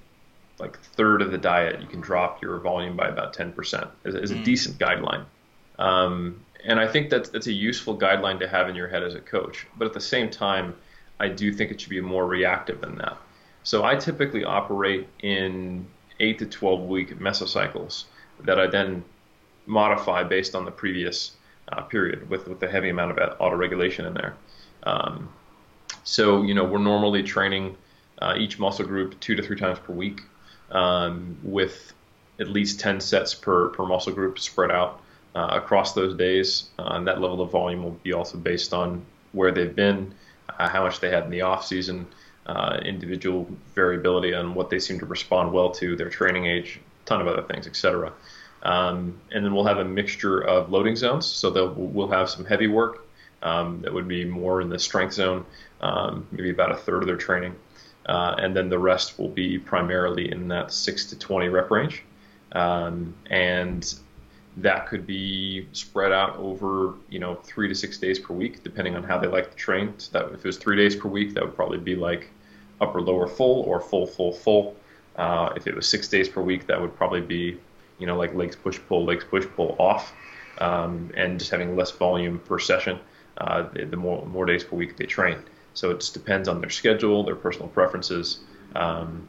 like 0.58 0.80
third 0.80 1.22
of 1.22 1.32
the 1.32 1.38
diet 1.38 1.82
you 1.82 1.88
can 1.88 2.00
drop 2.00 2.42
your 2.42 2.58
volume 2.60 2.96
by 2.96 3.10
about 3.10 3.36
10% 3.36 3.90
is, 4.06 4.16
is 4.16 4.32
a 4.32 4.36
mm. 4.36 4.46
decent 4.46 4.80
guideline. 4.80 5.26
Um, 5.78 6.40
and 6.64 6.80
I 6.80 6.88
think 6.88 7.10
that's 7.10 7.28
that's 7.28 7.48
a 7.48 7.54
useful 7.54 8.00
guideline 8.00 8.40
to 8.40 8.48
have 8.48 8.70
in 8.70 8.76
your 8.76 8.88
head 8.88 9.04
as 9.04 9.14
a 9.14 9.20
coach. 9.20 9.68
But 9.78 9.88
at 9.88 9.94
the 9.94 10.00
same 10.00 10.30
time, 10.30 10.74
I 11.20 11.30
do 11.30 11.52
think 11.52 11.72
it 11.72 11.82
should 11.82 11.90
be 11.90 12.02
more 12.02 12.26
reactive 12.28 12.82
than 12.82 12.98
that. 12.98 13.18
So 13.64 13.84
I 13.84 13.96
typically 13.96 14.44
operate 14.44 15.08
in 15.20 15.88
eight 16.20 16.40
to 16.40 16.46
12 16.46 16.82
week 16.82 17.20
mesocycles 17.20 18.06
that 18.44 18.60
I 18.60 18.68
then 18.68 19.04
modify 19.66 20.24
based 20.24 20.56
on 20.56 20.66
the 20.66 20.72
previous 20.72 21.32
uh, 21.72 21.82
period 21.82 22.30
with, 22.30 22.48
with 22.48 22.62
a 22.64 22.68
heavy 22.70 22.90
amount 22.90 23.18
of 23.18 23.38
autoregulation 23.40 24.08
in 24.08 24.14
there. 24.14 24.36
Um, 24.84 25.30
so, 26.04 26.44
you 26.44 26.54
know, 26.54 26.64
we're 26.64 26.80
normally 26.80 27.24
training 27.24 27.76
uh, 28.22 28.36
each 28.38 28.58
muscle 28.60 28.86
group 28.86 29.20
two 29.20 29.36
to 29.36 29.44
three 29.44 29.58
times 29.58 29.80
per 29.80 29.94
week 29.94 30.22
um, 30.72 31.38
with 31.44 31.94
at 32.40 32.48
least 32.48 32.80
10 32.80 33.02
sets 33.02 33.34
per, 33.34 33.70
per 33.70 33.86
muscle 33.86 34.14
group 34.14 34.40
spread 34.40 34.72
out 34.72 35.02
uh, 35.36 35.50
across 35.52 35.94
those 35.94 36.16
days. 36.16 36.70
Uh, 36.80 36.90
and 36.92 37.08
that 37.08 37.20
level 37.20 37.42
of 37.42 37.52
volume 37.52 37.84
will 37.84 38.00
be 38.04 38.14
also 38.14 38.38
based 38.38 38.74
on 38.74 39.06
where 39.34 39.52
they've 39.52 39.76
been, 39.76 40.14
how 40.58 40.84
much 40.84 41.00
they 41.00 41.10
had 41.10 41.24
in 41.26 41.30
the 41.30 41.42
off 41.42 41.66
season, 41.66 42.08
uh, 42.46 42.80
individual 42.84 43.48
variability 43.76 44.34
on 44.34 44.54
what 44.54 44.70
they 44.70 44.80
seem 44.80 45.00
to 45.00 45.06
respond 45.06 45.52
well 45.52 45.70
to, 45.72 45.96
their 45.96 46.10
training 46.10 46.46
age, 46.46 46.80
ton 47.06 47.22
of 47.22 47.28
other 47.28 47.42
things, 47.42 47.68
etc. 47.68 48.12
Um, 48.64 49.20
and 49.32 49.46
then 49.46 49.54
we'll 49.54 49.66
have 49.66 49.78
a 49.78 49.86
mixture 49.86 50.40
of 50.40 50.72
loading 50.72 50.96
zones. 50.96 51.26
So 51.26 51.74
we'll 51.74 52.10
have 52.10 52.30
some 52.30 52.46
heavy 52.46 52.68
work 52.68 53.06
um, 53.44 53.82
that 53.82 53.94
would 53.94 54.08
be 54.08 54.26
more 54.26 54.62
in 54.62 54.70
the 54.70 54.80
strength 54.80 55.14
zone, 55.14 55.46
um, 55.82 56.26
maybe 56.32 56.50
about 56.50 56.72
a 56.72 56.76
third 56.76 57.04
of 57.04 57.08
their 57.08 57.18
training. 57.18 57.56
Uh, 58.06 58.36
and 58.40 58.56
then 58.56 58.70
the 58.70 58.80
rest 58.80 59.20
will 59.20 59.30
be 59.30 59.60
primarily 59.60 60.32
in 60.32 60.48
that 60.48 60.72
6 60.72 61.06
to 61.08 61.20
20 61.20 61.50
rep 61.50 61.70
range. 61.70 62.04
Um, 62.54 63.14
and 63.30 63.94
that 64.58 64.88
could 64.88 65.06
be 65.06 65.68
spread 65.72 66.12
out 66.12 66.36
over, 66.38 66.96
you 67.10 67.20
know, 67.20 67.36
three 67.36 67.68
to 67.68 67.76
six 67.76 67.98
days 68.00 68.18
per 68.18 68.34
week, 68.34 68.64
depending 68.64 68.96
on 68.96 69.04
how 69.04 69.18
they 69.18 69.28
like 69.28 69.52
to 69.52 69.58
train. 69.58 69.94
So 69.98 70.12
that 70.14 70.34
if 70.34 70.40
it 70.40 70.46
was 70.46 70.58
three 70.58 70.76
days 70.76 70.96
per 70.96 71.08
week, 71.08 71.34
that 71.36 71.44
would 71.44 71.56
probably 71.56 71.78
be 71.78 71.96
like 71.96 72.30
upper 72.82 73.02
lower 73.02 73.28
full 73.28 73.62
or 73.64 73.80
full 73.80 74.08
full 74.08 74.32
full. 74.32 74.76
Uh, 75.16 75.54
if 75.56 75.68
it 75.68 75.76
was 75.76 75.88
six 75.88 76.08
days 76.08 76.28
per 76.28 76.42
week, 76.42 76.68
that 76.68 76.80
would 76.80 76.96
probably 76.96 77.22
be, 77.22 77.58
you 78.00 78.08
know, 78.08 78.18
like 78.18 78.34
legs 78.34 78.56
push 78.56 78.80
pull, 78.88 79.06
legs 79.06 79.24
push 79.24 79.46
pull 79.56 79.76
off, 79.80 80.14
um, 80.60 81.12
and 81.16 81.40
just 81.40 81.52
having 81.52 81.76
less 81.76 81.92
volume 81.92 82.40
per 82.40 82.58
session. 82.58 83.00
Uh, 83.38 83.70
the, 83.74 83.86
the 83.86 83.98
more 83.98 84.26
more 84.26 84.46
days 84.46 84.64
per 84.64 84.76
week 84.76 84.98
they 84.98 85.06
train. 85.06 85.38
So 85.76 85.92
it 85.92 86.00
just 86.00 86.16
depends 86.16 86.48
on 86.48 86.60
their 86.62 86.72
schedule, 86.72 87.24
their 87.24 87.36
personal 87.36 87.68
preferences, 87.68 88.40
um, 88.76 89.28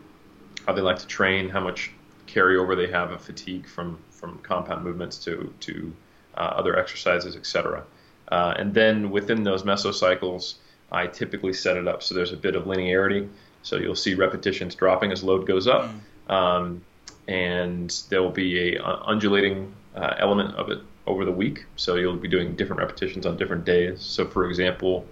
how 0.66 0.72
they 0.72 0.80
like 0.80 0.98
to 1.00 1.06
train, 1.06 1.50
how 1.50 1.60
much 1.60 1.90
carryover 2.26 2.74
they 2.74 2.90
have 2.90 3.10
of 3.10 3.20
fatigue 3.20 3.66
from 3.66 3.98
from 4.18 4.38
compound 4.38 4.85
movements 4.85 5.16
to 5.24 5.52
to 5.61 5.92
uh, 6.37 6.40
other 6.40 6.78
exercises, 6.78 7.37
etc. 7.37 7.85
Uh, 8.31 8.54
and 8.59 8.74
then 8.74 9.11
within 9.11 9.42
those 9.42 9.62
mesocycles, 9.62 10.54
I 10.92 11.07
typically 11.07 11.52
set 11.52 11.76
it 11.76 11.88
up 11.88 12.02
so 12.02 12.14
there's 12.14 12.33
a 12.33 12.37
bit 12.37 12.54
of 12.54 12.64
linearity. 12.64 13.28
So 13.62 13.76
you'll 13.76 13.94
see 13.94 14.14
repetitions 14.14 14.74
dropping 14.74 15.12
as 15.12 15.24
load 15.24 15.46
goes 15.46 15.66
up, 15.66 15.90
mm. 16.28 16.33
um, 16.33 16.83
and 17.26 17.90
there 18.09 18.22
will 18.22 18.31
be 18.31 18.76
a 18.76 18.83
undulating 18.83 19.74
uh, 19.94 20.14
element 20.18 20.54
of 20.54 20.70
it 20.70 20.78
over 21.07 21.24
the 21.24 21.33
week. 21.33 21.64
So 21.76 21.96
you'll 21.96 22.16
be 22.16 22.28
doing 22.28 22.54
different 22.54 22.81
repetitions 22.81 23.26
on 23.26 23.37
different 23.37 23.64
days. 23.64 24.00
So 24.02 24.26
for 24.26 24.48
example, 24.48 25.07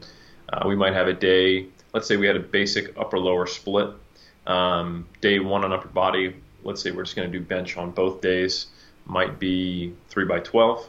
uh, 0.53 0.65
we 0.67 0.77
might 0.77 0.93
have 0.93 1.09
a 1.09 1.13
day. 1.13 1.67
Let's 1.93 2.07
say 2.07 2.17
we 2.17 2.27
had 2.27 2.37
a 2.37 2.41
basic 2.41 2.97
upper 2.99 3.19
lower 3.19 3.47
split. 3.47 3.91
Um, 4.47 5.09
day 5.21 5.41
one 5.41 5.65
on 5.65 5.73
upper 5.73 5.89
body. 5.89 6.37
Let's 6.63 6.83
say 6.83 6.91
we're 6.93 7.03
just 7.05 7.17
going 7.17 7.31
to 7.31 7.39
do 7.39 7.45
bench 7.45 7.77
on 7.77 7.91
both 7.91 8.21
days. 8.21 8.67
Might 9.07 9.39
be 9.39 9.95
three 10.09 10.25
by 10.25 10.41
twelve, 10.41 10.89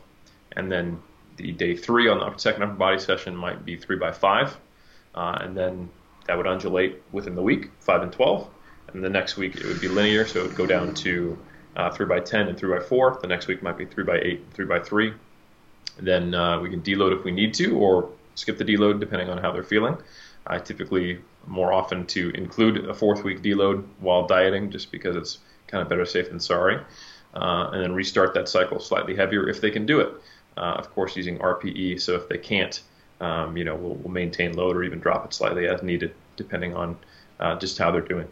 and 0.56 0.71
then 0.71 0.99
the 1.38 1.51
day 1.51 1.75
three 1.75 2.10
on 2.10 2.19
the 2.19 2.38
second 2.38 2.63
upper 2.63 2.73
body 2.73 2.99
session 2.99 3.36
might 3.36 3.63
be 3.63 3.77
three 3.77 3.95
by 3.95 4.12
five, 4.12 4.58
uh, 5.13 5.38
and 5.41 5.56
then 5.56 5.89
that 6.25 6.36
would 6.36 6.47
undulate 6.47 7.01
within 7.12 7.36
the 7.36 7.43
week, 7.43 7.69
five 7.80 8.01
and 8.01 8.12
twelve, 8.12 8.49
and 8.91 9.03
the 9.03 9.10
next 9.10 9.38
week 9.38 9.56
it 9.56 9.65
would 9.65 9.80
be 9.80 9.88
linear, 9.88 10.25
so 10.25 10.39
it 10.39 10.47
would 10.47 10.56
go 10.56 10.65
down 10.65 10.93
to 10.95 11.38
uh, 11.75 11.91
three 11.91 12.08
by 12.08 12.19
ten 12.19 12.47
and 12.47 12.58
three 12.58 12.75
by 12.75 12.84
four. 12.84 13.19
The 13.21 13.27
next 13.27 13.47
week 13.47 13.62
might 13.62 13.77
be 13.77 13.86
three 13.86 14.03
by 14.03 14.17
eight, 14.17 14.43
three 14.53 14.65
by 14.65 14.80
three. 14.80 15.13
And 15.99 16.08
then 16.08 16.34
uh, 16.34 16.60
we 16.60 16.69
can 16.69 16.82
deload 16.82 17.17
if 17.17 17.23
we 17.23 17.32
need 17.32 17.53
to, 17.56 17.77
or 17.77 18.10
skip 18.36 18.58
the 18.58 18.65
deload 18.65 18.99
depending 18.99 19.30
on 19.30 19.38
how 19.38 19.51
they're 19.51 19.63
feeling. 19.63 19.97
I 20.45 20.60
typically 20.60 21.19
more 21.45 21.71
often 21.71 22.06
to 22.08 22.30
include 22.32 22.89
a 22.89 22.93
fourth 22.93 23.23
week 23.23 23.41
deload 23.41 23.84
while 23.99 24.27
dieting 24.27 24.71
just 24.71 24.91
because 24.91 25.15
it's 25.15 25.39
kind 25.67 25.82
of 25.82 25.89
better 25.89 26.06
safe 26.06 26.30
than 26.30 26.39
sorry. 26.39 26.80
Uh, 27.38 27.69
and 27.71 27.84
then 27.84 27.93
restart 27.93 28.34
that 28.34 28.50
cycle 28.50 28.80
slightly 28.80 29.15
heavier 29.15 29.47
if 29.47 29.62
they 29.62 29.69
can 29.69 29.86
do 29.86 30.00
it. 30.00 30.12
Uh, 30.58 30.73
of 30.76 30.91
course, 30.95 31.15
using 31.15 31.38
RPE. 31.38 32.02
So 32.02 32.15
if 32.15 32.28
they 32.28 32.39
can't, 32.39 32.82
um, 33.21 33.56
you 33.56 33.63
know, 33.63 33.76
we'll, 33.76 33.93
we'll, 33.93 34.12
maintain 34.12 34.54
load 34.54 34.76
or 34.76 34.84
even 34.84 35.00
drop 35.00 35.23
it 35.23 35.34
slightly 35.36 35.67
as 35.67 35.84
needed, 35.84 36.15
depending 36.36 36.73
on 36.73 36.97
uh, 37.39 37.56
just 37.60 37.78
how 37.78 37.91
they're 37.91 38.02
doing. 38.02 38.28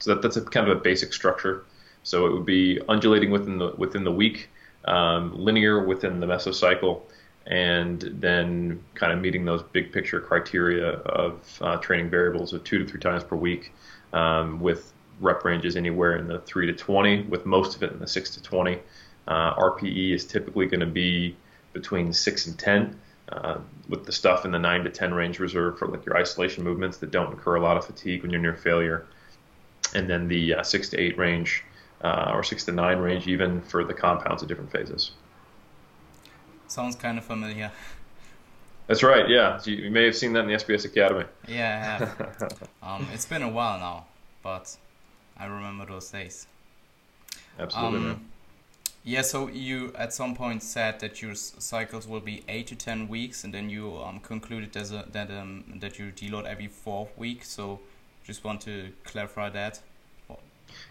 So 0.00 0.12
that, 0.12 0.22
that's 0.22 0.36
a 0.36 0.42
kind 0.42 0.68
of 0.68 0.76
a 0.76 0.80
basic 0.80 1.12
structure. 1.12 1.66
So 2.02 2.26
it 2.26 2.32
would 2.32 2.46
be 2.46 2.80
undulating 2.88 3.30
within 3.30 3.58
the 3.58 3.74
within 3.76 4.02
the 4.02 4.12
week, 4.12 4.48
um, 4.86 5.36
linear 5.36 5.84
within 5.84 6.18
the 6.18 6.26
mesocycle, 6.26 7.02
and 7.46 8.00
then 8.20 8.82
kind 8.94 9.12
of 9.12 9.20
meeting 9.20 9.44
those 9.44 9.62
big 9.62 9.92
picture 9.92 10.20
criteria 10.20 10.94
of 10.94 11.58
uh, 11.60 11.76
training 11.76 12.10
variables 12.10 12.52
of 12.52 12.64
two 12.64 12.78
to 12.78 12.86
three 12.86 13.00
times 13.00 13.22
per 13.22 13.36
week 13.36 13.72
um, 14.12 14.58
with 14.58 14.92
rep 15.20 15.44
ranges 15.44 15.76
anywhere 15.76 16.16
in 16.16 16.28
the 16.28 16.40
3 16.40 16.66
to 16.66 16.72
20, 16.72 17.22
with 17.22 17.46
most 17.46 17.76
of 17.76 17.82
it 17.82 17.92
in 17.92 17.98
the 17.98 18.06
6 18.06 18.30
to 18.30 18.42
20. 18.42 18.78
Uh, 19.26 19.54
RPE 19.54 20.14
is 20.14 20.24
typically 20.24 20.66
going 20.66 20.80
to 20.80 20.86
be 20.86 21.36
between 21.72 22.12
6 22.12 22.46
and 22.46 22.58
10, 22.58 23.00
uh, 23.30 23.58
with 23.88 24.06
the 24.06 24.12
stuff 24.12 24.44
in 24.44 24.52
the 24.52 24.58
9 24.58 24.84
to 24.84 24.90
10 24.90 25.12
range 25.12 25.38
reserved 25.38 25.78
for 25.78 25.88
like 25.88 26.04
your 26.06 26.16
isolation 26.16 26.64
movements 26.64 26.98
that 26.98 27.10
don't 27.10 27.32
incur 27.32 27.56
a 27.56 27.60
lot 27.60 27.76
of 27.76 27.84
fatigue 27.84 28.22
when 28.22 28.30
you're 28.30 28.40
near 28.40 28.56
failure. 28.56 29.06
And 29.94 30.08
then 30.08 30.28
the 30.28 30.54
uh, 30.54 30.62
6 30.62 30.88
to 30.90 30.98
8 30.98 31.18
range, 31.18 31.64
uh, 32.02 32.30
or 32.32 32.42
6 32.42 32.64
to 32.64 32.72
9 32.72 32.98
range 32.98 33.26
even 33.26 33.60
for 33.62 33.84
the 33.84 33.94
compounds 33.94 34.42
at 34.42 34.48
different 34.48 34.72
phases. 34.72 35.12
Sounds 36.68 36.96
kind 36.96 37.18
of 37.18 37.24
familiar. 37.24 37.70
That's 38.88 39.02
right. 39.02 39.28
Yeah, 39.28 39.60
you 39.64 39.90
may 39.90 40.04
have 40.06 40.16
seen 40.16 40.32
that 40.32 40.40
in 40.40 40.46
the 40.48 40.54
SBS 40.54 40.86
Academy. 40.86 41.24
Yeah, 41.46 42.10
um, 42.82 43.06
it's 43.12 43.26
been 43.26 43.42
a 43.42 43.48
while 43.48 43.78
now, 43.78 44.06
but 44.42 44.74
I 45.38 45.46
remember 45.46 45.86
those 45.86 46.10
days. 46.10 46.46
Absolutely. 47.58 48.10
Um, 48.10 48.24
yeah. 49.04 49.22
So 49.22 49.48
you 49.48 49.92
at 49.96 50.12
some 50.12 50.34
point 50.34 50.62
said 50.62 51.00
that 51.00 51.22
your 51.22 51.34
cycles 51.34 52.06
will 52.06 52.20
be 52.20 52.42
eight 52.48 52.66
to 52.68 52.76
ten 52.76 53.08
weeks, 53.08 53.44
and 53.44 53.52
then 53.52 53.70
you 53.70 53.96
um, 53.98 54.20
concluded 54.20 54.76
a, 54.76 55.04
that 55.12 55.30
um, 55.30 55.64
that 55.80 55.98
you 55.98 56.12
deload 56.12 56.46
every 56.46 56.68
fourth 56.68 57.16
week. 57.16 57.44
So 57.44 57.80
just 58.24 58.44
want 58.44 58.60
to 58.62 58.92
clarify 59.04 59.50
that. 59.50 59.80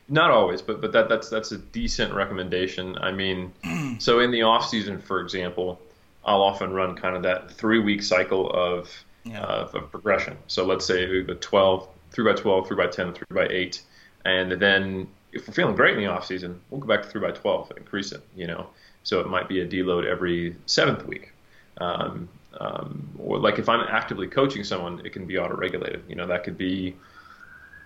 Not 0.10 0.32
always, 0.32 0.62
but 0.62 0.82
but 0.82 0.92
that 0.94 1.10
that's 1.10 1.30
that's 1.30 1.52
a 1.52 1.58
decent 1.58 2.14
recommendation. 2.14 2.98
I 2.98 3.12
mean, 3.12 3.54
so 4.00 4.20
in 4.20 4.32
the 4.32 4.42
off 4.44 4.68
season, 4.68 5.00
for 5.00 5.22
example, 5.22 5.80
I'll 6.26 6.42
often 6.42 6.74
run 6.74 6.96
kind 6.96 7.16
of 7.16 7.24
that 7.24 7.52
three 7.52 7.80
week 7.80 8.02
cycle 8.02 8.50
of 8.52 8.90
yeah. 9.24 9.42
uh, 9.42 9.70
of 9.74 9.92
progression. 9.92 10.38
So 10.48 10.66
let's 10.66 10.86
say 10.86 11.22
the 11.22 11.36
12, 11.36 11.88
3 12.12 12.34
by 12.34 12.40
12, 12.40 12.68
3 12.68 12.78
by 12.78 12.88
10, 12.88 13.14
3 13.14 13.26
by 13.32 13.48
8, 13.50 13.82
and 14.28 14.52
then 14.52 15.08
if 15.32 15.48
we're 15.48 15.54
feeling 15.54 15.76
great 15.76 15.98
in 15.98 16.04
the 16.04 16.10
off 16.10 16.26
season, 16.26 16.60
we'll 16.70 16.82
go 16.82 16.88
back 16.88 17.04
to 17.04 17.10
3 17.10 17.22
by 17.22 17.32
12 17.32 17.70
and 17.70 17.80
increase 17.80 18.12
it. 18.12 18.22
You 18.36 18.48
know, 18.48 18.68
so 19.04 19.20
it 19.22 19.28
might 19.28 19.48
be 19.48 19.62
a 19.62 19.68
deload 19.68 20.06
every 20.06 20.56
seventh 20.66 21.06
week. 21.06 21.32
Um, 21.80 22.28
um, 22.60 23.08
or 23.20 23.40
like 23.40 23.60
if 23.60 23.70
I'm 23.70 23.86
actively 23.88 24.28
coaching 24.28 24.64
someone, 24.64 25.06
it 25.06 25.14
can 25.14 25.26
be 25.26 25.38
auto 25.38 25.56
regulated. 25.56 26.04
You 26.10 26.16
know, 26.16 26.28
that 26.28 26.44
could 26.44 26.58
be 26.58 26.96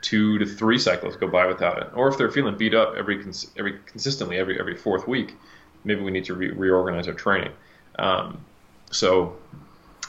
two 0.01 0.39
to 0.39 0.45
three 0.45 0.79
cycles 0.79 1.15
go 1.15 1.27
by 1.27 1.45
without 1.45 1.77
it. 1.77 1.89
Or 1.93 2.07
if 2.07 2.17
they're 2.17 2.31
feeling 2.31 2.57
beat 2.57 2.73
up 2.73 2.95
every 2.97 3.23
every 3.57 3.79
consistently 3.85 4.37
every 4.37 4.59
every 4.59 4.75
fourth 4.75 5.07
week, 5.07 5.35
maybe 5.83 6.01
we 6.01 6.11
need 6.11 6.25
to 6.25 6.33
re- 6.33 6.51
reorganize 6.51 7.07
our 7.07 7.13
training. 7.13 7.51
Um, 7.99 8.43
so 8.91 9.35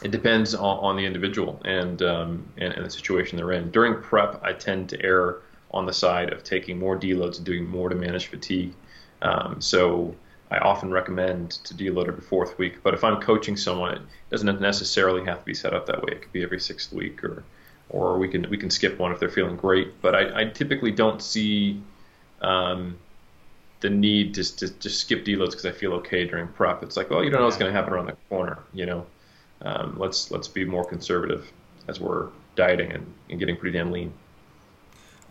it 0.03 0.11
depends 0.11 0.55
on, 0.55 0.79
on 0.79 0.97
the 0.97 1.05
individual 1.05 1.61
and, 1.65 2.03
um, 2.03 2.47
and, 2.57 2.73
and 2.73 2.85
the 2.85 2.91
situation 2.91 3.37
they're 3.37 3.53
in. 3.53 3.71
During 3.71 4.03
prep, 4.03 4.43
I 4.43 4.53
tend 4.53 4.89
to 4.91 5.03
err 5.05 5.39
on 5.73 5.87
the 5.87 5.93
side 5.93 6.33
of 6.33 6.45
taking 6.45 6.79
more 6.79 6.99
deloads 6.99 7.37
and 7.37 7.47
doing 7.47 7.67
more 7.67 7.89
to 7.89 7.95
manage 7.95 8.27
fatigue. 8.27 8.75
Um, 9.23 9.61
so 9.61 10.15
I 10.51 10.59
often 10.59 10.91
recommend 10.91 11.53
to 11.65 11.75
deload 11.75 12.09
every 12.09 12.21
fourth 12.21 12.59
week. 12.59 12.83
But 12.83 12.95
if 12.95 13.05
I'm 13.05 13.21
coaching 13.21 13.57
someone, 13.57 13.95
it 13.95 14.31
doesn't 14.31 14.61
necessarily 14.61 15.25
have 15.25 15.39
to 15.41 15.45
be 15.45 15.55
set 15.55 15.73
up 15.73 15.87
that 15.87 16.03
way. 16.03 16.13
It 16.13 16.23
could 16.23 16.33
be 16.33 16.43
every 16.43 16.61
sixth 16.61 16.93
week 16.93 17.25
or 17.25 17.45
or 17.89 18.19
we 18.19 18.29
can 18.29 18.49
we 18.51 18.57
can 18.57 18.71
skip 18.71 18.99
one 18.99 19.13
if 19.13 19.21
they're 19.21 19.31
feeling 19.31 19.57
great. 19.57 20.01
But 20.03 20.15
I, 20.15 20.43
I 20.43 20.45
typically 20.45 20.91
don't 20.91 21.23
see 21.23 21.81
um, 22.41 22.99
the 23.81 23.91
need 23.91 24.35
to, 24.35 24.57
to 24.57 24.69
just 24.79 25.01
skip 25.01 25.25
deloads 25.25 25.51
because 25.51 25.67
I 25.67 25.73
feel 25.73 25.93
okay 25.95 26.27
during 26.27 26.49
prep. 26.49 26.83
It's 26.83 26.97
like, 26.97 27.11
well, 27.11 27.23
you 27.23 27.31
don't 27.31 27.41
know 27.41 27.47
what's 27.47 27.59
going 27.59 27.73
to 27.73 27.77
happen 27.77 27.93
around 27.93 28.07
the 28.07 28.17
corner. 28.29 28.59
You 28.73 28.87
know, 28.87 29.07
um, 29.63 29.97
let's 29.99 30.31
let's 30.31 30.49
be 30.49 30.65
more 30.65 30.85
conservative 30.85 31.51
as 31.89 32.01
we're 32.01 32.29
dieting 32.57 32.93
and, 32.93 33.07
and 33.31 33.39
getting 33.39 33.57
pretty 33.57 33.77
damn 33.77 33.91
lean. 33.91 34.13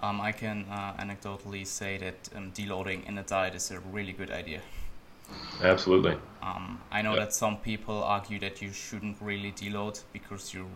Um, 0.02 0.20
I 0.20 0.32
can 0.32 0.66
uh, 0.72 0.94
anecdotally 1.00 1.66
say 1.66 1.98
that 1.98 2.30
um, 2.36 2.52
deloading 2.52 3.08
in 3.08 3.18
a 3.18 3.24
diet 3.24 3.56
is 3.56 3.70
a 3.72 3.80
really 3.80 4.14
good 4.14 4.32
idea. 4.32 4.62
Absolutely. 5.64 6.18
Um, 6.42 6.82
I 6.92 7.02
know 7.02 7.12
yep. 7.12 7.20
that 7.20 7.34
some 7.34 7.58
people 7.58 8.04
argue 8.04 8.40
that 8.40 8.62
you 8.62 8.74
shouldn't 8.74 9.18
really 9.22 9.52
deload 9.52 10.02
because 10.12 10.54
you 10.54 10.68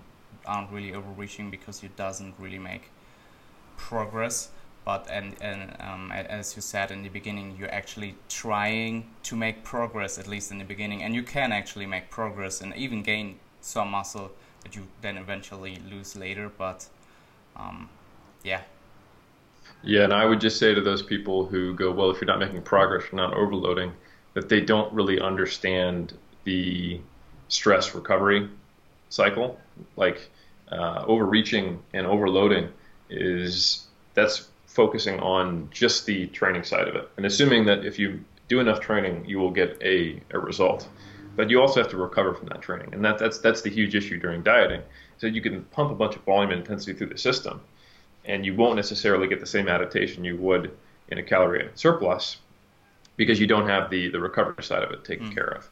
aren't 0.45 0.71
really 0.71 0.93
overreaching 0.93 1.49
because 1.49 1.83
it 1.83 1.95
doesn't 1.95 2.35
really 2.39 2.59
make 2.59 2.91
progress 3.77 4.49
but 4.85 5.07
and, 5.09 5.35
and 5.41 5.75
um, 5.79 6.11
as 6.11 6.55
you 6.55 6.61
said 6.61 6.91
in 6.91 7.01
the 7.01 7.09
beginning 7.09 7.55
you're 7.59 7.73
actually 7.73 8.15
trying 8.29 9.09
to 9.23 9.35
make 9.35 9.63
progress 9.63 10.17
at 10.19 10.27
least 10.27 10.51
in 10.51 10.59
the 10.59 10.63
beginning 10.63 11.03
and 11.03 11.15
you 11.15 11.23
can 11.23 11.51
actually 11.51 11.85
make 11.85 12.09
progress 12.09 12.61
and 12.61 12.75
even 12.75 13.01
gain 13.01 13.38
some 13.61 13.89
muscle 13.89 14.31
that 14.63 14.75
you 14.75 14.88
then 15.01 15.17
eventually 15.17 15.79
lose 15.89 16.15
later 16.15 16.49
but 16.57 16.88
um, 17.57 17.89
yeah 18.43 18.61
yeah 19.86 20.04
and 20.04 20.13
i 20.13 20.26
would 20.26 20.41
just 20.41 20.58
say 20.58 20.74
to 20.74 20.82
those 20.82 21.02
people 21.02 21.45
who 21.45 21.74
go 21.74 21.91
well 21.91 22.10
if 22.10 22.19
you're 22.19 22.28
not 22.28 22.39
making 22.39 22.62
progress 22.62 23.04
you're 23.12 23.21
not 23.21 23.34
overloading 23.34 23.91
that 24.34 24.50
they 24.50 24.62
don't 24.62 24.91
really 24.93 25.19
understand 25.19 26.13
the 26.43 27.00
stress 27.48 27.95
recovery 27.95 28.50
cycle 29.10 29.60
like 29.95 30.30
uh, 30.71 31.04
overreaching 31.08 31.82
and 31.93 32.08
overloading 32.08 32.67
is 33.10 33.86
that's 34.15 34.48
focusing 34.65 35.19
on 35.19 35.69
just 35.71 36.06
the 36.06 36.28
training 36.28 36.63
side 36.63 36.88
of 36.88 36.95
it 36.95 37.10
and 37.17 37.26
assuming 37.26 37.65
that 37.65 37.86
if 37.86 38.00
you 38.00 38.19
do 38.48 38.60
enough 38.60 38.80
training, 38.80 39.26
you 39.26 39.39
will 39.39 39.52
get 39.52 39.78
a, 39.82 40.21
a 40.32 40.39
result. 40.39 40.88
But 41.36 41.50
you 41.50 41.62
also 41.62 41.82
have 41.82 41.91
to 41.91 41.98
recover 41.98 42.34
from 42.34 42.48
that 42.48 42.62
training, 42.62 42.93
and 42.93 43.04
that, 43.04 43.17
that's 43.17 43.39
that's 43.39 43.62
the 43.62 43.69
huge 43.69 43.93
issue 43.93 44.17
during 44.17 44.41
dieting. 44.41 44.82
So 45.17 45.28
you 45.28 45.41
can 45.41 45.63
pump 45.65 45.91
a 45.91 45.95
bunch 45.95 46.15
of 46.15 46.24
volume 46.24 46.52
and 46.52 46.62
intensity 46.62 46.93
through 46.93 47.10
the 47.10 47.17
system, 47.17 47.60
and 48.25 48.45
you 48.45 48.55
won't 48.55 48.75
necessarily 48.75 49.27
get 49.27 49.39
the 49.39 49.45
same 49.45 49.67
adaptation 49.67 50.23
you 50.23 50.38
would 50.38 50.75
in 51.09 51.17
a 51.17 51.23
calorie 51.23 51.69
surplus 51.75 52.38
because 53.17 53.39
you 53.39 53.47
don't 53.47 53.67
have 53.67 53.89
the 53.89 54.09
the 54.09 54.19
recovery 54.19 54.63
side 54.63 54.83
of 54.83 54.91
it 54.91 55.03
taken 55.03 55.29
mm. 55.29 55.33
care 55.33 55.49
of. 55.49 55.69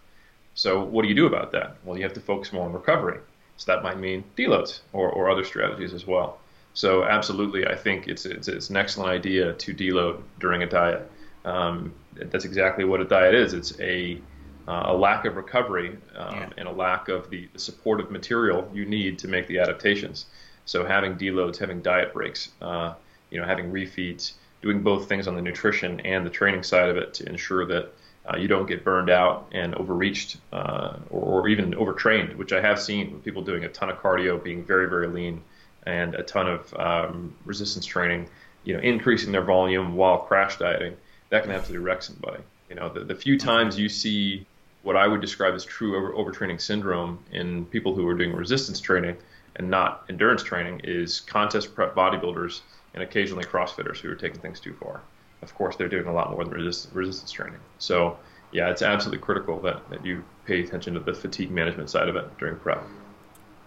So 0.56 0.84
what 0.84 1.02
do 1.02 1.08
you 1.08 1.16
do 1.16 1.26
about 1.26 1.52
that? 1.52 1.78
Well, 1.84 1.98
you 1.98 2.04
have 2.04 2.14
to 2.14 2.20
focus 2.20 2.54
more 2.54 2.66
on 2.66 2.74
recovery. 2.74 3.20
So 3.58 3.72
that 3.74 3.84
might 3.84 4.00
mean 4.00 4.24
deloads 4.38 4.82
or, 4.94 5.10
or 5.10 5.30
other 5.30 5.44
strategies 5.44 5.94
as 5.94 6.06
well. 6.08 6.40
So 6.74 7.04
absolutely, 7.04 7.68
I 7.68 7.76
think 7.76 8.08
it's, 8.08 8.26
it's, 8.26 8.48
it's 8.48 8.70
an 8.70 8.78
excellent 8.78 9.10
idea 9.10 9.54
to 9.54 9.74
deload 9.74 10.22
during 10.40 10.64
a 10.64 10.66
diet. 10.68 11.10
Um, 11.46 11.94
that's 12.14 12.46
exactly 12.46 12.84
what 12.84 13.00
a 13.00 13.06
diet 13.06 13.36
is. 13.36 13.54
It's 13.54 13.80
a 13.80 14.20
uh, 14.66 14.84
a 14.86 14.94
lack 14.94 15.26
of 15.26 15.36
recovery 15.36 15.98
um, 16.16 16.36
yeah. 16.36 16.50
and 16.58 16.70
a 16.70 16.72
lack 16.72 17.10
of 17.10 17.30
the, 17.30 17.50
the, 17.52 17.60
supportive 17.60 18.10
material 18.10 18.70
you 18.74 18.86
need 18.86 19.20
to 19.20 19.28
make 19.28 19.46
the 19.48 19.60
adaptations. 19.60 20.28
So 20.66 20.86
having 20.86 21.16
deloads, 21.16 21.58
having 21.58 21.82
diet 21.82 22.14
breaks, 22.14 22.50
uh, 22.62 22.94
you 23.30 23.40
know, 23.40 23.46
having 23.46 23.72
refeeds, 23.72 24.34
doing 24.62 24.82
both 24.82 25.10
things 25.10 25.28
on 25.28 25.36
the 25.36 25.42
nutrition 25.42 26.00
and 26.02 26.26
the 26.26 26.30
training 26.30 26.64
side 26.64 26.90
of 26.90 26.98
it 26.98 27.14
to 27.16 27.28
ensure 27.28 27.66
that 27.66 27.94
uh, 28.26 28.38
you 28.38 28.48
don't 28.48 28.66
get 28.66 28.84
burned 28.84 29.10
out 29.10 29.48
and 29.52 29.76
overreached 29.76 30.38
uh, 30.54 30.96
or, 31.10 31.42
or, 31.42 31.48
even 31.50 31.76
overtrained, 31.76 32.38
which 32.38 32.54
I 32.54 32.62
have 32.62 32.80
seen 32.80 33.12
with 33.12 33.26
people 33.26 33.42
doing 33.42 33.66
a 33.66 33.70
ton 33.70 33.90
of 33.90 33.98
cardio, 33.98 34.42
being 34.42 34.64
very, 34.64 34.88
very 34.88 35.08
lean, 35.08 35.42
and 35.86 36.16
a 36.16 36.24
ton 36.24 36.48
of 36.48 36.74
um, 36.76 37.36
resistance 37.44 37.86
training, 37.86 38.30
you 38.64 38.74
know, 38.74 38.80
increasing 38.80 39.34
their 39.34 39.42
volume 39.42 39.98
while 39.98 40.20
crash 40.20 40.58
dieting, 40.58 40.96
that 41.32 41.44
can 41.44 41.52
absolutely 41.52 41.86
wreck 41.86 42.02
somebody. 42.02 42.42
You 42.70 42.76
know, 42.76 42.88
the, 42.88 43.02
the 43.02 43.16
few 43.16 43.38
times 43.38 43.78
you 43.78 43.90
see 43.90 44.46
what 44.84 44.96
I 44.96 45.06
would 45.06 45.20
describe 45.20 45.54
as 45.54 45.66
true 45.66 45.98
over, 45.98 46.14
overtraining 46.14 46.62
syndrome 46.62 47.20
in 47.34 47.66
people 47.66 47.94
who 47.94 48.08
are 48.08 48.14
doing 48.14 48.34
resistance 48.34 48.80
training 48.80 49.18
and 49.56 49.70
not 49.70 50.06
endurance 50.10 50.44
training 50.44 50.82
is 50.84 51.22
contest 51.22 51.76
prep 51.76 51.96
bodybuilders 51.96 52.62
and 52.94 53.04
occasionally 53.04 53.44
CrossFitters 53.44 53.98
who 53.98 54.10
are 54.10 54.16
taking 54.16 54.40
things 54.40 54.60
too 54.60 54.74
far. 54.74 55.02
Of 55.42 55.54
course, 55.56 55.76
they're 55.76 55.90
doing 55.90 56.08
a 56.08 56.14
lot 56.14 56.32
more 56.32 56.44
than 56.44 56.54
resist, 56.54 56.90
resistance 56.94 57.32
training. 57.32 57.60
So, 57.78 58.18
yeah, 58.52 58.70
it's 58.70 58.82
absolutely 58.82 59.22
critical 59.24 59.60
that, 59.62 59.90
that 59.90 60.06
you 60.06 60.24
pay 60.46 60.62
attention 60.62 60.94
to 60.94 61.00
the 61.00 61.14
fatigue 61.14 61.52
management 61.52 61.90
side 61.90 62.08
of 62.08 62.16
it 62.16 62.38
during 62.38 62.56
prep. 62.58 62.84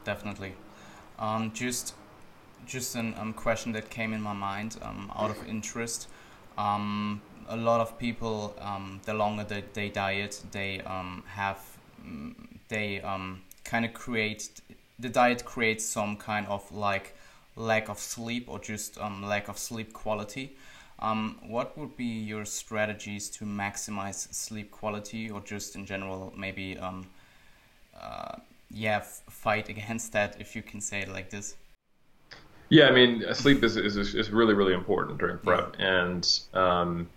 Definitely. 0.04 0.54
Um, 1.18 1.52
just 1.52 1.94
just 2.66 2.96
a 2.96 2.98
um, 2.98 3.32
question 3.32 3.72
that 3.72 3.90
came 3.90 4.12
in 4.12 4.20
my 4.20 4.32
mind 4.32 4.76
um, 4.82 5.12
out 5.14 5.30
of 5.30 5.46
interest. 5.46 6.08
Um, 6.58 7.20
a 7.48 7.56
lot 7.56 7.80
of 7.80 7.96
people, 7.96 8.56
um, 8.60 9.00
the 9.04 9.14
longer 9.14 9.44
that 9.44 9.74
they 9.74 9.88
diet, 9.88 10.42
they 10.50 10.80
um, 10.80 11.22
have 11.28 11.60
mm, 12.04 12.34
they 12.68 13.00
kind 13.64 13.84
of 13.84 13.92
create 13.94 14.48
the 14.98 15.08
diet 15.08 15.44
creates 15.44 15.84
some 15.84 16.16
kind 16.16 16.46
of 16.46 16.70
like 16.72 17.16
lack 17.56 17.88
of 17.88 17.98
sleep 17.98 18.48
or 18.48 18.58
just 18.58 18.98
um, 18.98 19.22
lack 19.22 19.48
of 19.48 19.58
sleep 19.58 19.92
quality. 19.92 20.56
Um, 20.98 21.38
what 21.46 21.76
would 21.76 21.96
be 21.96 22.04
your 22.04 22.44
strategies 22.44 23.28
to 23.30 23.44
maximize 23.44 24.32
sleep 24.34 24.70
quality, 24.70 25.30
or 25.30 25.40
just 25.40 25.76
in 25.76 25.84
general, 25.84 26.32
maybe, 26.36 26.78
um, 26.78 27.06
uh, 28.00 28.36
yeah, 28.70 29.00
fight 29.00 29.68
against 29.74 30.12
that, 30.12 30.36
if 30.40 30.56
you 30.56 30.62
can 30.62 30.80
say 30.80 31.00
it 31.00 31.08
like 31.08 31.30
this? 31.30 31.56
Yeah, 32.68 32.88
I 32.88 32.92
mean, 32.92 33.22
sleep 33.34 33.62
is, 33.62 33.76
is, 33.76 33.96
is 33.96 34.30
really, 34.30 34.54
really 34.54 34.72
important 34.72 35.18
during 35.18 35.38
prep. 35.38 35.76
Yeah. 35.78 36.04
And 36.04 36.40
um, 36.54 37.08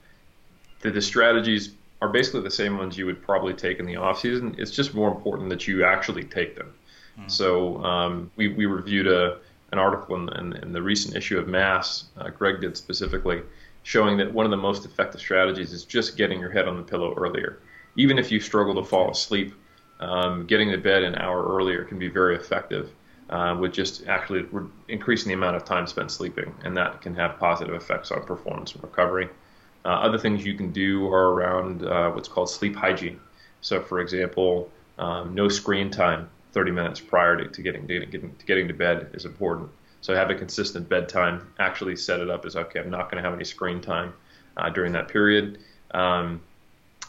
the, 0.82 0.92
the 0.92 1.02
strategies 1.02 1.72
are 2.02 2.10
basically 2.10 2.42
the 2.42 2.52
same 2.52 2.78
ones 2.78 2.98
you 2.98 3.06
would 3.06 3.22
probably 3.22 3.54
take 3.54 3.80
in 3.80 3.86
the 3.86 3.96
off 3.96 4.20
season. 4.20 4.56
It's 4.60 4.72
just 4.72 4.94
more 4.94 5.10
important 5.10 5.50
that 5.50 5.68
you 5.68 5.86
actually 5.86 6.24
take 6.24 6.56
them. 6.56 6.74
Mm. 7.20 7.32
So 7.32 7.84
um, 7.84 8.32
we, 8.36 8.50
we 8.50 8.66
reviewed 8.66 9.08
a, 9.08 9.38
an 9.72 9.80
article 9.80 10.16
in, 10.16 10.30
in, 10.38 10.54
in, 10.64 10.72
the 10.74 10.82
recent 10.82 11.16
issue 11.16 11.38
of 11.38 11.48
Mass, 11.48 12.06
uh, 12.18 12.30
Greg 12.30 12.62
did 12.62 12.76
specifically, 12.78 13.42
showing 13.84 14.18
that 14.18 14.34
one 14.34 14.46
of 14.46 14.52
the 14.52 14.58
most 14.58 14.86
effective 14.86 15.22
strategies 15.22 15.72
is 15.74 15.86
just 15.86 16.18
getting 16.18 16.40
your 16.40 16.50
head 16.50 16.68
on 16.68 16.78
the 16.78 16.84
pillow 16.84 17.14
earlier. 17.16 17.60
Even 17.96 18.18
if 18.18 18.32
you 18.32 18.40
struggle 18.40 18.76
to 18.76 18.84
fall 18.84 19.12
asleep, 19.12 19.54
um, 20.00 20.46
getting 20.46 20.72
to 20.72 20.78
bed 20.78 21.04
an 21.04 21.16
hour 21.16 21.56
earlier 21.56 21.84
can 21.84 22.00
be 22.00 22.08
very 22.08 22.36
effective 22.36 22.92
uh, 23.30 23.56
with 23.60 23.74
just 23.74 24.08
actually 24.08 24.42
re- 24.52 24.70
increasing 24.88 25.28
the 25.28 25.34
amount 25.34 25.56
of 25.56 25.66
time 25.66 25.86
spent 25.86 26.12
sleeping, 26.12 26.54
and 26.64 26.76
that 26.76 27.02
can 27.02 27.14
have 27.16 27.38
positive 27.38 27.76
effects 27.76 28.12
on 28.12 28.24
performance 28.24 28.74
and 28.74 28.84
recovery. 28.84 29.30
Uh, 29.86 29.90
other 29.90 30.18
things 30.18 30.46
you 30.46 30.56
can 30.56 30.72
do 30.72 31.08
are 31.08 31.32
around 31.32 31.86
uh, 31.86 32.10
what's 32.12 32.28
called 32.28 32.50
sleep 32.50 32.76
hygiene. 32.76 33.20
So, 33.62 33.82
for 33.82 34.00
example, 34.00 34.70
um, 34.98 35.34
no 35.34 35.48
screen 35.48 35.90
time 35.90 36.30
30 36.54 36.72
minutes 36.72 37.00
prior 37.00 37.38
to, 37.38 37.48
to 37.48 37.62
getting, 37.62 37.88
to, 37.88 38.06
getting, 38.06 38.36
to 38.36 38.46
getting 38.46 38.68
to 38.68 38.74
bed 38.74 39.10
is 39.14 39.26
important. 39.26 39.70
So, 40.02 40.16
have 40.16 40.30
a 40.30 40.36
consistent 40.36 40.88
bedtime. 40.88 41.54
Actually, 41.60 41.96
set 41.98 42.22
it 42.22 42.30
up 42.30 42.46
as 42.46 42.56
okay, 42.56 42.80
I'm 42.80 42.90
not 42.90 43.12
going 43.12 43.22
to 43.22 43.28
have 43.28 43.36
any 43.36 43.46
screen 43.46 43.82
time 43.82 44.14
uh, 44.56 44.70
during 44.70 44.94
that 44.94 45.10
period. 45.10 45.60
Um, 45.92 46.42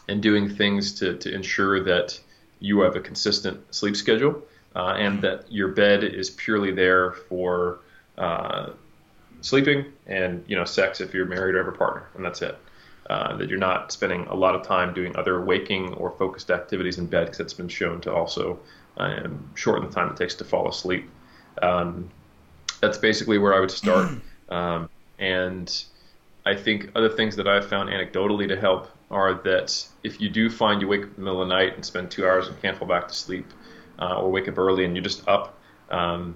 and 0.07 0.21
doing 0.21 0.49
things 0.49 0.93
to, 0.93 1.17
to 1.17 1.33
ensure 1.33 1.83
that 1.83 2.19
you 2.59 2.81
have 2.81 2.95
a 2.95 2.99
consistent 2.99 3.73
sleep 3.73 3.95
schedule 3.95 4.41
uh, 4.75 4.95
and 4.97 5.21
that 5.21 5.51
your 5.51 5.69
bed 5.69 6.03
is 6.03 6.29
purely 6.29 6.71
there 6.71 7.11
for 7.11 7.79
uh, 8.17 8.69
sleeping 9.41 9.85
and 10.07 10.43
you 10.47 10.55
know 10.55 10.65
sex 10.65 11.01
if 11.01 11.13
you're 11.13 11.25
married 11.25 11.55
or 11.55 11.63
have 11.63 11.73
a 11.73 11.77
partner, 11.77 12.07
and 12.15 12.23
that's 12.23 12.41
it. 12.41 12.57
Uh, 13.09 13.35
that 13.35 13.49
you're 13.49 13.59
not 13.59 13.91
spending 13.91 14.25
a 14.27 14.35
lot 14.35 14.55
of 14.55 14.65
time 14.65 14.93
doing 14.93 15.15
other 15.17 15.41
waking 15.41 15.93
or 15.95 16.11
focused 16.11 16.51
activities 16.51 16.97
in 16.97 17.05
bed 17.05 17.25
because 17.25 17.39
it's 17.39 17.53
been 17.53 17.67
shown 17.67 17.99
to 17.99 18.13
also 18.13 18.59
um, 18.97 19.51
shorten 19.55 19.87
the 19.87 19.93
time 19.93 20.09
it 20.09 20.17
takes 20.17 20.35
to 20.35 20.43
fall 20.43 20.67
asleep. 20.67 21.09
Um, 21.61 22.09
that's 22.81 22.97
basically 22.97 23.37
where 23.37 23.53
I 23.53 23.59
would 23.59 23.71
start. 23.71 24.11
Um, 24.49 24.89
and 25.17 25.83
I 26.45 26.55
think 26.55 26.91
other 26.93 27.07
things 27.07 27.37
that 27.37 27.47
I've 27.47 27.69
found 27.69 27.89
anecdotally 27.89 28.49
to 28.49 28.59
help 28.59 28.91
are 29.09 29.35
that 29.45 29.87
if 30.03 30.19
you 30.19 30.29
do 30.29 30.49
find 30.49 30.81
you 30.81 30.89
wake 30.89 31.03
up 31.03 31.07
in 31.07 31.15
the 31.15 31.21
middle 31.21 31.41
of 31.41 31.47
the 31.47 31.55
night 31.55 31.75
and 31.75 31.85
spend 31.85 32.11
two 32.11 32.25
hours 32.25 32.49
and 32.49 32.61
can't 32.61 32.77
fall 32.77 32.87
back 32.87 33.07
to 33.07 33.13
sleep, 33.13 33.45
uh, 33.97 34.19
or 34.19 34.29
wake 34.29 34.49
up 34.49 34.57
early 34.57 34.83
and 34.83 34.93
you're 34.93 35.03
just 35.03 35.25
up, 35.25 35.57
um, 35.89 36.35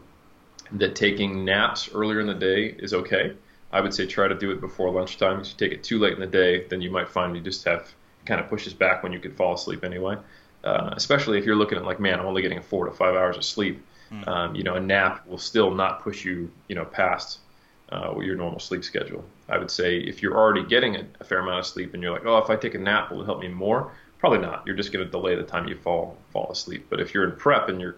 that 0.72 0.96
taking 0.96 1.44
naps 1.44 1.90
earlier 1.94 2.22
in 2.22 2.28
the 2.28 2.34
day 2.34 2.68
is 2.68 2.94
okay. 2.94 3.34
I 3.72 3.82
would 3.82 3.94
say 3.94 4.06
try 4.06 4.28
to 4.28 4.36
do 4.36 4.52
it 4.52 4.62
before 4.62 4.90
lunchtime. 4.92 5.42
If 5.42 5.50
you 5.50 5.56
take 5.58 5.72
it 5.72 5.84
too 5.84 6.00
late 6.00 6.14
in 6.14 6.20
the 6.20 6.28
day, 6.28 6.66
then 6.70 6.82
you 6.82 6.92
might 6.92 7.10
find 7.10 7.36
you 7.36 7.42
just 7.42 7.66
have 7.66 7.94
kind 8.26 8.40
of 8.40 8.48
pushes 8.48 8.74
back 8.74 9.04
when 9.04 9.12
you 9.12 9.20
could 9.20 9.36
fall 9.36 9.56
asleep 9.56 9.84
anyway. 9.84 10.16
Uh, 10.66 10.90
especially 10.96 11.38
if 11.38 11.46
you're 11.46 11.56
looking 11.56 11.78
at 11.78 11.86
like, 11.86 12.00
man, 12.00 12.20
I'm 12.20 12.26
only 12.26 12.42
getting 12.42 12.62
four 12.62 12.86
to 12.86 12.92
five 12.92 13.16
hours 13.16 13.38
of 13.38 13.46
sleep. 13.46 13.86
Mm. 14.12 14.28
Um, 14.28 14.56
you 14.56 14.64
know, 14.64 14.76
a 14.76 14.80
nap 14.80 15.26
will 15.28 15.38
still 15.38 15.72
not 15.72 16.02
push 16.02 16.26
you, 16.26 16.52
you 16.68 16.76
know, 16.76 16.86
past 16.86 17.40
uh, 17.92 18.14
your 18.20 18.36
normal 18.36 18.60
sleep 18.60 18.84
schedule. 18.84 19.24
I 19.48 19.58
would 19.58 19.70
say 19.70 19.98
if 19.98 20.22
you're 20.22 20.36
already 20.36 20.64
getting 20.64 20.96
a, 20.96 21.06
a, 21.20 21.24
fair 21.24 21.40
amount 21.40 21.60
of 21.60 21.66
sleep 21.68 21.94
and 21.94 22.02
you're 22.02 22.12
like, 22.12 22.26
oh, 22.26 22.38
if 22.38 22.50
I 22.50 22.56
take 22.56 22.74
a 22.74 22.80
nap, 22.80 23.12
will 23.12 23.22
it 23.22 23.26
help 23.26 23.40
me 23.40 23.48
more? 23.48 23.92
Probably 24.18 24.40
not. 24.40 24.64
You're 24.66 24.76
just 24.76 24.92
going 24.92 25.06
to 25.06 25.12
delay 25.12 25.36
the 25.36 25.44
time 25.44 25.68
you 25.68 25.76
fall 25.76 26.18
fall 26.32 26.50
asleep. 26.52 26.88
But 26.90 27.00
if 27.00 27.14
you're 27.14 27.26
in 27.26 27.36
prep 27.36 27.70
and 27.70 27.80
you're 27.80 27.98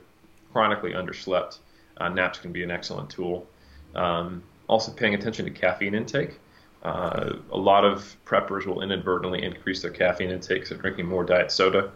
chronically 0.52 0.92
underslept, 0.92 1.60
uh, 1.98 2.10
naps 2.10 2.40
can 2.40 2.52
be 2.52 2.64
an 2.64 2.72
excellent 2.72 3.10
tool. 3.10 3.48
Um, 3.96 4.44
also, 4.68 4.92
paying 4.92 5.14
attention 5.14 5.46
to 5.46 5.52
caffeine 5.52 5.96
intake. 5.96 6.40
Uh, 6.84 7.38
a 7.52 7.58
lot 7.58 7.86
of 7.86 8.16
preppers 8.26 8.66
will 8.66 8.82
inadvertently 8.82 9.44
increase 9.44 9.82
their 9.82 9.92
caffeine 9.92 10.30
intake, 10.30 10.66
so 10.66 10.76
drinking 10.76 11.06
more 11.06 11.24
diet 11.24 11.52
soda, 11.52 11.92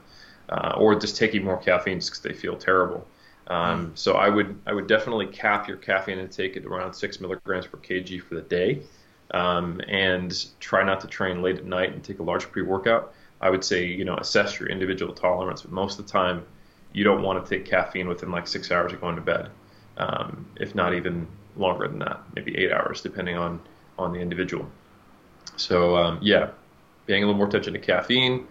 uh, 0.51 0.73
or 0.77 0.95
just 0.95 1.17
taking 1.17 1.43
more 1.43 1.57
caffeine 1.57 1.99
just 1.99 2.11
because 2.11 2.21
they 2.23 2.33
feel 2.33 2.57
terrible. 2.57 3.07
Um. 3.47 3.91
So 3.95 4.13
I 4.13 4.29
would 4.29 4.59
I 4.67 4.73
would 4.73 4.87
definitely 4.87 5.27
cap 5.27 5.67
your 5.67 5.77
caffeine 5.77 6.19
intake 6.19 6.57
at 6.57 6.65
around 6.65 6.93
six 6.93 7.19
milligrams 7.19 7.67
per 7.67 7.77
kg 7.77 8.21
for 8.21 8.35
the 8.35 8.41
day, 8.41 8.83
um, 9.31 9.81
and 9.87 10.45
try 10.59 10.83
not 10.83 11.01
to 11.01 11.07
train 11.07 11.41
late 11.41 11.57
at 11.57 11.65
night 11.65 11.91
and 11.93 12.03
take 12.03 12.19
a 12.19 12.23
large 12.23 12.49
pre-workout. 12.51 13.13
I 13.41 13.49
would 13.49 13.63
say 13.63 13.85
you 13.85 14.05
know 14.05 14.15
assess 14.15 14.59
your 14.59 14.69
individual 14.69 15.13
tolerance, 15.13 15.63
but 15.63 15.71
most 15.71 15.99
of 15.99 16.05
the 16.05 16.11
time 16.11 16.45
you 16.93 17.03
don't 17.03 17.23
want 17.23 17.43
to 17.43 17.49
take 17.49 17.65
caffeine 17.65 18.07
within 18.07 18.31
like 18.31 18.47
six 18.47 18.71
hours 18.71 18.93
of 18.93 19.01
going 19.01 19.15
to 19.15 19.21
bed, 19.21 19.49
um, 19.97 20.45
if 20.57 20.75
not 20.75 20.93
even 20.93 21.27
longer 21.55 21.87
than 21.87 21.99
that, 21.99 22.21
maybe 22.35 22.57
eight 22.57 22.71
hours, 22.71 23.01
depending 23.01 23.37
on 23.37 23.59
on 23.97 24.13
the 24.13 24.19
individual. 24.19 24.69
So 25.57 25.95
um, 25.97 26.19
yeah, 26.21 26.51
paying 27.07 27.23
a 27.23 27.25
little 27.25 27.37
more 27.37 27.47
attention 27.47 27.73
to 27.73 27.79
caffeine, 27.79 28.47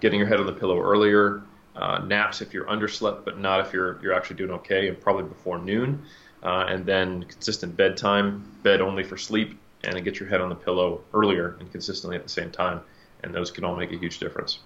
getting 0.00 0.18
your 0.18 0.28
head 0.28 0.40
on 0.40 0.46
the 0.46 0.52
pillow 0.52 0.80
earlier, 0.80 1.42
uh, 1.76 1.98
naps 1.98 2.40
if 2.40 2.52
you're 2.52 2.66
underslept, 2.66 3.24
but 3.24 3.38
not 3.38 3.60
if 3.60 3.72
you're 3.72 4.00
you're 4.02 4.12
actually 4.12 4.36
doing 4.36 4.50
okay, 4.50 4.88
and 4.88 5.00
probably 5.00 5.24
before 5.24 5.58
noon, 5.58 6.02
uh, 6.42 6.66
and 6.68 6.84
then 6.84 7.22
consistent 7.24 7.76
bedtime, 7.76 8.44
bed 8.62 8.80
only 8.80 9.04
for 9.04 9.16
sleep, 9.16 9.58
and 9.84 10.02
get 10.04 10.18
your 10.18 10.28
head 10.28 10.40
on 10.40 10.48
the 10.48 10.54
pillow 10.54 11.00
earlier 11.14 11.56
and 11.60 11.70
consistently 11.70 12.16
at 12.16 12.22
the 12.22 12.28
same 12.28 12.50
time, 12.50 12.80
and 13.22 13.34
those 13.34 13.50
can 13.50 13.64
all 13.64 13.76
make 13.76 13.92
a 13.92 13.96
huge 13.96 14.18
difference. 14.18 14.58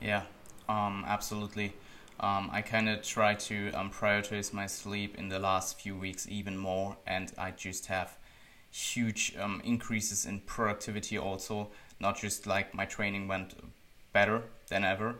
Yeah, 0.00 0.22
um, 0.68 1.04
absolutely. 1.06 1.74
Um, 2.18 2.50
I 2.52 2.60
kind 2.60 2.88
of 2.88 3.02
try 3.02 3.34
to 3.34 3.70
um, 3.72 3.90
prioritize 3.90 4.52
my 4.52 4.66
sleep 4.66 5.16
in 5.16 5.28
the 5.28 5.38
last 5.38 5.80
few 5.80 5.96
weeks 5.96 6.26
even 6.28 6.56
more, 6.56 6.96
and 7.06 7.32
I 7.38 7.52
just 7.52 7.86
have 7.86 8.18
huge 8.70 9.34
um, 9.38 9.60
increases 9.64 10.26
in 10.26 10.40
productivity 10.40 11.16
also. 11.16 11.70
Not 11.98 12.18
just 12.18 12.46
like 12.46 12.74
my 12.74 12.84
training 12.86 13.28
went 13.28 13.54
better 14.12 14.42
than 14.70 14.84
ever, 14.84 15.16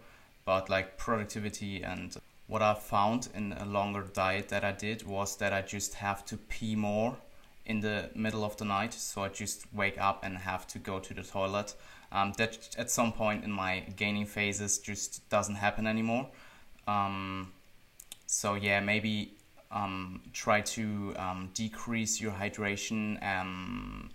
but 0.46 0.70
like 0.70 0.96
productivity 0.96 1.82
and 1.82 2.16
what 2.50 2.62
I 2.62 2.74
found 2.74 3.28
in 3.32 3.52
a 3.52 3.64
longer 3.64 4.02
diet 4.12 4.48
that 4.48 4.64
I 4.64 4.72
did 4.72 5.06
was 5.06 5.36
that 5.36 5.52
I 5.52 5.62
just 5.62 5.94
have 5.94 6.24
to 6.26 6.36
pee 6.36 6.74
more 6.74 7.16
in 7.64 7.80
the 7.80 8.10
middle 8.16 8.44
of 8.44 8.56
the 8.56 8.64
night. 8.64 8.92
So 8.92 9.22
I 9.22 9.28
just 9.28 9.72
wake 9.72 10.00
up 10.00 10.24
and 10.24 10.36
have 10.36 10.66
to 10.68 10.78
go 10.80 10.98
to 10.98 11.14
the 11.14 11.22
toilet. 11.22 11.74
Um, 12.10 12.32
that 12.38 12.74
at 12.76 12.90
some 12.90 13.12
point 13.12 13.44
in 13.44 13.52
my 13.52 13.84
gaining 13.94 14.26
phases 14.26 14.78
just 14.78 15.28
doesn't 15.28 15.54
happen 15.54 15.86
anymore. 15.86 16.26
Um, 16.88 17.52
so 18.26 18.54
yeah, 18.54 18.80
maybe 18.80 19.34
um, 19.70 20.20
try 20.32 20.60
to 20.60 21.14
um, 21.16 21.50
decrease 21.54 22.20
your 22.20 22.32
hydration 22.32 23.22
um, 23.22 24.10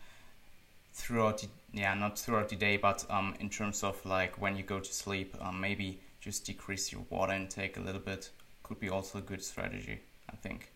throughout 0.93 1.37
the 1.37 1.47
yeah 1.75 1.93
not 1.93 2.17
throughout 2.17 2.49
the 2.49 2.55
day, 2.55 2.77
but 2.77 3.05
um, 3.09 3.35
in 3.39 3.49
terms 3.49 3.83
of 3.83 4.03
like 4.05 4.41
when 4.41 4.55
you 4.55 4.63
go 4.63 4.79
to 4.79 4.93
sleep, 4.93 5.35
um, 5.41 5.59
maybe 5.61 5.99
just 6.19 6.45
decrease 6.45 6.91
your 6.91 7.01
water 7.09 7.33
intake 7.33 7.77
a 7.77 7.81
little 7.81 8.01
bit. 8.01 8.29
Could 8.63 8.79
be 8.79 8.89
also 8.89 9.19
a 9.19 9.21
good 9.21 9.43
strategy, 9.43 9.99
I 10.29 10.35
think. 10.37 10.71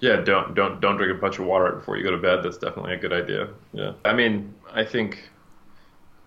Yeah, 0.00 0.16
don't 0.16 0.54
don't 0.54 0.80
don't 0.80 0.96
drink 0.96 1.16
a 1.16 1.20
bunch 1.20 1.38
of 1.38 1.46
water 1.46 1.72
before 1.72 1.96
you 1.96 2.02
go 2.02 2.10
to 2.10 2.18
bed. 2.18 2.42
That's 2.42 2.58
definitely 2.58 2.94
a 2.94 2.98
good 2.98 3.12
idea. 3.12 3.48
Yeah, 3.72 3.92
I 4.04 4.12
mean, 4.12 4.52
I 4.72 4.84
think 4.84 5.28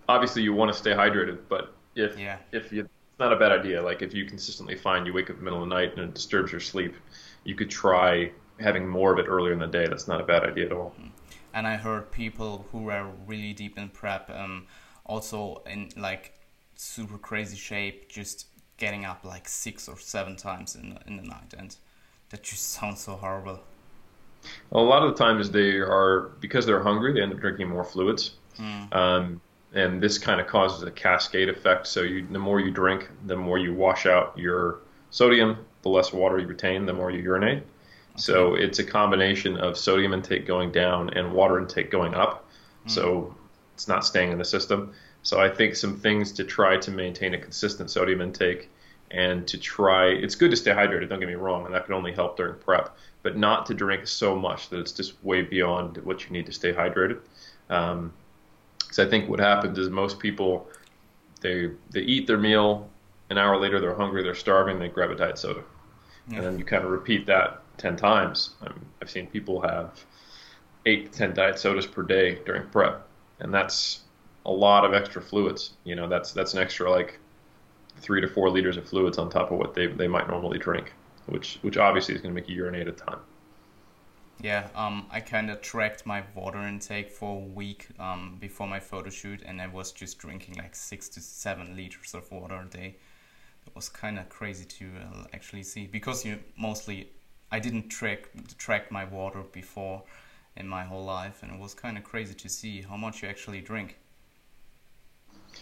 obviously 0.08 0.44
you 0.44 0.54
want 0.54 0.72
to 0.72 0.78
stay 0.78 0.92
hydrated, 0.92 1.40
but 1.50 1.74
if 1.96 2.18
yeah. 2.18 2.38
if 2.52 2.72
you 2.72 2.82
it's 3.20 3.20
not 3.20 3.34
a 3.34 3.36
bad 3.36 3.52
idea. 3.52 3.82
Like 3.82 4.02
if 4.02 4.14
you 4.14 4.26
consistently 4.26 4.76
find 4.76 5.06
you 5.06 5.14
wake 5.14 5.30
up 5.30 5.32
in 5.32 5.38
the 5.38 5.44
middle 5.44 5.62
of 5.62 5.68
the 5.68 5.76
night 5.76 5.92
and 5.98 6.00
it 6.06 6.14
disturbs 6.14 6.54
your 6.54 6.62
sleep, 6.62 6.96
you 7.44 7.54
could 7.54 7.70
try 7.70 8.32
having 8.62 8.88
more 8.88 9.12
of 9.12 9.20
it 9.20 9.28
earlier 9.28 9.52
in 9.52 9.60
the 9.60 9.68
day. 9.68 9.88
That's 9.88 10.08
not 10.08 10.22
a 10.22 10.24
bad 10.24 10.44
idea 10.44 10.68
at 10.68 10.72
all. 10.72 10.94
Mm-hmm. 10.98 11.10
And 11.54 11.68
I 11.68 11.78
heard 11.78 12.12
people 12.12 12.66
who 12.72 12.84
were 12.84 13.08
really 13.26 13.54
deep 13.54 13.78
in 13.78 13.90
prep, 13.90 14.30
um, 14.30 14.68
also 15.06 15.62
in 15.66 15.90
like 15.98 16.34
super 16.76 17.18
crazy 17.18 17.58
shape, 17.58 18.10
just 18.10 18.48
getting 18.78 19.06
up 19.06 19.26
like 19.26 19.48
six 19.48 19.88
or 19.88 19.98
seven 19.98 20.36
times 20.36 20.76
in 20.76 20.98
in 21.08 21.18
the 21.18 21.24
night, 21.24 21.54
and 21.58 21.76
that 22.30 22.44
just 22.44 22.70
sounds 22.72 23.02
so 23.02 23.14
horrible. 23.14 23.60
Well, 24.70 24.84
a 24.84 24.88
lot 24.88 25.04
of 25.04 25.16
the 25.16 25.24
times 25.24 25.52
they 25.52 25.78
are 25.78 26.32
because 26.40 26.66
they're 26.66 26.84
hungry, 26.84 27.14
they 27.14 27.22
end 27.22 27.34
up 27.34 27.40
drinking 27.40 27.70
more 27.70 27.84
fluids. 27.84 28.32
Mm. 28.58 28.96
Um, 28.96 29.42
and 29.74 30.02
this 30.02 30.18
kind 30.18 30.42
of 30.42 30.48
causes 30.48 30.82
a 30.84 30.92
cascade 30.92 31.50
effect. 31.50 31.88
So 31.88 32.02
you, 32.02 32.26
the 32.32 32.40
more 32.40 32.60
you 32.60 32.72
drink, 32.72 33.10
the 33.28 33.36
more 33.36 33.58
you 33.58 33.74
wash 33.74 34.06
out 34.06 34.38
your 34.38 34.80
sodium, 35.12 35.58
the 35.84 35.90
less 35.90 36.12
water 36.12 36.40
you 36.40 36.48
retain, 36.48 36.86
the 36.86 36.94
more 36.94 37.12
you 37.12 37.22
urinate. 37.22 37.64
So 38.19 38.55
it's 38.55 38.79
a 38.79 38.84
combination 38.84 39.58
of 39.58 39.77
sodium 39.77 40.13
intake 40.13 40.45
going 40.45 40.71
down 40.71 41.12
and 41.12 41.34
water 41.34 41.60
intake 41.60 41.89
going 41.89 42.13
up. 42.13 42.45
Mm. 42.86 42.91
So 42.91 43.36
it's 43.73 43.88
not 43.88 44.05
staying 44.05 44.32
in 44.32 44.38
the 44.38 44.45
system. 44.45 44.93
So 45.23 45.39
I 45.39 45.49
think 45.49 45.75
some 45.75 45.97
things 45.97 46.32
to 46.34 46.43
try 46.43 46.77
to 46.77 46.91
maintain 46.91 47.34
a 47.34 47.38
consistent 47.38 47.89
sodium 47.89 48.21
intake 48.21 48.69
and 49.12 49.47
to 49.47 49.58
try 49.58 50.08
it's 50.08 50.36
good 50.36 50.51
to 50.51 50.58
stay 50.58 50.71
hydrated, 50.71 51.10
don't 51.10 51.19
get 51.19 51.27
me 51.27 51.36
wrong, 51.36 51.65
and 51.65 51.73
that 51.73 51.86
can 51.86 51.95
only 51.95 52.13
help 52.13 52.38
during 52.38 52.60
prep, 52.60 52.95
but 53.23 53.38
not 53.38 53.65
to 53.65 53.73
drink 53.73 54.08
so 54.08 54.36
much 54.36 54.69
that 54.69 54.79
it's 54.79 54.91
just 54.91 55.21
way 55.23 55.41
beyond 55.41 55.97
what 55.97 56.25
you 56.25 56.32
need 56.32 56.45
to 56.45 56.51
stay 56.51 56.71
hydrated. 56.71 57.19
Um, 57.69 58.13
because 58.77 58.99
I 58.99 59.10
think 59.10 59.29
what 59.29 59.39
happens 59.39 59.77
is 59.77 59.89
most 59.89 60.19
people 60.19 60.67
they 61.41 61.69
they 61.91 62.01
eat 62.01 62.27
their 62.27 62.38
meal, 62.38 62.89
an 63.29 63.38
hour 63.38 63.58
later 63.58 63.79
they're 63.79 63.95
hungry, 63.95 64.23
they're 64.23 64.36
starving, 64.36 64.79
they 64.79 64.88
grab 64.88 65.12
a 65.12 65.15
diet 65.15 65.38
soda, 65.38 65.63
yeah. 66.27 66.38
and 66.38 66.45
then 66.45 66.60
you 66.60 66.65
kind 66.65 66.84
of 66.84 66.91
repeat 66.91 67.25
that 67.27 67.62
ten 67.80 67.96
times. 67.96 68.52
I 68.62 68.72
I've 69.02 69.10
seen 69.10 69.28
people 69.28 69.62
have 69.62 70.06
eight 70.86 71.12
to 71.12 71.18
ten 71.18 71.34
diet 71.34 71.60
sodas 71.60 71.88
per 71.88 72.04
day 72.04 72.39
during 72.46 72.68
prep, 72.70 73.08
and 73.39 73.54
that's 73.54 74.02
a 74.46 74.52
lot 74.52 74.86
of 74.86 74.94
extra 74.94 75.22
fluids. 75.22 75.74
You 75.84 75.96
know, 75.96 76.08
that's 76.08 76.32
that's 76.34 76.54
an 76.54 76.60
extra 76.60 76.89
like 76.92 77.20
three 77.98 78.22
to 78.22 78.28
four 78.28 78.50
liters 78.50 78.78
of 78.78 78.88
fluids 78.88 79.18
on 79.18 79.30
top 79.30 79.52
of 79.52 79.58
what 79.58 79.74
they 79.74 79.88
they 79.88 80.08
might 80.08 80.28
normally 80.28 80.60
drink, 80.60 80.94
which 81.28 81.60
which 81.62 81.78
obviously 81.78 82.15
is 82.15 82.22
going 82.22 82.34
to 82.34 82.39
make 82.39 82.50
you 82.50 82.56
urinate 82.56 82.88
a 82.88 82.92
ton. 82.92 83.20
Yeah, 84.42 84.70
um, 84.74 85.08
I 85.12 85.20
kind 85.20 85.50
of 85.52 85.62
tracked 85.62 86.06
my 86.06 86.24
water 86.34 86.60
intake 86.60 87.12
for 87.12 87.38
a 87.38 87.46
week 87.46 87.88
um, 88.00 88.38
before 88.39 88.68
my 88.68 88.80
photo 88.80 89.10
shoot, 89.10 89.42
and 89.46 89.62
I 89.62 89.68
was 89.68 89.92
just 89.92 90.18
drinking 90.18 90.56
like 90.56 90.76
six 90.76 91.10
to 91.10 91.22
seven 91.22 91.76
liters 91.76 92.13
of 92.13 92.32
water 92.32 92.62
a 92.65 92.70
day. 92.70 92.96
It 93.68 93.76
was 93.76 93.89
kind 93.89 94.18
of 94.18 94.30
crazy 94.30 94.65
to 94.65 94.86
uh, 94.98 95.28
actually 95.34 95.63
see 95.63 95.88
because 95.88 96.26
you 96.26 96.39
mostly 96.58 97.10
I 97.52 97.60
didn't 97.60 97.90
track 97.90 98.30
track 98.58 98.92
my 98.92 99.06
water 99.06 99.44
before 99.52 100.04
in 100.56 100.68
my 100.68 100.84
whole 100.84 101.06
life, 101.06 101.42
and 101.44 101.52
it 101.52 101.60
was 101.60 101.74
kind 101.74 101.98
of 101.98 102.04
crazy 102.04 102.34
to 102.34 102.50
see 102.50 102.82
how 102.82 102.98
much 102.98 103.24
you 103.24 103.30
actually 103.30 103.62
drink. 103.62 103.98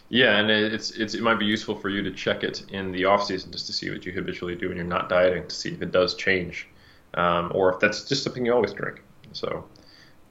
Yeah, 0.10 0.38
and 0.40 0.50
it's, 0.50 0.92
it's 0.92 1.14
it 1.14 1.22
might 1.22 1.40
be 1.40 1.46
useful 1.46 1.76
for 1.76 1.90
you 1.90 2.02
to 2.04 2.12
check 2.12 2.44
it 2.44 2.66
in 2.70 2.92
the 2.92 3.06
off 3.06 3.26
season 3.26 3.52
just 3.52 3.68
to 3.68 3.74
see 3.74 3.90
what 3.90 4.06
you 4.06 4.12
habitually 4.12 4.56
do 4.56 4.70
when 4.70 4.78
you're 4.78 4.86
not 4.86 5.10
dieting 5.10 5.48
to 5.48 5.56
see 5.56 5.72
if 5.72 5.82
it 5.82 5.92
does 5.92 6.16
change 6.16 6.68
um, 7.14 7.52
or 7.54 7.74
if 7.74 7.80
that's 7.80 8.04
just 8.04 8.24
something 8.24 8.46
you 8.46 8.54
always 8.54 8.74
drink. 8.74 9.02
So, 9.34 9.66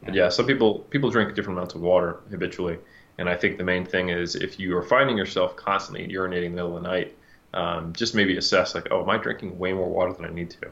yeah. 0.05 0.12
yeah, 0.12 0.29
some 0.29 0.47
people 0.47 0.81
people 0.90 1.11
drink 1.11 1.35
different 1.35 1.59
amounts 1.59 1.75
of 1.75 1.83
water 1.83 2.21
habitually, 2.31 2.79
and 3.19 3.29
I 3.29 3.37
think 3.37 3.59
the 3.59 3.64
main 3.64 3.85
thing 3.85 4.09
is 4.11 4.35
if 4.35 4.59
you 4.59 4.77
are 4.77 4.83
finding 4.83 5.16
yourself 5.16 5.57
constantly 5.57 6.07
urinating 6.09 6.47
in 6.47 6.53
the 6.53 6.57
middle 6.57 6.77
of 6.77 6.83
the 6.83 6.88
night, 6.88 7.16
um, 7.55 7.92
just 7.92 8.14
maybe 8.14 8.37
assess 8.37 8.75
like, 8.75 8.88
oh, 8.90 9.03
am 9.03 9.11
I 9.11 9.19
drinking 9.19 9.59
way 9.59 9.73
more 9.73 9.88
water 9.88 10.12
than 10.12 10.25
I 10.25 10.31
need 10.31 10.51
to? 10.51 10.71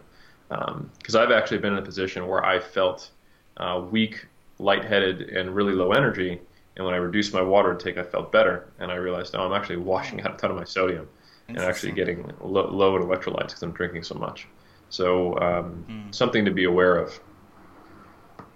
Because 0.99 1.15
um, 1.15 1.23
I've 1.23 1.31
actually 1.31 1.59
been 1.59 1.73
in 1.73 1.79
a 1.79 1.83
position 1.83 2.27
where 2.27 2.45
I 2.45 2.61
felt 2.61 3.11
uh, 3.57 3.85
weak, 3.91 4.27
lightheaded, 4.59 5.31
and 5.31 5.55
really 5.55 5.73
low 5.73 5.93
energy. 5.93 6.41
And 6.77 6.85
when 6.85 6.95
I 6.95 6.99
reduced 6.99 7.33
my 7.33 7.43
water 7.43 7.73
intake, 7.73 7.99
I 7.99 8.03
felt 8.03 8.33
better, 8.33 8.69
and 8.79 8.91
I 8.91 8.97
realized, 8.97 9.35
oh, 9.35 9.47
I'm 9.47 9.53
actually 9.53 9.77
washing 9.93 10.21
out 10.23 10.35
a 10.35 10.37
ton 10.37 10.51
of 10.51 10.57
my 10.57 10.65
sodium 10.65 11.09
and 11.49 11.59
actually 11.59 11.93
getting 11.93 12.33
low, 12.41 12.69
low 12.71 12.97
in 12.97 13.03
electrolytes 13.03 13.49
because 13.49 13.63
I'm 13.63 13.73
drinking 13.73 14.03
so 14.03 14.15
much. 14.15 14.49
So 14.89 15.39
um, 15.41 15.85
mm. 15.89 16.15
something 16.15 16.45
to 16.45 16.51
be 16.51 16.65
aware 16.65 16.97
of. 16.97 17.19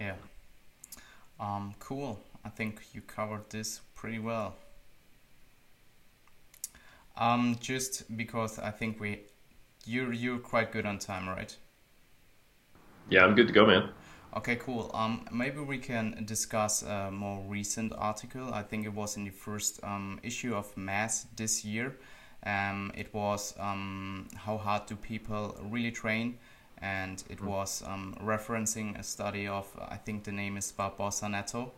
Yeah. 0.01 0.15
Um, 1.41 1.75
cool. 1.79 2.21
I 2.45 2.49
think 2.49 2.81
you 2.93 3.01
covered 3.01 3.51
this 3.51 3.81
pretty 3.95 4.19
well. 4.19 4.57
Um, 7.17 7.57
just 7.61 8.17
because 8.17 8.59
I 8.59 8.71
think 8.71 9.01
we, 9.01 9.23
you're 9.85 10.13
you're 10.13 10.39
quite 10.39 10.71
good 10.71 10.87
on 10.87 10.99
time, 10.99 11.29
right? 11.29 11.57
Yeah, 13.11 13.25
I'm 13.25 13.35
good 13.35 13.47
to 13.47 13.53
go, 13.55 13.67
man. 13.67 13.89
Okay, 14.37 14.57
cool. 14.57 14.91
Um, 14.93 15.25
maybe 15.33 15.61
we 15.61 15.79
can 15.79 16.25
discuss 16.27 16.83
a 16.83 17.11
more 17.11 17.43
recent 17.49 17.93
article. 17.97 18.53
I 18.53 18.63
think 18.63 18.85
it 18.85 18.93
was 18.93 19.17
in 19.17 19.25
the 19.25 19.31
first 19.31 19.81
um, 19.83 20.21
issue 20.23 20.55
of 20.55 20.77
Mass 20.77 21.27
this 21.35 21.65
year. 21.65 21.97
Um, 22.45 22.93
it 22.95 23.13
was 23.15 23.55
um, 23.59 24.29
how 24.37 24.59
hard 24.59 24.87
do 24.87 24.97
people 24.97 25.57
really 25.63 25.91
train, 25.91 26.39
and 26.83 27.25
it 27.31 27.39
mm-hmm. 27.39 27.47
was 27.47 27.83
um, 27.87 28.17
referencing 28.23 28.99
a 28.99 29.03
study 29.03 29.49
of 29.49 29.67
I 29.89 29.97
think 29.97 30.25
the 30.25 30.33
name 30.33 30.59
is 30.59 30.71
Barbosa 30.71 31.31
Neto 31.31 31.73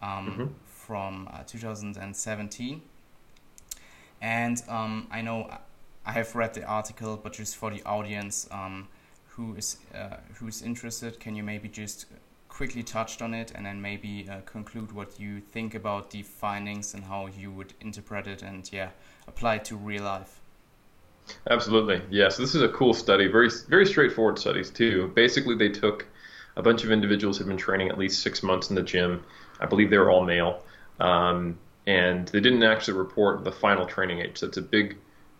um, 0.00 0.30
mm-hmm. 0.30 0.46
from 0.66 1.28
uh, 1.32 1.42
2017. 1.44 2.82
And 4.22 4.62
um, 4.68 5.08
I 5.10 5.20
know 5.20 5.50
I 6.06 6.12
have 6.12 6.34
read 6.36 6.54
the 6.54 6.64
article, 6.64 7.18
but 7.22 7.32
just 7.32 7.56
for 7.56 7.70
the 7.70 7.82
audience 7.82 8.48
um, 8.52 8.88
who 9.36 9.54
is 9.54 9.76
uh, 9.94 10.16
who 10.34 10.48
is 10.48 10.62
interested, 10.62 11.20
can 11.20 11.34
you 11.36 11.42
maybe 11.42 11.68
just 11.68 12.06
quickly 12.48 12.82
touched 12.82 13.20
on 13.20 13.34
it 13.34 13.52
and 13.54 13.66
then 13.66 13.80
maybe 13.82 14.26
uh, 14.30 14.40
conclude 14.46 14.90
what 14.92 15.20
you 15.20 15.40
think 15.40 15.74
about 15.74 16.10
the 16.10 16.22
findings 16.22 16.94
and 16.94 17.04
how 17.04 17.26
you 17.26 17.50
would 17.50 17.74
interpret 17.80 18.26
it 18.26 18.42
and 18.42 18.70
yeah 18.72 18.88
apply 19.28 19.56
it 19.56 19.64
to 19.66 19.76
real 19.76 20.04
life? 20.04 20.40
Absolutely. 21.50 22.00
Yeah 22.10 22.30
so 22.30 22.42
this 22.42 22.54
is 22.54 22.62
a 22.62 22.68
cool 22.68 22.94
study 22.94 23.26
very 23.26 23.50
very 23.68 23.84
straightforward 23.84 24.38
studies 24.38 24.70
too. 24.70 25.12
Basically 25.14 25.54
they 25.54 25.68
took 25.68 26.06
a 26.56 26.62
bunch 26.62 26.84
of 26.84 26.90
individuals 26.90 27.36
who 27.36 27.44
had 27.44 27.48
been 27.48 27.58
training 27.58 27.90
at 27.90 27.98
least 27.98 28.22
six 28.22 28.42
months 28.42 28.70
in 28.70 28.76
the 28.76 28.82
gym. 28.82 29.22
I 29.60 29.66
believe 29.66 29.90
they 29.90 29.98
were 29.98 30.10
all 30.10 30.24
male. 30.24 30.62
Um, 30.98 31.58
and 31.86 32.26
they 32.28 32.40
didn't 32.40 32.62
actually 32.62 32.96
report 32.96 33.44
the 33.44 33.52
final 33.52 33.84
training 33.86 34.20
age. 34.20 34.38
So 34.38 34.46
it's 34.46 34.56
a 34.56 34.62
big 34.62 34.96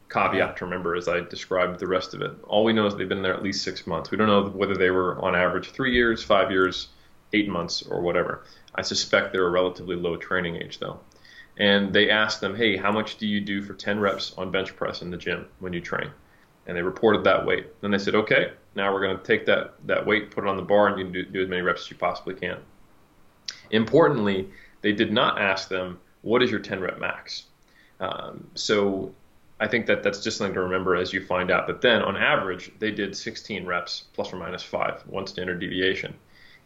caveat 0.08 0.56
to 0.58 0.64
remember 0.64 0.94
as 0.94 1.08
I 1.08 1.20
described 1.20 1.80
the 1.80 1.86
rest 1.86 2.14
of 2.14 2.22
it. 2.22 2.32
All 2.44 2.64
we 2.64 2.72
know 2.72 2.86
is 2.86 2.94
they've 2.94 3.08
been 3.08 3.22
there 3.22 3.34
at 3.34 3.42
least 3.42 3.64
six 3.64 3.86
months. 3.86 4.10
We 4.10 4.16
don't 4.16 4.28
know 4.28 4.48
whether 4.50 4.76
they 4.76 4.90
were 4.90 5.20
on 5.22 5.34
average 5.34 5.70
three 5.70 5.94
years, 5.94 6.22
five 6.22 6.50
years, 6.50 6.88
eight 7.32 7.48
months 7.48 7.82
or 7.82 8.00
whatever. 8.00 8.44
I 8.74 8.82
suspect 8.82 9.32
they're 9.32 9.46
a 9.46 9.50
relatively 9.50 9.96
low 9.96 10.16
training 10.16 10.56
age 10.56 10.78
though. 10.78 11.00
And 11.58 11.92
they 11.92 12.10
asked 12.10 12.40
them, 12.40 12.54
hey, 12.54 12.76
how 12.76 12.92
much 12.92 13.16
do 13.16 13.26
you 13.26 13.40
do 13.40 13.62
for 13.62 13.72
10 13.74 13.98
reps 13.98 14.34
on 14.36 14.50
bench 14.50 14.76
press 14.76 15.02
in 15.02 15.10
the 15.10 15.16
gym 15.16 15.46
when 15.58 15.72
you 15.72 15.80
train? 15.80 16.10
And 16.66 16.76
they 16.76 16.82
reported 16.82 17.24
that 17.24 17.46
weight. 17.46 17.80
Then 17.80 17.90
they 17.90 17.98
said, 17.98 18.14
okay, 18.14 18.52
now 18.74 18.92
we're 18.92 19.00
going 19.00 19.16
to 19.16 19.24
take 19.24 19.46
that, 19.46 19.74
that 19.86 20.06
weight, 20.06 20.30
put 20.30 20.44
it 20.44 20.50
on 20.50 20.56
the 20.56 20.62
bar, 20.62 20.88
and 20.88 20.98
you 20.98 21.04
can 21.04 21.12
do, 21.12 21.24
do 21.24 21.42
as 21.42 21.48
many 21.48 21.62
reps 21.62 21.82
as 21.82 21.90
you 21.90 21.96
possibly 21.96 22.34
can. 22.34 22.58
Importantly, 23.70 24.48
they 24.82 24.92
did 24.92 25.12
not 25.12 25.40
ask 25.40 25.68
them, 25.68 25.98
what 26.22 26.42
is 26.42 26.50
your 26.50 26.60
10 26.60 26.80
rep 26.80 26.98
max? 26.98 27.44
Um, 28.00 28.48
so 28.54 29.14
I 29.58 29.68
think 29.68 29.86
that 29.86 30.02
that's 30.02 30.22
just 30.22 30.36
something 30.36 30.54
to 30.54 30.60
remember 30.60 30.96
as 30.96 31.12
you 31.12 31.24
find 31.24 31.50
out. 31.50 31.66
But 31.66 31.80
then 31.80 32.02
on 32.02 32.16
average, 32.16 32.70
they 32.78 32.90
did 32.90 33.16
16 33.16 33.64
reps 33.64 34.04
plus 34.12 34.32
or 34.32 34.36
minus 34.36 34.62
five, 34.62 35.02
one 35.06 35.26
standard 35.26 35.60
deviation. 35.60 36.14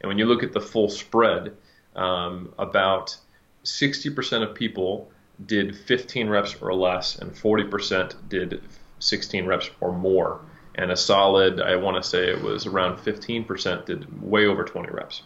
And 0.00 0.08
when 0.08 0.18
you 0.18 0.26
look 0.26 0.42
at 0.42 0.52
the 0.52 0.60
full 0.60 0.88
spread, 0.88 1.56
um, 1.94 2.52
about 2.58 3.16
60% 3.64 4.42
of 4.42 4.54
people 4.54 5.10
did 5.44 5.76
15 5.76 6.28
reps 6.28 6.56
or 6.60 6.74
less, 6.74 7.18
and 7.18 7.32
40% 7.32 8.14
did 8.28 8.62
16 8.98 9.46
reps 9.46 9.70
or 9.80 9.92
more. 9.92 10.40
And 10.74 10.90
a 10.90 10.96
solid, 10.96 11.60
I 11.60 11.76
want 11.76 12.02
to 12.02 12.08
say 12.08 12.30
it 12.30 12.42
was 12.42 12.66
around 12.66 12.98
15% 12.98 13.86
did 13.86 14.22
way 14.22 14.46
over 14.46 14.64
20 14.64 14.90
reps. 14.90 15.22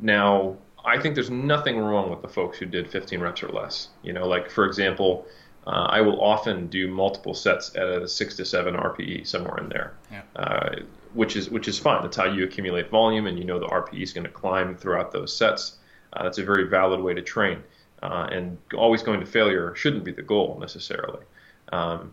Now, 0.00 0.56
I 0.84 0.98
think 1.00 1.14
there's 1.14 1.30
nothing 1.30 1.78
wrong 1.78 2.10
with 2.10 2.22
the 2.22 2.28
folks 2.28 2.58
who 2.58 2.66
did 2.66 2.90
15 2.90 3.20
reps 3.20 3.42
or 3.42 3.48
less. 3.48 3.88
You 4.02 4.12
know, 4.12 4.26
like 4.26 4.50
for 4.50 4.66
example, 4.66 5.26
uh, 5.66 5.86
I 5.90 6.00
will 6.00 6.20
often 6.20 6.66
do 6.66 6.88
multiple 6.88 7.34
sets 7.34 7.74
at 7.76 7.86
a 7.86 8.08
six 8.08 8.36
to 8.36 8.44
seven 8.44 8.74
RPE 8.74 9.26
somewhere 9.26 9.58
in 9.58 9.68
there, 9.68 9.94
yeah. 10.10 10.22
uh, 10.34 10.76
which 11.14 11.36
is 11.36 11.50
which 11.50 11.68
is 11.68 11.78
fine. 11.78 12.02
That's 12.02 12.16
how 12.16 12.24
you 12.24 12.44
accumulate 12.44 12.90
volume, 12.90 13.26
and 13.26 13.38
you 13.38 13.44
know 13.44 13.60
the 13.60 13.66
RPE 13.66 14.02
is 14.02 14.12
going 14.12 14.24
to 14.24 14.30
climb 14.30 14.76
throughout 14.76 15.12
those 15.12 15.34
sets. 15.34 15.78
Uh, 16.12 16.24
that's 16.24 16.38
a 16.38 16.44
very 16.44 16.68
valid 16.68 17.00
way 17.00 17.14
to 17.14 17.22
train, 17.22 17.62
uh, 18.02 18.28
and 18.32 18.58
always 18.74 19.02
going 19.02 19.20
to 19.20 19.26
failure 19.26 19.74
shouldn't 19.76 20.04
be 20.04 20.12
the 20.12 20.22
goal 20.22 20.58
necessarily. 20.60 21.24
Um, 21.72 22.12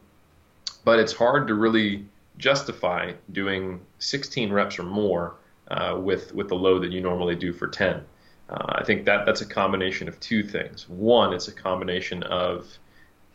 but 0.85 0.99
it's 0.99 1.13
hard 1.13 1.47
to 1.47 1.55
really 1.55 2.05
justify 2.37 3.13
doing 3.31 3.81
16 3.99 4.53
reps 4.53 4.79
or 4.79 4.83
more 4.83 5.35
uh, 5.69 5.97
with 5.99 6.33
with 6.35 6.49
the 6.49 6.55
load 6.55 6.83
that 6.83 6.91
you 6.91 7.01
normally 7.01 7.35
do 7.35 7.51
for 7.51 7.67
10. 7.67 8.03
Uh, 8.49 8.65
I 8.69 8.83
think 8.83 9.05
that 9.05 9.25
that's 9.25 9.41
a 9.41 9.45
combination 9.45 10.07
of 10.07 10.19
two 10.19 10.43
things. 10.43 10.87
One, 10.87 11.33
it's 11.33 11.47
a 11.47 11.51
combination 11.51 12.23
of 12.23 12.67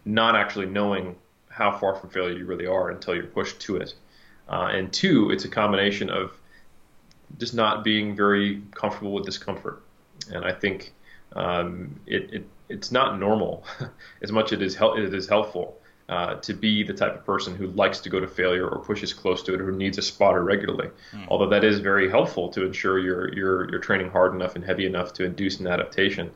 not 0.05 0.37
actually 0.37 0.67
knowing 0.67 1.17
how 1.49 1.77
far 1.79 1.95
from 1.95 2.11
failure 2.11 2.37
you 2.37 2.47
really 2.47 2.67
are 2.67 2.91
until 2.91 3.15
you're 3.15 3.27
pushed 3.27 3.61
to 3.61 3.77
it. 3.77 3.95
Uh, 4.49 4.71
and 4.73 4.93
two, 4.93 5.31
it's 5.31 5.45
a 5.45 5.49
combination 5.49 6.11
of 6.11 6.33
just 7.39 7.55
not 7.55 7.85
being 7.85 8.15
very 8.15 8.63
comfortable 8.73 9.13
with 9.13 9.25
discomfort. 9.25 9.83
And 10.33 10.45
I 10.45 10.53
think 10.53 10.93
um, 11.35 11.99
it, 12.07 12.33
it, 12.33 12.47
it's 12.69 12.93
not 12.93 13.19
normal 13.19 13.65
as 14.23 14.33
much 14.33 14.47
as 14.47 14.53
it 14.53 14.63
is, 14.63 14.75
hel- 14.75 14.95
it 14.95 15.15
is 15.15 15.29
helpful 15.29 15.79
uh, 16.09 16.35
to 16.37 16.53
be 16.53 16.83
the 16.83 16.93
type 16.93 17.15
of 17.15 17.25
person 17.25 17.55
who 17.57 17.69
likes 17.69 18.01
to 18.01 18.11
go 18.11 18.21
to 18.21 18.29
failure 18.29 18.69
or 18.69 18.79
pushes 18.85 19.13
close 19.15 19.43
to 19.43 19.55
it 19.55 19.61
or 19.61 19.65
who 19.65 19.77
needs 19.77 19.97
a 19.97 20.03
spotter 20.03 20.43
regularly. 20.43 20.91
Mm. 21.13 21.27
Although 21.29 21.49
that 21.49 21.65
is 21.65 21.81
very 21.81 22.11
helpful 22.11 22.49
to 22.51 22.65
ensure 22.65 22.99
you're, 22.99 23.33
you're, 23.35 23.71
you're 23.71 23.81
training 23.81 24.11
hard 24.11 24.35
enough 24.35 24.55
and 24.55 24.65
heavy 24.65 24.87
enough 24.87 25.15
to 25.15 25.25
induce 25.25 25.61
an 25.61 25.67
adaptation. 25.67 26.31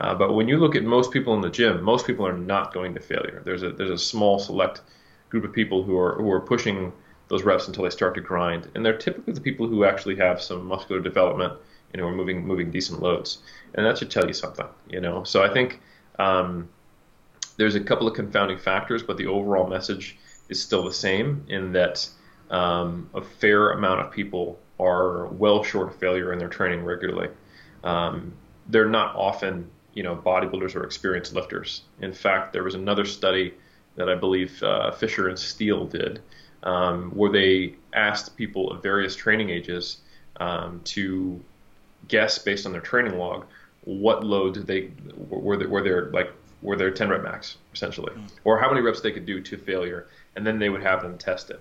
Uh, 0.00 0.14
but 0.14 0.34
when 0.34 0.48
you 0.48 0.56
look 0.56 0.74
at 0.74 0.82
most 0.82 1.12
people 1.12 1.34
in 1.34 1.40
the 1.42 1.50
gym, 1.50 1.82
most 1.82 2.06
people 2.06 2.26
are 2.26 2.36
not 2.36 2.72
going 2.72 2.94
to 2.94 3.00
failure. 3.00 3.42
There's 3.44 3.62
a 3.62 3.70
there's 3.70 3.90
a 3.90 3.98
small 3.98 4.38
select 4.38 4.80
group 5.28 5.44
of 5.44 5.52
people 5.52 5.82
who 5.82 5.96
are 5.98 6.14
who 6.14 6.30
are 6.30 6.40
pushing 6.40 6.92
those 7.28 7.44
reps 7.44 7.68
until 7.68 7.84
they 7.84 7.90
start 7.90 8.14
to 8.14 8.20
grind, 8.20 8.68
and 8.74 8.84
they're 8.84 8.96
typically 8.96 9.34
the 9.34 9.40
people 9.40 9.68
who 9.68 9.84
actually 9.84 10.16
have 10.16 10.40
some 10.40 10.64
muscular 10.64 11.00
development 11.00 11.52
and 11.92 12.00
who 12.00 12.06
are 12.06 12.14
moving 12.14 12.46
moving 12.46 12.70
decent 12.70 13.00
loads, 13.00 13.38
and 13.74 13.84
that 13.84 13.98
should 13.98 14.10
tell 14.10 14.26
you 14.26 14.32
something, 14.32 14.66
you 14.88 15.00
know. 15.00 15.22
So 15.24 15.42
I 15.42 15.52
think 15.52 15.80
um, 16.18 16.68
there's 17.58 17.74
a 17.74 17.80
couple 17.80 18.08
of 18.08 18.14
confounding 18.14 18.58
factors, 18.58 19.02
but 19.02 19.18
the 19.18 19.26
overall 19.26 19.68
message 19.68 20.16
is 20.48 20.62
still 20.62 20.82
the 20.82 20.94
same 20.94 21.44
in 21.48 21.72
that 21.72 22.08
um, 22.50 23.10
a 23.14 23.20
fair 23.20 23.72
amount 23.72 24.00
of 24.00 24.10
people 24.10 24.58
are 24.78 25.26
well 25.26 25.62
short 25.62 25.88
of 25.88 25.96
failure 25.96 26.32
in 26.32 26.38
their 26.38 26.48
training 26.48 26.84
regularly. 26.84 27.28
Um, 27.84 28.32
they're 28.66 28.88
not 28.88 29.14
often 29.14 29.70
you 29.94 30.02
know 30.02 30.16
bodybuilders 30.16 30.74
or 30.74 30.84
experienced 30.84 31.34
lifters. 31.34 31.82
In 32.00 32.12
fact, 32.12 32.52
there 32.52 32.64
was 32.64 32.74
another 32.74 33.04
study 33.04 33.54
that 33.96 34.08
I 34.08 34.14
believe 34.14 34.62
uh, 34.62 34.90
Fisher 34.92 35.28
and 35.28 35.38
Steele 35.38 35.86
did, 35.86 36.20
um, 36.62 37.10
where 37.10 37.30
they 37.30 37.74
asked 37.92 38.36
people 38.36 38.70
of 38.70 38.82
various 38.82 39.16
training 39.16 39.50
ages 39.50 39.98
um, 40.38 40.80
to 40.84 41.40
guess 42.08 42.38
based 42.38 42.66
on 42.66 42.72
their 42.72 42.80
training 42.80 43.18
log 43.18 43.46
what 43.84 44.24
load 44.24 44.54
they 44.66 44.90
were 45.16 45.56
they, 45.56 45.66
were 45.66 45.82
their 45.82 46.10
like 46.10 46.32
were 46.62 46.76
their 46.76 46.90
10 46.90 47.08
rep 47.08 47.22
max 47.22 47.56
essentially, 47.72 48.12
mm. 48.12 48.30
or 48.44 48.58
how 48.58 48.68
many 48.68 48.80
reps 48.80 49.00
they 49.00 49.12
could 49.12 49.26
do 49.26 49.40
to 49.40 49.56
failure, 49.56 50.08
and 50.36 50.46
then 50.46 50.58
they 50.58 50.68
would 50.68 50.82
have 50.82 51.02
them 51.02 51.16
test 51.16 51.50
it. 51.50 51.60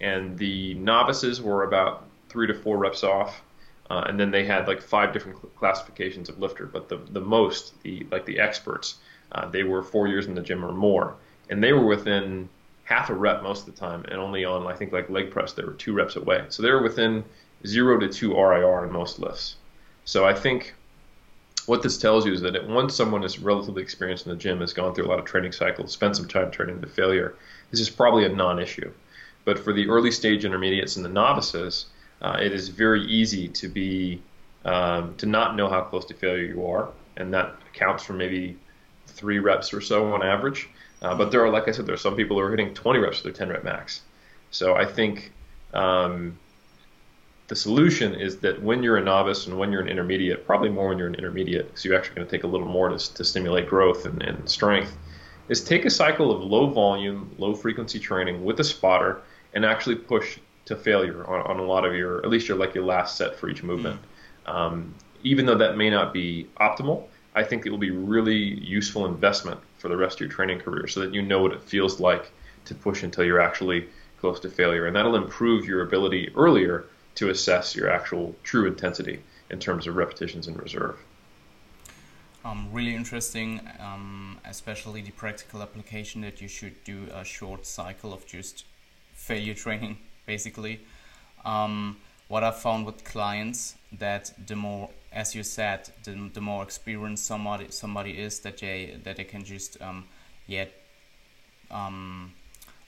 And 0.00 0.38
the 0.38 0.74
novices 0.74 1.40
were 1.40 1.64
about 1.64 2.04
three 2.28 2.46
to 2.46 2.54
four 2.54 2.78
reps 2.78 3.02
off 3.02 3.42
uh, 3.90 4.04
and 4.06 4.18
then 4.18 4.30
they 4.30 4.44
had 4.44 4.66
like 4.66 4.82
five 4.82 5.12
different 5.12 5.38
cl- 5.38 5.50
classifications 5.56 6.28
of 6.28 6.38
lifter, 6.38 6.66
but 6.66 6.88
the 6.88 6.96
the 7.10 7.20
most 7.20 7.80
the 7.82 8.06
like 8.10 8.24
the 8.26 8.38
experts, 8.38 8.96
uh, 9.32 9.48
they 9.48 9.62
were 9.62 9.82
four 9.82 10.06
years 10.08 10.26
in 10.26 10.34
the 10.34 10.40
gym 10.40 10.64
or 10.64 10.72
more, 10.72 11.16
and 11.50 11.62
they 11.62 11.72
were 11.72 11.86
within 11.86 12.48
half 12.84 13.10
a 13.10 13.14
rep 13.14 13.42
most 13.42 13.66
of 13.66 13.74
the 13.74 13.80
time, 13.80 14.04
and 14.08 14.18
only 14.20 14.44
on 14.44 14.66
I 14.66 14.74
think 14.74 14.92
like 14.92 15.10
leg 15.10 15.30
press 15.30 15.52
they 15.52 15.64
were 15.64 15.74
two 15.74 15.92
reps 15.92 16.16
away, 16.16 16.44
so 16.48 16.62
they 16.62 16.70
were 16.70 16.82
within 16.82 17.24
zero 17.66 17.98
to 17.98 18.08
two 18.08 18.34
RIR 18.34 18.84
in 18.84 18.92
most 18.92 19.18
lifts. 19.18 19.56
So 20.04 20.24
I 20.24 20.34
think 20.34 20.74
what 21.66 21.82
this 21.82 21.98
tells 21.98 22.24
you 22.24 22.32
is 22.32 22.40
that 22.42 22.68
once 22.68 22.94
someone 22.94 23.24
is 23.24 23.40
relatively 23.40 23.82
experienced 23.82 24.26
in 24.26 24.30
the 24.30 24.38
gym, 24.38 24.60
has 24.60 24.72
gone 24.72 24.94
through 24.94 25.06
a 25.06 25.08
lot 25.08 25.18
of 25.18 25.24
training 25.24 25.52
cycles, 25.52 25.92
spent 25.92 26.16
some 26.16 26.28
time 26.28 26.50
training 26.50 26.80
to 26.80 26.86
failure, 26.86 27.34
this 27.70 27.80
is 27.80 27.90
probably 27.90 28.24
a 28.24 28.28
non-issue. 28.28 28.92
But 29.44 29.58
for 29.58 29.72
the 29.72 29.88
early 29.88 30.12
stage 30.12 30.44
intermediates 30.44 30.96
and 30.96 31.04
the 31.04 31.10
novices, 31.10 31.86
uh, 32.22 32.38
it 32.40 32.52
is 32.52 32.68
very 32.68 33.02
easy 33.06 33.48
to 33.48 33.68
be 33.68 34.22
um, 34.64 35.14
to 35.16 35.26
not 35.26 35.56
know 35.56 35.68
how 35.68 35.82
close 35.82 36.04
to 36.06 36.14
failure 36.14 36.44
you 36.44 36.66
are, 36.66 36.88
and 37.16 37.32
that 37.32 37.54
accounts 37.72 38.04
for 38.04 38.14
maybe 38.14 38.56
three 39.06 39.38
reps 39.38 39.72
or 39.72 39.80
so 39.80 40.12
on 40.12 40.22
average. 40.22 40.68
Uh, 41.02 41.14
but 41.14 41.30
there 41.30 41.44
are, 41.44 41.50
like 41.50 41.68
I 41.68 41.72
said, 41.72 41.86
there 41.86 41.94
are 41.94 41.98
some 41.98 42.16
people 42.16 42.36
who 42.36 42.42
are 42.42 42.50
hitting 42.50 42.74
20 42.74 42.98
reps 42.98 43.18
for 43.18 43.24
their 43.24 43.32
10 43.32 43.50
rep 43.50 43.64
max. 43.64 44.00
So 44.50 44.74
I 44.74 44.84
think 44.84 45.32
um, 45.74 46.38
the 47.48 47.56
solution 47.56 48.14
is 48.14 48.38
that 48.38 48.60
when 48.62 48.82
you're 48.82 48.96
a 48.96 49.04
novice 49.04 49.46
and 49.46 49.58
when 49.58 49.70
you're 49.70 49.82
an 49.82 49.88
intermediate, 49.88 50.46
probably 50.46 50.70
more 50.70 50.88
when 50.88 50.98
you're 50.98 51.06
an 51.06 51.14
intermediate, 51.14 51.66
because 51.66 51.84
you're 51.84 51.96
actually 51.96 52.16
going 52.16 52.26
to 52.26 52.30
take 52.30 52.44
a 52.44 52.46
little 52.46 52.66
more 52.66 52.88
to, 52.88 53.14
to 53.14 53.24
stimulate 53.24 53.68
growth 53.68 54.06
and, 54.06 54.22
and 54.22 54.48
strength, 54.48 54.96
is 55.48 55.62
take 55.62 55.84
a 55.84 55.90
cycle 55.90 56.32
of 56.32 56.42
low 56.42 56.66
volume, 56.68 57.30
low 57.38 57.54
frequency 57.54 58.00
training 58.00 58.44
with 58.44 58.58
a 58.58 58.64
spotter 58.64 59.22
and 59.54 59.64
actually 59.64 59.94
push 59.94 60.38
to 60.66 60.76
failure 60.76 61.24
on, 61.26 61.40
on 61.42 61.58
a 61.58 61.62
lot 61.62 61.84
of 61.84 61.94
your, 61.94 62.18
at 62.18 62.28
least 62.28 62.48
your 62.48 62.58
like 62.58 62.74
your 62.74 62.84
last 62.84 63.16
set 63.16 63.36
for 63.36 63.48
each 63.48 63.62
movement. 63.62 63.98
Mm. 64.46 64.54
Um, 64.54 64.94
even 65.24 65.46
though 65.46 65.56
that 65.56 65.76
may 65.76 65.90
not 65.90 66.12
be 66.12 66.48
optimal, 66.60 67.04
I 67.34 67.42
think 67.42 67.66
it 67.66 67.70
will 67.70 67.78
be 67.78 67.90
really 67.90 68.36
useful 68.36 69.06
investment 69.06 69.60
for 69.78 69.88
the 69.88 69.96
rest 69.96 70.16
of 70.16 70.20
your 70.20 70.30
training 70.30 70.60
career, 70.60 70.86
so 70.86 71.00
that 71.00 71.12
you 71.12 71.22
know 71.22 71.42
what 71.42 71.52
it 71.52 71.62
feels 71.62 72.00
like 72.00 72.30
to 72.66 72.74
push 72.74 73.02
until 73.02 73.24
you're 73.24 73.40
actually 73.40 73.88
close 74.20 74.40
to 74.40 74.48
failure, 74.48 74.86
and 74.86 74.96
that'll 74.96 75.16
improve 75.16 75.66
your 75.66 75.82
ability 75.82 76.30
earlier 76.36 76.86
to 77.16 77.30
assess 77.30 77.74
your 77.76 77.90
actual 77.90 78.34
true 78.42 78.66
intensity 78.66 79.20
in 79.50 79.58
terms 79.58 79.86
of 79.86 79.96
repetitions 79.96 80.48
in 80.48 80.54
reserve. 80.56 80.96
Um, 82.44 82.68
really 82.72 82.94
interesting, 82.94 83.60
um, 83.80 84.38
especially 84.44 85.02
the 85.02 85.10
practical 85.10 85.62
application 85.62 86.20
that 86.22 86.40
you 86.40 86.48
should 86.48 86.82
do 86.84 87.08
a 87.12 87.24
short 87.24 87.66
cycle 87.66 88.12
of 88.12 88.26
just 88.26 88.64
failure 89.12 89.54
training 89.54 89.98
basically. 90.26 90.80
Um, 91.44 91.96
what 92.28 92.42
I 92.42 92.50
found 92.50 92.86
with 92.86 93.04
clients 93.04 93.76
that 93.92 94.32
the 94.46 94.56
more, 94.56 94.90
as 95.12 95.34
you 95.34 95.42
said, 95.42 95.88
the, 96.04 96.30
the 96.34 96.40
more 96.40 96.62
experienced 96.62 97.24
somebody 97.24 97.66
somebody 97.70 98.18
is, 98.18 98.40
that 98.40 98.58
they 98.58 98.98
that 99.04 99.16
they 99.16 99.24
can 99.24 99.44
just 99.44 99.80
um, 99.80 100.04
yet 100.46 100.72
um, 101.70 102.32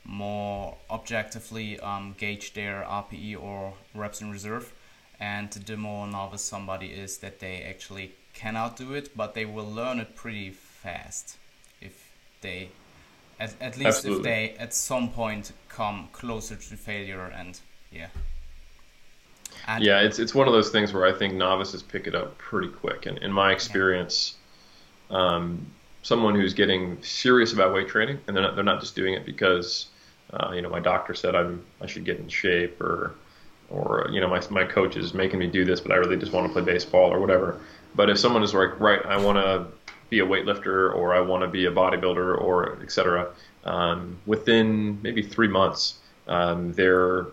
more 0.05 0.77
objectively 0.91 1.79
um, 1.81 2.15
gauge 2.19 2.55
their 2.55 2.83
RPE 2.83 3.41
or 3.41 3.75
reps 3.95 4.21
in 4.21 4.31
reserve, 4.31 4.73
and 5.21 5.51
the 5.53 5.77
more 5.77 6.07
novice 6.07 6.43
somebody 6.43 6.89
is, 6.89 7.19
that 7.19 7.39
they 7.39 7.63
actually 7.63 8.13
cannot 8.35 8.77
do 8.77 8.95
it, 8.95 9.17
but 9.17 9.35
they 9.35 9.45
will 9.45 9.71
learn 9.71 10.01
it 10.01 10.17
pretty 10.17 10.51
fast 10.51 11.37
if 11.81 12.13
they 12.41 12.71
at, 13.41 13.55
at 13.61 13.77
least 13.77 13.99
Absolutely. 13.99 14.19
if 14.19 14.25
they 14.25 14.59
at 14.59 14.75
some 14.75 15.11
point 15.11 15.53
come 15.69 16.09
closer 16.13 16.57
to 16.57 16.77
failure 16.77 17.33
and 17.37 17.61
yeah. 17.93 18.09
And 19.67 19.85
yeah, 19.85 20.01
it's 20.01 20.19
it's 20.19 20.35
one 20.35 20.47
of 20.47 20.55
those 20.55 20.71
things 20.71 20.93
where 20.93 21.07
I 21.07 21.13
think 21.13 21.35
novices 21.35 21.83
pick 21.83 22.07
it 22.07 22.15
up 22.15 22.37
pretty 22.39 22.69
quick. 22.69 23.07
And 23.07 23.19
in 23.19 23.33
my 23.33 23.53
experience, 23.53 24.37
yeah. 25.11 25.17
um, 25.17 25.67
someone 26.03 26.35
who's 26.35 26.55
getting 26.55 27.03
serious 27.03 27.53
about 27.53 27.75
weight 27.75 27.89
training 27.89 28.19
and 28.27 28.37
they're 28.37 28.43
not 28.43 28.55
they're 28.55 28.65
not 28.65 28.81
just 28.81 28.95
doing 28.95 29.15
it 29.15 29.25
because 29.27 29.87
uh, 30.33 30.53
you 30.55 30.63
know 30.63 30.71
my 30.71 30.81
doctor 30.81 31.15
said 31.15 31.35
I'm 31.35 31.65
I 31.81 31.87
should 31.87 32.05
get 32.05 32.19
in 32.19 32.29
shape 32.29 32.81
or 32.81 33.15
or 33.71 34.09
you 34.11 34.21
know 34.21 34.29
my 34.29 34.43
my 34.51 34.65
coach 34.65 34.97
is 34.97 35.15
making 35.15 35.39
me 35.39 35.47
do 35.47 35.65
this, 35.65 35.81
but 35.81 35.93
I 35.93 35.97
really 35.97 36.17
just 36.17 36.33
want 36.33 36.47
to 36.47 36.53
play 36.53 36.63
baseball 36.63 37.13
or 37.13 37.21
whatever. 37.21 37.61
But 37.95 38.11
if 38.11 38.19
someone 38.19 38.43
is 38.43 38.55
like, 38.55 38.79
right, 38.79 39.05
I 39.07 39.17
want 39.17 39.39
to 39.39 39.67
be 40.11 40.21
a 40.21 40.27
weightlifter 40.27 40.95
or 40.95 41.15
I 41.15 41.21
want 41.21 41.43
to 41.43 41.49
be 41.49 41.67
a 41.67 41.71
bodybuilder 41.71 42.41
or 42.41 42.81
etc. 42.83 43.29
Um, 43.65 44.19
within 44.27 45.01
maybe 45.03 45.23
three 45.23 45.49
months, 45.49 45.99
um, 46.27 46.73
they're 46.73 47.27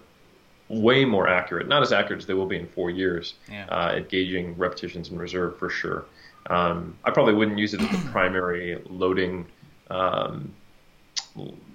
way 0.67 1.05
more 1.05 1.28
accurate, 1.28 1.67
not 1.67 1.82
as 1.84 1.91
accurate 1.93 2.21
as 2.21 2.26
they 2.26 2.34
will 2.34 2.47
be 2.47 2.57
in 2.57 2.67
four 2.67 2.89
years 2.89 3.36
Yeah. 3.51 3.65
uh, 3.69 3.93
at 3.97 4.09
gauging 4.09 4.57
repetitions 4.57 5.09
in 5.09 5.17
reserve 5.17 5.57
for 5.57 5.69
sure. 5.69 6.05
Um, 6.49 6.95
I 7.03 7.11
probably 7.11 7.34
wouldn't 7.34 7.57
use 7.59 7.73
it 7.73 7.82
as 7.82 7.89
the 7.89 8.09
primary 8.11 8.82
loading 8.89 9.45
um, 9.89 10.53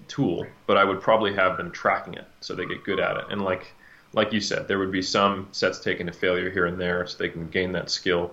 tool, 0.08 0.46
but 0.66 0.76
I 0.76 0.84
would 0.84 1.00
probably 1.00 1.34
have 1.34 1.56
them 1.56 1.70
tracking 1.70 2.14
it 2.14 2.26
so 2.40 2.54
they 2.54 2.66
get 2.66 2.84
good 2.84 3.00
at 3.00 3.16
it. 3.16 3.24
And 3.30 3.42
like 3.42 3.72
like 4.12 4.32
you 4.32 4.40
said, 4.40 4.66
there 4.66 4.80
would 4.80 4.90
be 4.90 5.02
some 5.02 5.46
sets 5.52 5.78
taken 5.78 6.06
to 6.08 6.12
failure 6.12 6.50
here 6.50 6.66
and 6.66 6.80
there, 6.80 7.06
so 7.06 7.16
they 7.16 7.28
can 7.28 7.46
gain 7.48 7.70
that 7.72 7.90
skill. 7.90 8.32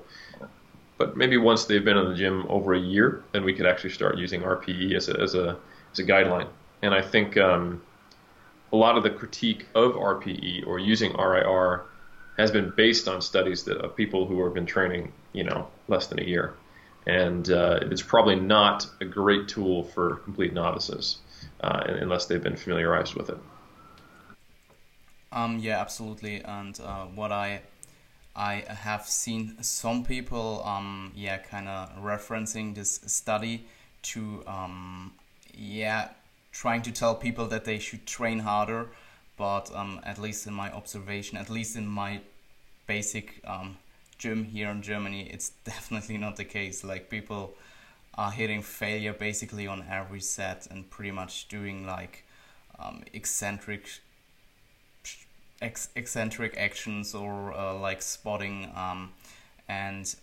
But 0.97 1.15
maybe 1.15 1.37
once 1.37 1.65
they've 1.65 1.83
been 1.83 1.97
in 1.97 2.09
the 2.09 2.15
gym 2.15 2.45
over 2.49 2.73
a 2.73 2.79
year, 2.79 3.23
then 3.31 3.43
we 3.43 3.53
could 3.53 3.65
actually 3.65 3.91
start 3.91 4.17
using 4.17 4.41
RPE 4.41 4.95
as 4.95 5.09
a 5.09 5.19
as 5.19 5.35
a 5.35 5.57
as 5.91 5.99
a 5.99 6.03
guideline. 6.03 6.47
And 6.81 6.93
I 6.93 7.01
think 7.01 7.37
um, 7.37 7.81
a 8.71 8.75
lot 8.75 8.97
of 8.97 9.03
the 9.03 9.09
critique 9.09 9.67
of 9.75 9.93
RPE 9.93 10.65
or 10.67 10.79
using 10.79 11.13
RIR 11.13 11.85
has 12.37 12.51
been 12.51 12.71
based 12.75 13.07
on 13.07 13.21
studies 13.21 13.63
that 13.63 13.77
of 13.77 13.95
people 13.95 14.27
who 14.27 14.43
have 14.43 14.53
been 14.53 14.65
training, 14.65 15.11
you 15.33 15.43
know, 15.43 15.67
less 15.87 16.07
than 16.07 16.19
a 16.19 16.23
year, 16.23 16.53
and 17.05 17.49
uh, 17.49 17.79
it's 17.83 18.01
probably 18.01 18.35
not 18.35 18.87
a 19.01 19.05
great 19.05 19.47
tool 19.47 19.83
for 19.83 20.17
complete 20.17 20.53
novices 20.53 21.17
uh, 21.61 21.83
unless 21.87 22.25
they've 22.25 22.43
been 22.43 22.57
familiarized 22.57 23.15
with 23.15 23.29
it. 23.29 23.37
Um, 25.31 25.59
yeah, 25.59 25.79
absolutely. 25.79 26.41
And 26.41 26.79
uh, 26.79 27.05
what 27.05 27.31
I 27.31 27.61
I 28.37 28.63
have 28.69 29.07
seen 29.07 29.61
some 29.63 30.05
people, 30.05 30.61
um, 30.63 31.11
yeah, 31.15 31.37
kind 31.39 31.67
of 31.67 31.97
referencing 31.97 32.75
this 32.75 33.01
study 33.07 33.65
to, 34.03 34.43
um, 34.45 35.13
yeah, 35.55 36.09
trying 36.51 36.83
to 36.83 36.91
tell 36.91 37.15
people 37.15 37.47
that 37.47 37.65
they 37.65 37.79
should 37.79 38.05
train 38.05 38.39
harder. 38.39 38.89
But 39.37 39.73
um, 39.75 39.99
at 40.03 40.19
least 40.19 40.45
in 40.45 40.53
my 40.53 40.71
observation, 40.71 41.37
at 41.37 41.49
least 41.49 41.75
in 41.75 41.87
my 41.87 42.21
basic 42.85 43.41
um, 43.45 43.77
gym 44.19 44.43
here 44.45 44.69
in 44.69 44.83
Germany, 44.83 45.29
it's 45.31 45.49
definitely 45.63 46.17
not 46.17 46.35
the 46.35 46.45
case. 46.45 46.83
Like 46.83 47.09
people 47.09 47.55
are 48.13 48.31
hitting 48.31 48.61
failure 48.61 49.13
basically 49.13 49.65
on 49.65 49.83
every 49.89 50.21
set 50.21 50.67
and 50.69 50.89
pretty 50.89 51.11
much 51.11 51.47
doing 51.47 51.87
like 51.87 52.23
um, 52.79 53.03
eccentric 53.13 53.89
ex- 55.61 55.89
eccentric 55.95 56.57
actions 56.57 57.13
or 57.13 57.53
uh, 57.53 57.73
like 57.73 58.01
spotting 58.01 58.69
um, 58.75 59.11
and 59.67 60.15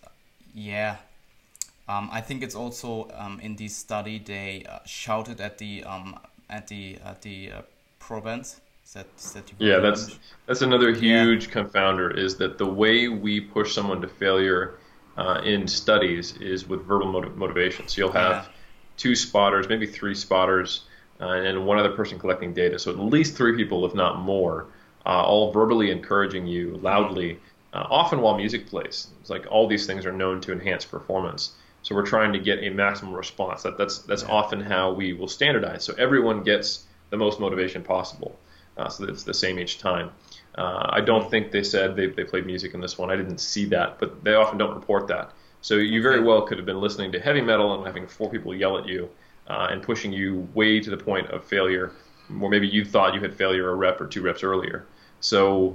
yeah. 0.55 0.97
Um, 1.87 2.09
I 2.11 2.22
think 2.22 2.43
it's 2.43 2.55
also 2.55 3.11
um, 3.14 3.41
in 3.41 3.57
this 3.57 3.76
study 3.76 4.18
they 4.18 4.64
uh, 4.66 4.78
shouted 4.87 5.41
at 5.41 5.59
the 5.59 5.85
um, 5.85 6.18
at 6.49 6.66
the 6.68 6.97
at 7.05 7.20
the 7.20 7.53
uh, 7.53 7.62
proband 8.01 8.41
is 8.85 8.93
that, 8.95 9.07
is 9.18 9.32
that 9.32 9.53
yeah 9.59 9.78
that's 9.78 10.18
that's 10.47 10.62
another 10.62 10.93
huge 10.93 11.49
yeah. 11.49 11.53
confounder 11.53 12.16
is 12.16 12.37
that 12.37 12.57
the 12.57 12.66
way 12.66 13.09
we 13.09 13.41
push 13.41 13.74
someone 13.74 14.01
to 14.01 14.09
failure 14.09 14.78
uh, 15.18 15.41
in 15.45 15.68
studies 15.68 16.37
is 16.39 16.66
with 16.66 16.85
verbal 16.87 17.12
motiv- 17.12 17.37
motivation. 17.37 17.87
So 17.87 18.01
you'll 18.01 18.12
have 18.12 18.47
yeah. 18.47 18.53
two 18.97 19.14
spotters 19.14 19.68
maybe 19.68 19.87
three 19.87 20.14
spotters 20.14 20.85
uh, 21.20 21.32
and 21.32 21.66
one 21.66 21.78
other 21.78 21.93
person 21.93 22.18
collecting 22.18 22.55
data. 22.55 22.78
So 22.78 22.91
at 22.91 22.99
least 22.99 23.37
three 23.37 23.57
people 23.57 23.85
if 23.85 23.95
not 23.95 24.20
more 24.20 24.68
uh, 25.07 25.22
all 25.22 25.52
verbally 25.52 25.90
encouraging 25.90 26.46
you 26.46 26.78
loudly, 26.82 27.38
uh, 27.72 27.86
often 27.90 28.20
while 28.20 28.36
music 28.36 28.66
plays. 28.66 29.09
It's 29.20 29.30
like 29.30 29.46
all 29.50 29.66
these 29.66 29.86
things 29.86 30.07
are 30.07 30.12
known 30.12 30.40
to 30.42 30.52
enhance 30.52 30.84
performance. 30.84 31.52
So 31.82 31.94
we're 31.94 32.07
trying 32.07 32.32
to 32.32 32.38
get 32.38 32.62
a 32.62 32.70
maximum 32.70 33.14
response. 33.14 33.62
That, 33.62 33.76
that's 33.76 33.98
that's 33.98 34.22
yeah. 34.22 34.30
often 34.30 34.61
how 34.61 34.92
we 34.92 35.12
will 35.12 35.28
standardize. 35.28 35.84
So 35.84 35.94
everyone 35.98 36.42
gets 36.42 36.84
the 37.11 37.16
most 37.16 37.40
motivation 37.40 37.82
possible. 37.82 38.38
Uh, 38.76 38.88
so 38.88 39.05
it's 39.05 39.22
the 39.22 39.34
same 39.34 39.59
each 39.59 39.78
time. 39.78 40.11
Uh, 40.57 40.88
I 40.90 41.00
don't 41.00 41.30
think 41.30 41.50
they 41.50 41.62
said 41.62 41.94
they, 41.94 42.07
they 42.07 42.24
played 42.24 42.46
music 42.46 42.74
in 42.74 42.80
this 42.80 42.96
one. 42.96 43.11
I 43.11 43.16
didn't 43.16 43.38
see 43.38 43.66
that, 43.66 43.98
but 43.98 44.24
they 44.24 44.34
often 44.34 44.59
don't 44.59 44.74
report 44.74 45.09
that. 45.09 45.32
So 45.61 45.76
you 45.76 46.02
very 46.02 46.20
well 46.20 46.42
could 46.42 46.59
have 46.59 46.66
been 46.66 46.80
listening 46.80 47.12
to 47.12 47.20
heavy 47.20 47.40
metal 47.40 47.74
and 47.74 47.86
having 47.86 48.07
four 48.07 48.30
people 48.30 48.55
yell 48.55 48.78
at 48.78 48.86
you 48.86 49.09
uh, 49.48 49.68
and 49.70 49.82
pushing 49.82 50.12
you 50.12 50.48
way 50.55 50.80
to 50.80 50.90
the 50.90 50.96
point 50.96 51.28
of 51.30 51.44
failure, 51.44 51.92
or 52.40 52.48
maybe 52.50 52.68
you 52.68 52.84
thought 52.84 53.14
you 53.14 53.20
had 53.20 53.34
failure 53.34 53.70
a 53.70 53.74
rep 53.74 54.00
or 54.00 54.07
two 54.07 54.22
reps 54.22 54.42
earlier. 54.42 54.86
So 55.24 55.74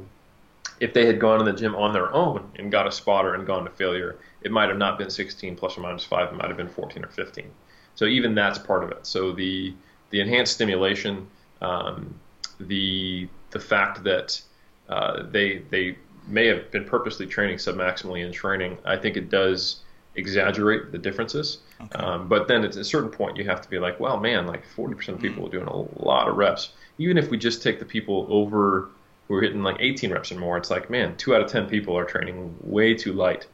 if 0.79 0.93
they 0.93 1.07
had 1.07 1.19
gone 1.19 1.39
to 1.39 1.51
the 1.51 1.57
gym 1.57 1.73
on 1.73 1.91
their 1.91 2.13
own 2.13 2.51
and 2.59 2.71
got 2.71 2.85
a 2.85 2.91
spotter 2.91 3.33
and 3.33 3.47
gone 3.47 3.65
to 3.65 3.71
failure, 3.71 4.19
it 4.43 4.51
might 4.51 4.69
have 4.69 4.77
not 4.77 4.99
been 4.99 5.09
16 5.09 5.55
plus 5.55 5.75
or 5.75 5.81
minus 5.81 6.03
five. 6.03 6.31
It 6.31 6.35
might 6.35 6.49
have 6.49 6.55
been 6.55 6.69
14 6.69 7.03
or 7.03 7.07
15. 7.07 7.49
So 7.95 8.05
even 8.05 8.35
that's 8.35 8.59
part 8.59 8.83
of 8.83 8.91
it. 8.91 9.07
So 9.07 9.31
the 9.31 9.73
the 10.11 10.21
enhanced 10.21 10.53
stimulation, 10.53 11.27
um, 11.61 12.13
the 12.59 13.27
the 13.49 13.59
fact 13.59 14.03
that 14.03 14.39
uh, 14.87 15.23
they 15.31 15.63
they 15.71 15.97
may 16.27 16.45
have 16.45 16.69
been 16.69 16.85
purposely 16.85 17.25
training 17.25 17.57
submaximally 17.57 18.23
in 18.23 18.31
training, 18.31 18.77
I 18.85 18.97
think 18.97 19.17
it 19.17 19.31
does 19.31 19.81
exaggerate 20.13 20.91
the 20.91 20.99
differences. 20.99 21.57
Okay. 21.81 21.97
Um, 21.97 22.27
but 22.27 22.47
then 22.47 22.63
at 22.63 22.75
a 22.75 22.83
certain 22.83 23.09
point, 23.09 23.35
you 23.35 23.45
have 23.45 23.61
to 23.61 23.69
be 23.69 23.79
like, 23.79 23.99
well, 23.99 24.19
man, 24.19 24.45
like 24.45 24.63
40% 24.75 25.09
of 25.09 25.19
people 25.19 25.43
mm. 25.43 25.47
are 25.47 25.51
doing 25.51 25.67
a 25.67 26.05
lot 26.05 26.27
of 26.27 26.35
reps. 26.35 26.73
Even 26.99 27.17
if 27.17 27.31
we 27.31 27.37
just 27.37 27.63
take 27.63 27.79
the 27.79 27.85
people 27.85 28.27
over 28.29 28.89
who 29.29 29.35
are 29.35 29.41
hitting 29.41 29.61
like 29.63 29.77
18 29.79 30.11
reps 30.11 30.31
and 30.31 30.39
more, 30.39 30.57
it's 30.57 30.71
like, 30.71 30.89
man, 30.89 31.15
two 31.15 31.35
out 31.35 31.41
of 31.41 31.49
10 31.49 31.69
people 31.69 31.95
are 31.95 32.03
training 32.03 32.57
way 32.61 32.95
too 32.95 33.13
light. 33.13 33.45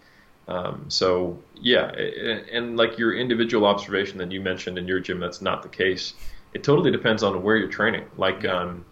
Um, 0.47 0.85
so 0.87 1.37
yeah, 1.55 1.91
and, 1.91 2.47
and, 2.49 2.77
like 2.77 2.97
your 2.97 3.13
individual 3.13 3.65
observation 3.65 4.17
that 4.19 4.31
you 4.31 4.41
mentioned 4.41 4.77
in 4.77 4.87
your 4.87 4.99
gym, 4.99 5.19
that's 5.19 5.41
not 5.41 5.63
the 5.63 5.69
case. 5.69 6.13
It 6.53 6.63
totally 6.63 6.91
depends 6.91 7.23
on 7.23 7.43
where 7.43 7.57
you're 7.57 7.67
training. 7.67 8.05
Like 8.15 8.45
um, 8.45 8.85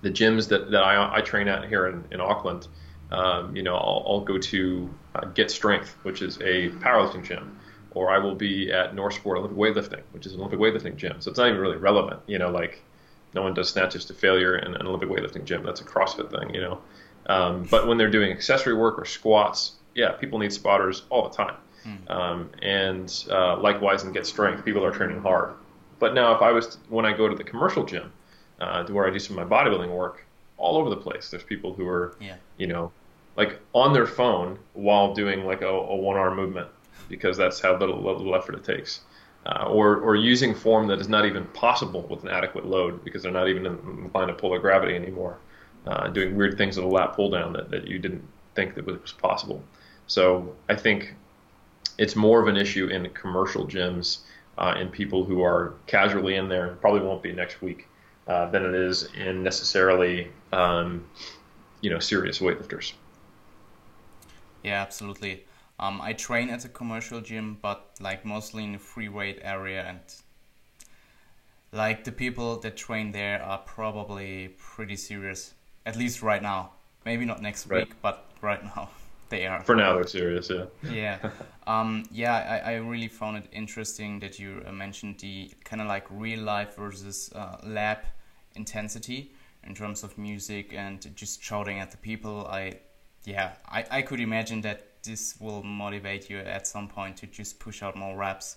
the 0.00 0.10
gyms 0.10 0.48
that, 0.48 0.70
that 0.70 0.82
I, 0.82 1.16
I 1.16 1.20
train 1.20 1.46
at 1.46 1.68
here 1.68 1.88
in, 1.88 2.04
in 2.10 2.20
Auckland, 2.20 2.68
um, 3.10 3.54
you 3.54 3.62
know, 3.62 3.74
I'll, 3.74 4.04
I'll 4.06 4.20
go 4.20 4.38
to 4.38 4.94
uh, 5.14 5.26
Get 5.26 5.50
Strength, 5.50 5.96
which 6.04 6.22
is 6.22 6.36
a 6.38 6.70
powerlifting 6.80 7.24
gym, 7.24 7.58
or 7.90 8.10
I 8.10 8.18
will 8.18 8.36
be 8.36 8.72
at 8.72 8.94
North 8.94 9.14
Sport 9.14 9.38
Olympic 9.38 9.58
Weightlifting, 9.58 10.02
which 10.12 10.26
is 10.26 10.32
an 10.32 10.40
Olympic 10.40 10.60
weightlifting 10.60 10.96
gym. 10.96 11.20
So 11.20 11.30
it's 11.30 11.38
not 11.38 11.48
even 11.48 11.60
really 11.60 11.76
relevant, 11.76 12.20
you 12.26 12.38
know, 12.38 12.50
like 12.50 12.82
no 13.34 13.42
one 13.42 13.54
does 13.54 13.68
snatches 13.68 14.04
to 14.06 14.14
failure 14.14 14.56
in 14.56 14.74
an 14.74 14.86
Olympic 14.86 15.08
weightlifting 15.08 15.44
gym. 15.44 15.62
That's 15.62 15.80
a 15.80 15.84
CrossFit 15.84 16.30
thing, 16.30 16.54
you 16.54 16.60
know. 16.60 16.80
Um, 17.26 17.64
but 17.70 17.86
when 17.86 17.98
they're 17.98 18.10
doing 18.10 18.30
accessory 18.30 18.74
work 18.74 18.98
or 18.98 19.04
squats, 19.04 19.72
yeah, 19.94 20.12
people 20.12 20.38
need 20.38 20.52
spotters 20.52 21.02
all 21.10 21.28
the 21.28 21.36
time. 21.36 21.56
Mm. 21.84 22.10
Um, 22.10 22.50
and 22.62 23.24
uh, 23.30 23.58
likewise 23.58 24.04
in 24.04 24.12
Get 24.12 24.26
Strength, 24.26 24.64
people 24.64 24.84
are 24.84 24.90
training 24.90 25.20
hard. 25.20 25.54
But 25.98 26.14
now, 26.14 26.34
if 26.34 26.42
I 26.42 26.52
was 26.52 26.68
to, 26.68 26.78
when 26.88 27.04
I 27.04 27.12
go 27.12 27.28
to 27.28 27.34
the 27.34 27.44
commercial 27.44 27.84
gym, 27.84 28.12
uh, 28.60 28.84
to 28.84 28.92
where 28.92 29.06
I 29.06 29.10
do 29.10 29.18
some 29.18 29.38
of 29.38 29.48
my 29.48 29.56
bodybuilding 29.56 29.90
work, 29.90 30.24
all 30.56 30.76
over 30.76 30.90
the 30.90 30.96
place, 30.96 31.30
there's 31.30 31.42
people 31.42 31.74
who 31.74 31.86
are, 31.86 32.16
yeah. 32.20 32.36
you 32.56 32.66
know, 32.66 32.92
like 33.36 33.60
on 33.72 33.92
their 33.92 34.06
phone 34.06 34.58
while 34.72 35.14
doing 35.14 35.44
like 35.44 35.62
a, 35.62 35.68
a 35.68 35.96
one 35.96 36.16
arm 36.16 36.36
movement 36.36 36.68
because 37.08 37.36
that's 37.36 37.60
how 37.60 37.76
little, 37.76 38.02
little 38.02 38.34
effort 38.34 38.56
it 38.56 38.64
takes 38.64 39.00
uh, 39.48 39.64
or, 39.66 39.96
or 39.96 40.14
using 40.14 40.54
form 40.54 40.86
that 40.86 41.00
is 41.00 41.08
not 41.08 41.24
even 41.24 41.44
possible 41.46 42.02
with 42.02 42.22
an 42.22 42.28
adequate 42.28 42.66
load 42.66 43.02
because 43.04 43.22
they're 43.22 43.32
not 43.32 43.48
even 43.48 43.66
inclined 43.66 44.28
to 44.28 44.34
polar 44.34 44.58
gravity 44.58 44.94
anymore, 44.94 45.38
uh, 45.86 46.08
doing 46.08 46.36
weird 46.36 46.58
things 46.58 46.76
with 46.76 46.84
a 46.84 46.88
lat 46.88 47.14
pull 47.14 47.30
down 47.30 47.52
that, 47.52 47.70
that 47.70 47.86
you 47.86 47.98
didn't 47.98 48.22
think 48.54 48.74
that 48.74 48.84
was 48.84 49.12
possible. 49.12 49.62
So 50.06 50.54
I 50.68 50.74
think 50.74 51.14
it's 51.96 52.14
more 52.14 52.42
of 52.42 52.48
an 52.48 52.56
issue 52.56 52.88
in 52.88 53.08
commercial 53.10 53.66
gyms 53.66 54.18
uh, 54.58 54.74
in 54.78 54.88
people 54.88 55.24
who 55.24 55.42
are 55.42 55.74
casually 55.86 56.34
in 56.34 56.48
there 56.48 56.66
and 56.66 56.80
probably 56.80 57.00
won't 57.00 57.22
be 57.22 57.32
next 57.32 57.62
week 57.62 57.88
uh, 58.26 58.50
than 58.50 58.64
it 58.64 58.74
is 58.74 59.08
in 59.14 59.42
necessarily 59.42 60.30
um, 60.52 61.06
you 61.80 61.90
know 61.90 61.98
serious 61.98 62.40
weightlifters. 62.40 62.92
Yeah, 64.62 64.82
absolutely. 64.82 65.44
Um, 65.80 66.00
I 66.00 66.12
train 66.12 66.50
at 66.50 66.64
a 66.64 66.68
commercial 66.68 67.20
gym, 67.20 67.58
but 67.62 67.90
like 68.00 68.24
mostly 68.24 68.64
in 68.64 68.72
the 68.72 68.78
free 68.78 69.08
weight 69.08 69.38
area, 69.42 69.84
and 69.84 70.00
like 71.72 72.04
the 72.04 72.12
people 72.12 72.58
that 72.60 72.76
train 72.76 73.12
there 73.12 73.42
are 73.42 73.58
probably 73.58 74.56
pretty 74.58 74.96
serious. 74.96 75.54
At 75.86 75.96
least 75.96 76.22
right 76.22 76.42
now. 76.42 76.72
Maybe 77.04 77.24
not 77.24 77.40
next 77.40 77.66
right. 77.68 77.86
week, 77.86 77.94
but 78.02 78.26
right 78.42 78.62
now 78.62 78.90
they 79.28 79.46
are. 79.46 79.62
For 79.62 79.76
now, 79.76 79.94
they're 79.94 80.06
serious. 80.06 80.50
Yeah. 80.50 80.64
yeah. 80.90 81.30
Um, 81.66 82.04
yeah. 82.10 82.62
I, 82.64 82.72
I 82.72 82.74
really 82.76 83.08
found 83.08 83.36
it 83.36 83.46
interesting 83.52 84.20
that 84.20 84.38
you 84.38 84.62
uh, 84.66 84.72
mentioned 84.72 85.18
the 85.18 85.50
kind 85.64 85.82
of 85.82 85.88
like 85.88 86.06
real 86.10 86.40
life 86.40 86.76
versus 86.76 87.30
uh, 87.34 87.58
lab 87.62 87.98
intensity 88.54 89.32
in 89.64 89.74
terms 89.74 90.02
of 90.02 90.16
music 90.16 90.72
and 90.72 91.14
just 91.14 91.42
shouting 91.42 91.78
at 91.78 91.90
the 91.90 91.98
people. 91.98 92.46
I 92.46 92.80
yeah, 93.24 93.52
I, 93.68 93.84
I 93.90 94.02
could 94.02 94.20
imagine 94.20 94.62
that 94.62 94.87
this 95.02 95.34
will 95.40 95.62
motivate 95.62 96.30
you 96.30 96.38
at 96.38 96.66
some 96.66 96.88
point 96.88 97.16
to 97.18 97.26
just 97.26 97.58
push 97.58 97.82
out 97.82 97.96
more 97.96 98.16
reps 98.16 98.56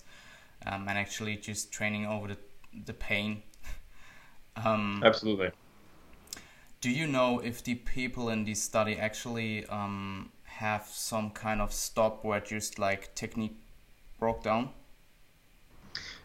um, 0.66 0.88
and 0.88 0.98
actually 0.98 1.38
just 1.38 1.72
training 1.72 2.06
over 2.06 2.28
the, 2.30 2.38
the 2.86 2.94
pain. 2.94 3.42
um, 4.64 5.02
Absolutely. 5.06 5.52
do 6.82 6.90
you 6.90 7.08
know 7.08 7.40
if 7.40 7.64
the 7.64 7.76
people 7.76 8.30
in 8.30 8.44
this 8.44 8.62
study 8.62 8.98
actually 8.98 9.66
um, 9.68 10.32
have 10.44 10.86
some 10.88 11.32
kind 11.32 11.62
of 11.62 11.72
stop 11.72 12.24
where 12.24 12.40
just 12.40 12.80
like 12.80 13.14
technique 13.16 13.56
broke 14.20 14.44
down? 14.44 14.70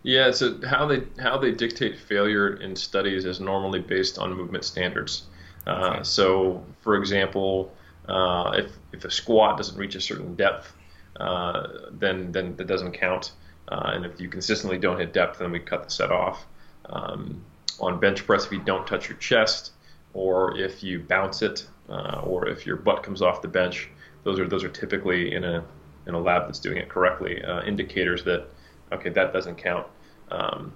Yeah, 0.02 0.30
so 0.30 0.60
how 0.64 0.86
they 0.86 1.02
how 1.18 1.38
they 1.38 1.50
dictate 1.50 1.98
failure 1.98 2.54
in 2.54 2.76
studies 2.76 3.24
is 3.24 3.40
normally 3.40 3.80
based 3.80 4.18
on 4.18 4.32
movement 4.34 4.64
standards. 4.64 5.24
Uh. 5.66 6.02
So, 6.04 6.64
for 6.80 6.96
example, 6.96 7.72
uh, 8.08 8.52
if 8.54 8.72
if 8.92 9.04
a 9.04 9.10
squat 9.10 9.56
doesn't 9.56 9.76
reach 9.76 9.94
a 9.94 10.00
certain 10.00 10.34
depth, 10.34 10.72
uh, 11.18 11.66
then 11.92 12.32
then 12.32 12.56
that 12.56 12.66
doesn't 12.66 12.92
count. 12.92 13.32
Uh, 13.68 13.92
and 13.94 14.06
if 14.06 14.20
you 14.20 14.28
consistently 14.28 14.78
don't 14.78 14.98
hit 14.98 15.12
depth, 15.12 15.38
then 15.38 15.50
we 15.50 15.58
cut 15.58 15.84
the 15.84 15.90
set 15.90 16.12
off. 16.12 16.46
Um, 16.86 17.42
on 17.80 17.98
bench 17.98 18.24
press, 18.24 18.46
if 18.46 18.52
you 18.52 18.60
don't 18.60 18.86
touch 18.86 19.08
your 19.08 19.18
chest, 19.18 19.72
or 20.14 20.56
if 20.56 20.82
you 20.82 21.00
bounce 21.00 21.42
it, 21.42 21.66
uh, 21.88 22.20
or 22.24 22.48
if 22.48 22.64
your 22.64 22.76
butt 22.76 23.02
comes 23.02 23.22
off 23.22 23.42
the 23.42 23.48
bench, 23.48 23.90
those 24.24 24.38
are 24.38 24.48
those 24.48 24.64
are 24.64 24.68
typically 24.68 25.34
in 25.34 25.44
a 25.44 25.64
in 26.06 26.14
a 26.14 26.20
lab 26.20 26.46
that's 26.46 26.60
doing 26.60 26.78
it 26.78 26.88
correctly 26.88 27.42
uh, 27.42 27.62
indicators 27.64 28.22
that 28.24 28.46
okay 28.92 29.10
that 29.10 29.32
doesn't 29.32 29.56
count. 29.56 29.86
Um, 30.30 30.72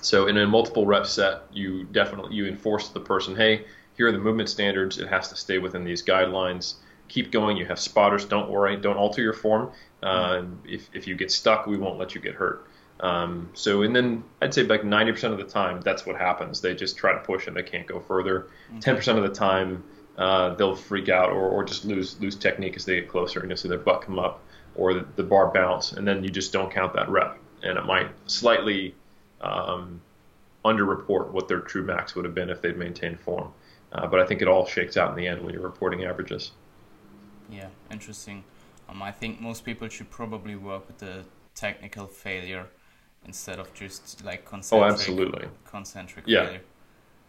so 0.00 0.26
in 0.26 0.36
a 0.36 0.46
multiple 0.46 0.86
rep 0.86 1.06
set, 1.06 1.42
you 1.52 1.84
definitely 1.84 2.34
you 2.34 2.46
enforce 2.46 2.88
the 2.90 3.00
person, 3.00 3.34
hey, 3.34 3.64
here 3.98 4.06
are 4.06 4.12
the 4.12 4.18
movement 4.18 4.48
standards. 4.48 4.96
It 4.98 5.08
has 5.08 5.28
to 5.28 5.36
stay 5.36 5.58
within 5.58 5.84
these 5.84 6.02
guidelines. 6.02 6.76
Keep 7.08 7.32
going. 7.32 7.56
You 7.56 7.66
have 7.66 7.80
spotters. 7.80 8.24
Don't 8.24 8.48
worry. 8.48 8.76
Don't 8.76 8.96
alter 8.96 9.20
your 9.20 9.34
form. 9.34 9.72
Uh, 10.02 10.44
if 10.64 10.88
if 10.94 11.06
you 11.06 11.16
get 11.16 11.30
stuck, 11.30 11.66
we 11.66 11.76
won't 11.76 11.98
let 11.98 12.14
you 12.14 12.20
get 12.20 12.34
hurt. 12.34 12.66
Um, 13.00 13.50
so 13.54 13.82
and 13.82 13.94
then 13.94 14.24
I'd 14.40 14.54
say 14.54 14.62
like 14.62 14.82
90% 14.82 15.32
of 15.32 15.38
the 15.38 15.44
time 15.44 15.80
that's 15.82 16.06
what 16.06 16.16
happens. 16.16 16.60
They 16.60 16.74
just 16.74 16.96
try 16.96 17.12
to 17.12 17.20
push 17.20 17.46
and 17.46 17.56
they 17.56 17.62
can't 17.62 17.86
go 17.86 18.00
further. 18.00 18.48
10% 18.80 19.16
of 19.16 19.22
the 19.22 19.28
time 19.28 19.84
uh, 20.16 20.54
they'll 20.54 20.74
freak 20.74 21.08
out 21.08 21.30
or, 21.30 21.48
or 21.48 21.62
just 21.64 21.84
lose 21.84 22.20
lose 22.20 22.34
technique 22.34 22.76
as 22.76 22.84
they 22.84 22.96
get 22.96 23.08
closer 23.08 23.40
and 23.40 23.48
you'll 23.48 23.56
see 23.56 23.68
their 23.68 23.78
butt 23.78 24.02
come 24.02 24.18
up 24.18 24.42
or 24.74 24.94
the, 24.94 25.06
the 25.14 25.22
bar 25.22 25.52
bounce 25.52 25.92
and 25.92 26.06
then 26.06 26.24
you 26.24 26.30
just 26.30 26.52
don't 26.52 26.72
count 26.72 26.92
that 26.92 27.08
rep 27.08 27.38
and 27.62 27.78
it 27.78 27.84
might 27.84 28.08
slightly 28.26 28.94
um, 29.40 30.00
underreport 30.64 31.30
what 31.30 31.46
their 31.46 31.60
true 31.60 31.84
max 31.84 32.16
would 32.16 32.24
have 32.24 32.34
been 32.34 32.50
if 32.50 32.60
they'd 32.60 32.76
maintained 32.76 33.18
form. 33.20 33.52
Uh, 33.92 34.06
but 34.06 34.20
I 34.20 34.26
think 34.26 34.42
it 34.42 34.48
all 34.48 34.66
shakes 34.66 34.96
out 34.96 35.10
in 35.10 35.16
the 35.16 35.26
end 35.26 35.42
when 35.42 35.54
you're 35.54 35.62
reporting 35.62 36.04
averages. 36.04 36.52
Yeah, 37.50 37.68
interesting. 37.90 38.44
Um, 38.88 39.02
I 39.02 39.12
think 39.12 39.40
most 39.40 39.64
people 39.64 39.88
should 39.88 40.10
probably 40.10 40.56
work 40.56 40.86
with 40.86 40.98
the 40.98 41.24
technical 41.54 42.06
failure 42.06 42.66
instead 43.24 43.58
of 43.58 43.72
just 43.74 44.24
like 44.24 44.42
oh, 44.46 44.50
concentric. 44.50 44.90
Oh, 44.90 44.92
absolutely. 44.92 45.48
Concentric 45.64 46.24
yeah. 46.26 46.44
failure. 46.44 46.60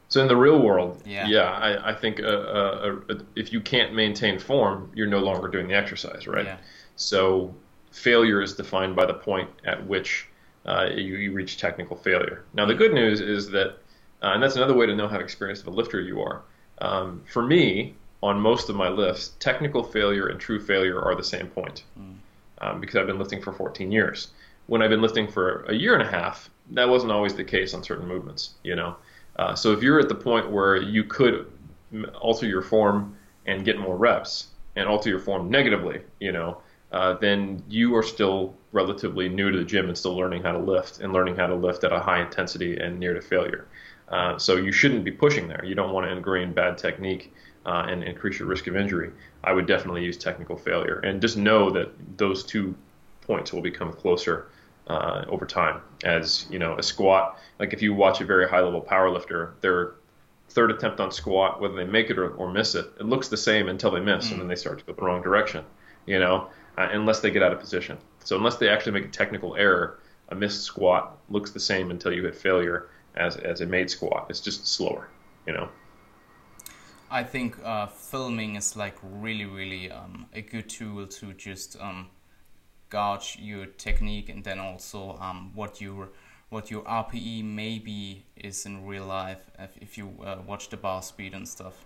So 0.10 0.22
in 0.22 0.28
the 0.28 0.36
real 0.36 0.60
world, 0.60 1.04
yeah, 1.06 1.28
yeah 1.28 1.52
I, 1.52 1.92
I 1.92 1.94
think 1.94 2.20
uh, 2.20 2.26
uh, 2.26 2.96
uh, 3.10 3.16
if 3.36 3.54
you 3.54 3.62
can't 3.62 3.94
maintain 3.94 4.40
form, 4.40 4.92
you're 4.96 5.08
no 5.08 5.20
longer 5.20 5.48
doing 5.48 5.68
the 5.68 5.76
exercise, 5.76 6.26
right? 6.28 6.46
Yeah. 6.46 6.58
So 6.96 7.54
failure 7.92 8.42
is 8.42 8.56
defined 8.56 8.96
by 8.96 9.06
the 9.06 9.14
point 9.14 9.50
at 9.66 9.86
which 9.86 10.28
uh, 10.66 10.88
you, 10.92 11.16
you, 11.16 11.32
reach 11.32 11.58
technical 11.58 11.96
failure. 11.96 12.44
Now 12.54 12.66
the 12.66 12.74
good 12.74 12.94
news 12.94 13.22
is 13.22 13.50
that, 13.52 13.78
uh, 14.22 14.34
and 14.34 14.44
that's 14.44 14.56
another 14.56 14.74
way 14.74 14.86
to 14.86 14.96
know 14.96 15.08
how 15.08 15.20
experienced 15.20 15.62
of 15.62 15.68
a 15.74 15.76
lifter 15.76 16.02
you 16.02 16.22
are. 16.22 16.44
Um, 16.82 17.24
for 17.32 17.42
me, 17.46 17.96
on 18.22 18.40
most 18.40 18.70
of 18.70 18.76
my 18.76 18.90
lifts, 18.90 19.34
technical 19.40 19.84
failure 19.84 20.28
and 20.28 20.40
true 20.40 20.60
failure 20.60 21.02
are 21.02 21.16
the 21.16 21.24
same 21.24 21.48
point, 21.48 21.84
mm. 22.00 22.16
um, 22.60 22.82
because 22.82 22.96
I've 22.96 23.08
been 23.08 23.20
lifting 23.20 23.42
for 23.42 23.54
14 23.54 23.92
years. 23.92 24.30
When 24.68 24.82
I've 24.82 24.90
been 24.90 25.02
lifting 25.02 25.28
for 25.28 25.64
a 25.64 25.74
year 25.74 25.94
and 25.94 26.04
a 26.04 26.12
half, 26.12 26.50
that 26.72 26.88
wasn't 26.88 27.12
always 27.12 27.34
the 27.34 27.44
case 27.44 27.74
on 27.74 27.84
certain 27.84 28.08
movements, 28.08 28.54
you 28.64 28.76
know. 28.76 28.96
Uh, 29.38 29.56
so 29.56 29.72
if 29.72 29.82
you're 29.82 30.00
at 30.00 30.10
the 30.10 30.16
point 30.16 30.52
where 30.52 30.76
you 30.76 31.04
could 31.04 31.52
alter 32.20 32.46
your 32.46 32.62
form 32.62 33.16
and 33.46 33.66
get 33.66 33.80
more 33.80 33.98
reps 33.98 34.48
and 34.76 34.88
alter 34.88 35.10
your 35.10 35.20
form 35.20 35.50
negatively, 35.50 36.02
you 36.20 36.32
know, 36.32 36.58
uh, 36.92 37.14
then 37.14 37.64
you 37.70 37.96
are 37.96 38.04
still 38.04 38.54
relatively 38.72 39.30
new 39.30 39.50
to 39.50 39.58
the 39.58 39.64
gym 39.64 39.88
and 39.88 39.98
still 39.98 40.16
learning 40.16 40.44
how 40.44 40.52
to 40.52 40.60
lift 40.60 41.00
and 41.00 41.14
learning 41.14 41.36
how 41.36 41.48
to 41.48 41.56
lift 41.56 41.84
at 41.84 41.94
a 41.94 42.00
high 42.00 42.22
intensity 42.22 42.78
and 42.78 43.00
near 43.00 43.14
to 43.14 43.22
failure. 43.22 43.68
Uh, 44.10 44.38
so 44.38 44.56
you 44.56 44.72
shouldn't 44.72 45.04
be 45.04 45.12
pushing 45.12 45.48
there. 45.48 45.64
You 45.64 45.76
don't 45.76 45.94
want 45.94 46.08
to 46.08 46.12
ingrain 46.12 46.54
bad 46.54 46.78
technique 46.78 47.34
uh, 47.66 47.86
and 47.88 48.04
increase 48.04 48.40
your 48.40 48.48
risk 48.48 48.68
of 48.68 48.76
injury. 48.76 49.12
I 49.44 49.54
would 49.54 49.68
definitely 49.68 50.04
use 50.04 50.18
technical 50.18 50.58
failure 50.58 51.00
and 51.00 51.22
just 51.22 51.38
know 51.38 51.70
that 51.72 51.92
those 52.18 52.44
two 52.44 52.76
points 53.22 53.54
will 53.54 53.62
become 53.62 53.94
closer 53.94 54.48
uh, 54.88 55.26
over 55.28 55.46
time. 55.46 55.82
As 56.04 56.48
you 56.50 56.58
know, 56.58 56.76
a 56.78 56.84
squat, 56.84 57.38
like 57.60 57.74
if 57.74 57.82
you 57.82 57.94
watch 57.94 58.22
a 58.22 58.26
very 58.26 58.50
high 58.50 58.62
level 58.62 58.82
power 58.82 59.12
lifter, 59.12 59.54
their 59.62 59.94
third 60.50 60.72
attempt 60.72 61.00
on 61.00 61.12
squat, 61.12 61.62
whether 61.62 61.76
they 61.76 61.86
make 61.86 62.10
it 62.10 62.18
or, 62.18 62.32
or 62.32 62.52
miss 62.52 62.74
it, 62.74 62.92
it 63.00 63.06
looks 63.06 63.28
the 63.28 63.38
same 63.38 63.70
until 63.70 63.92
they 63.92 64.00
miss, 64.00 64.28
mm. 64.28 64.32
and 64.32 64.42
then 64.42 64.48
they 64.48 64.56
start 64.56 64.80
to 64.80 64.86
go 64.86 64.94
the 64.94 65.02
wrong 65.02 65.22
direction. 65.22 65.64
You 66.08 66.20
know, 66.20 66.50
uh, 66.78 66.90
unless 66.92 67.20
they 67.20 67.30
get 67.30 67.44
out 67.44 67.54
of 67.54 67.60
position. 67.60 67.98
So 68.24 68.36
unless 68.36 68.56
they 68.56 68.68
actually 68.68 68.94
make 68.94 69.06
a 69.06 69.10
technical 69.10 69.56
error, 69.56 70.00
a 70.30 70.36
missed 70.36 70.64
squat 70.64 71.18
looks 71.30 71.52
the 71.52 71.60
same 71.60 71.92
until 71.92 72.12
you 72.12 72.24
hit 72.24 72.36
failure 72.36 72.90
as 73.20 73.38
as 73.38 73.62
a 73.62 73.66
made 73.66 73.90
squat. 73.90 74.28
It's 74.30 74.42
just 74.42 74.68
slower. 74.68 75.10
You 75.46 75.54
know. 75.54 75.70
I 77.12 77.24
think 77.24 77.58
uh, 77.64 77.88
filming 77.88 78.56
is 78.56 78.76
like 78.76 78.96
really, 79.02 79.46
really 79.46 79.92
um, 79.92 80.28
a 80.34 80.42
good 80.42 80.70
tool 80.70 81.08
to 81.08 81.34
just 81.34 81.76
um, 81.82 82.08
gauge 82.92 83.38
your 83.40 83.66
technique 83.66 84.30
and 84.30 84.44
then 84.44 84.60
also 84.60 85.18
um, 85.20 85.52
what 85.56 85.82
your 85.82 86.10
what 86.50 86.72
your 86.72 86.82
RPE 86.84 87.44
maybe 87.44 88.26
is 88.36 88.66
in 88.66 88.86
real 88.86 89.06
life 89.06 89.42
if, 89.60 89.70
if 89.80 89.98
you 89.98 90.12
uh, 90.26 90.38
watch 90.48 90.70
the 90.70 90.78
bar 90.78 91.02
speed 91.04 91.34
and 91.34 91.48
stuff. 91.48 91.86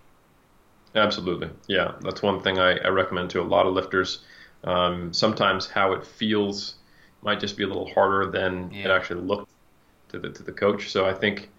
Absolutely, 0.96 1.50
yeah, 1.68 1.94
that's 2.02 2.22
one 2.22 2.42
thing 2.42 2.60
I, 2.60 2.78
I 2.78 2.88
recommend 2.90 3.30
to 3.32 3.42
a 3.42 3.44
lot 3.44 3.66
of 3.66 3.74
lifters. 3.74 4.20
Um, 4.64 5.12
sometimes 5.14 5.68
how 5.68 5.92
it 5.94 6.06
feels 6.06 6.76
might 7.22 7.40
just 7.40 7.58
be 7.58 7.64
a 7.64 7.68
little 7.68 7.92
harder 7.94 8.30
than 8.30 8.72
yeah. 8.72 8.86
it 8.86 8.92
actually 8.92 9.22
looked 9.22 9.53
to 10.14 10.20
the 10.20 10.30
to 10.30 10.44
the 10.44 10.52
coach. 10.52 10.90
So 10.90 11.06
I 11.06 11.14
think 11.14 11.50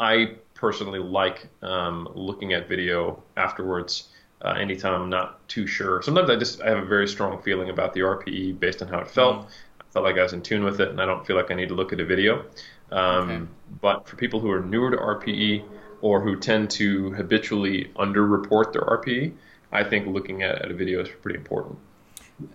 I 0.00 0.32
personally 0.54 0.98
like 0.98 1.46
um, 1.62 2.08
looking 2.14 2.52
at 2.52 2.68
video 2.68 3.22
afterwards 3.36 4.08
uh, 4.42 4.50
anytime 4.52 4.94
I'm 4.94 5.10
not 5.10 5.46
too 5.48 5.66
sure. 5.66 6.02
Sometimes 6.02 6.30
I 6.30 6.36
just 6.36 6.60
I 6.62 6.68
have 6.68 6.78
a 6.78 6.84
very 6.84 7.06
strong 7.06 7.40
feeling 7.42 7.70
about 7.70 7.94
the 7.94 8.00
RPE 8.00 8.58
based 8.58 8.82
on 8.82 8.88
how 8.88 8.98
it 8.98 9.08
felt. 9.08 9.46
Mm. 9.46 9.50
I 9.80 9.92
felt 9.92 10.04
like 10.04 10.18
I 10.18 10.22
was 10.22 10.32
in 10.32 10.42
tune 10.42 10.64
with 10.64 10.80
it, 10.80 10.88
and 10.88 11.00
I 11.00 11.06
don't 11.06 11.26
feel 11.26 11.36
like 11.36 11.50
I 11.50 11.54
need 11.54 11.68
to 11.68 11.74
look 11.74 11.92
at 11.92 12.00
a 12.00 12.04
video. 12.04 12.44
Um, 12.90 13.30
okay. 13.30 13.44
But 13.80 14.08
for 14.08 14.16
people 14.16 14.40
who 14.40 14.50
are 14.50 14.60
newer 14.60 14.90
to 14.90 14.96
RPE 14.96 15.64
or 16.00 16.20
who 16.20 16.36
tend 16.36 16.70
to 16.70 17.10
habitually 17.12 17.90
underreport 17.96 18.72
their 18.72 18.82
RPE, 18.82 19.32
I 19.72 19.84
think 19.84 20.06
looking 20.06 20.42
at, 20.42 20.62
at 20.62 20.70
a 20.70 20.74
video 20.74 21.00
is 21.02 21.08
pretty 21.22 21.38
important. 21.38 21.78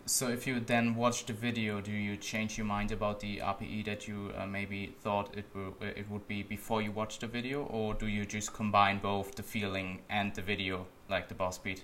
So 0.06 0.30
if 0.30 0.48
you 0.48 0.60
then 0.60 0.96
watch 0.96 1.26
the 1.26 1.34
video, 1.34 1.82
do 1.82 1.92
you 1.92 2.18
change 2.18 2.58
your 2.58 2.66
mind 2.66 2.92
about 2.92 3.20
the 3.20 3.38
RPE 3.38 3.86
that 3.86 4.08
you 4.08 4.32
uh, 4.38 4.46
maybe 4.46 4.96
thought 5.02 5.36
it, 5.38 5.46
will, 5.54 5.76
it 5.82 6.10
would 6.10 6.28
be 6.28 6.44
before 6.44 6.82
you 6.82 6.92
watch 6.92 7.20
the 7.20 7.28
video, 7.28 7.64
or 7.66 7.94
do 7.94 8.08
you 8.08 8.26
just 8.26 8.54
combine 8.54 9.00
both 9.00 9.36
the 9.36 9.44
feeling 9.44 10.00
and 10.10 10.34
the 10.34 10.42
video, 10.42 10.86
like 11.10 11.28
the 11.28 11.36
bar 11.36 11.52
speed? 11.52 11.82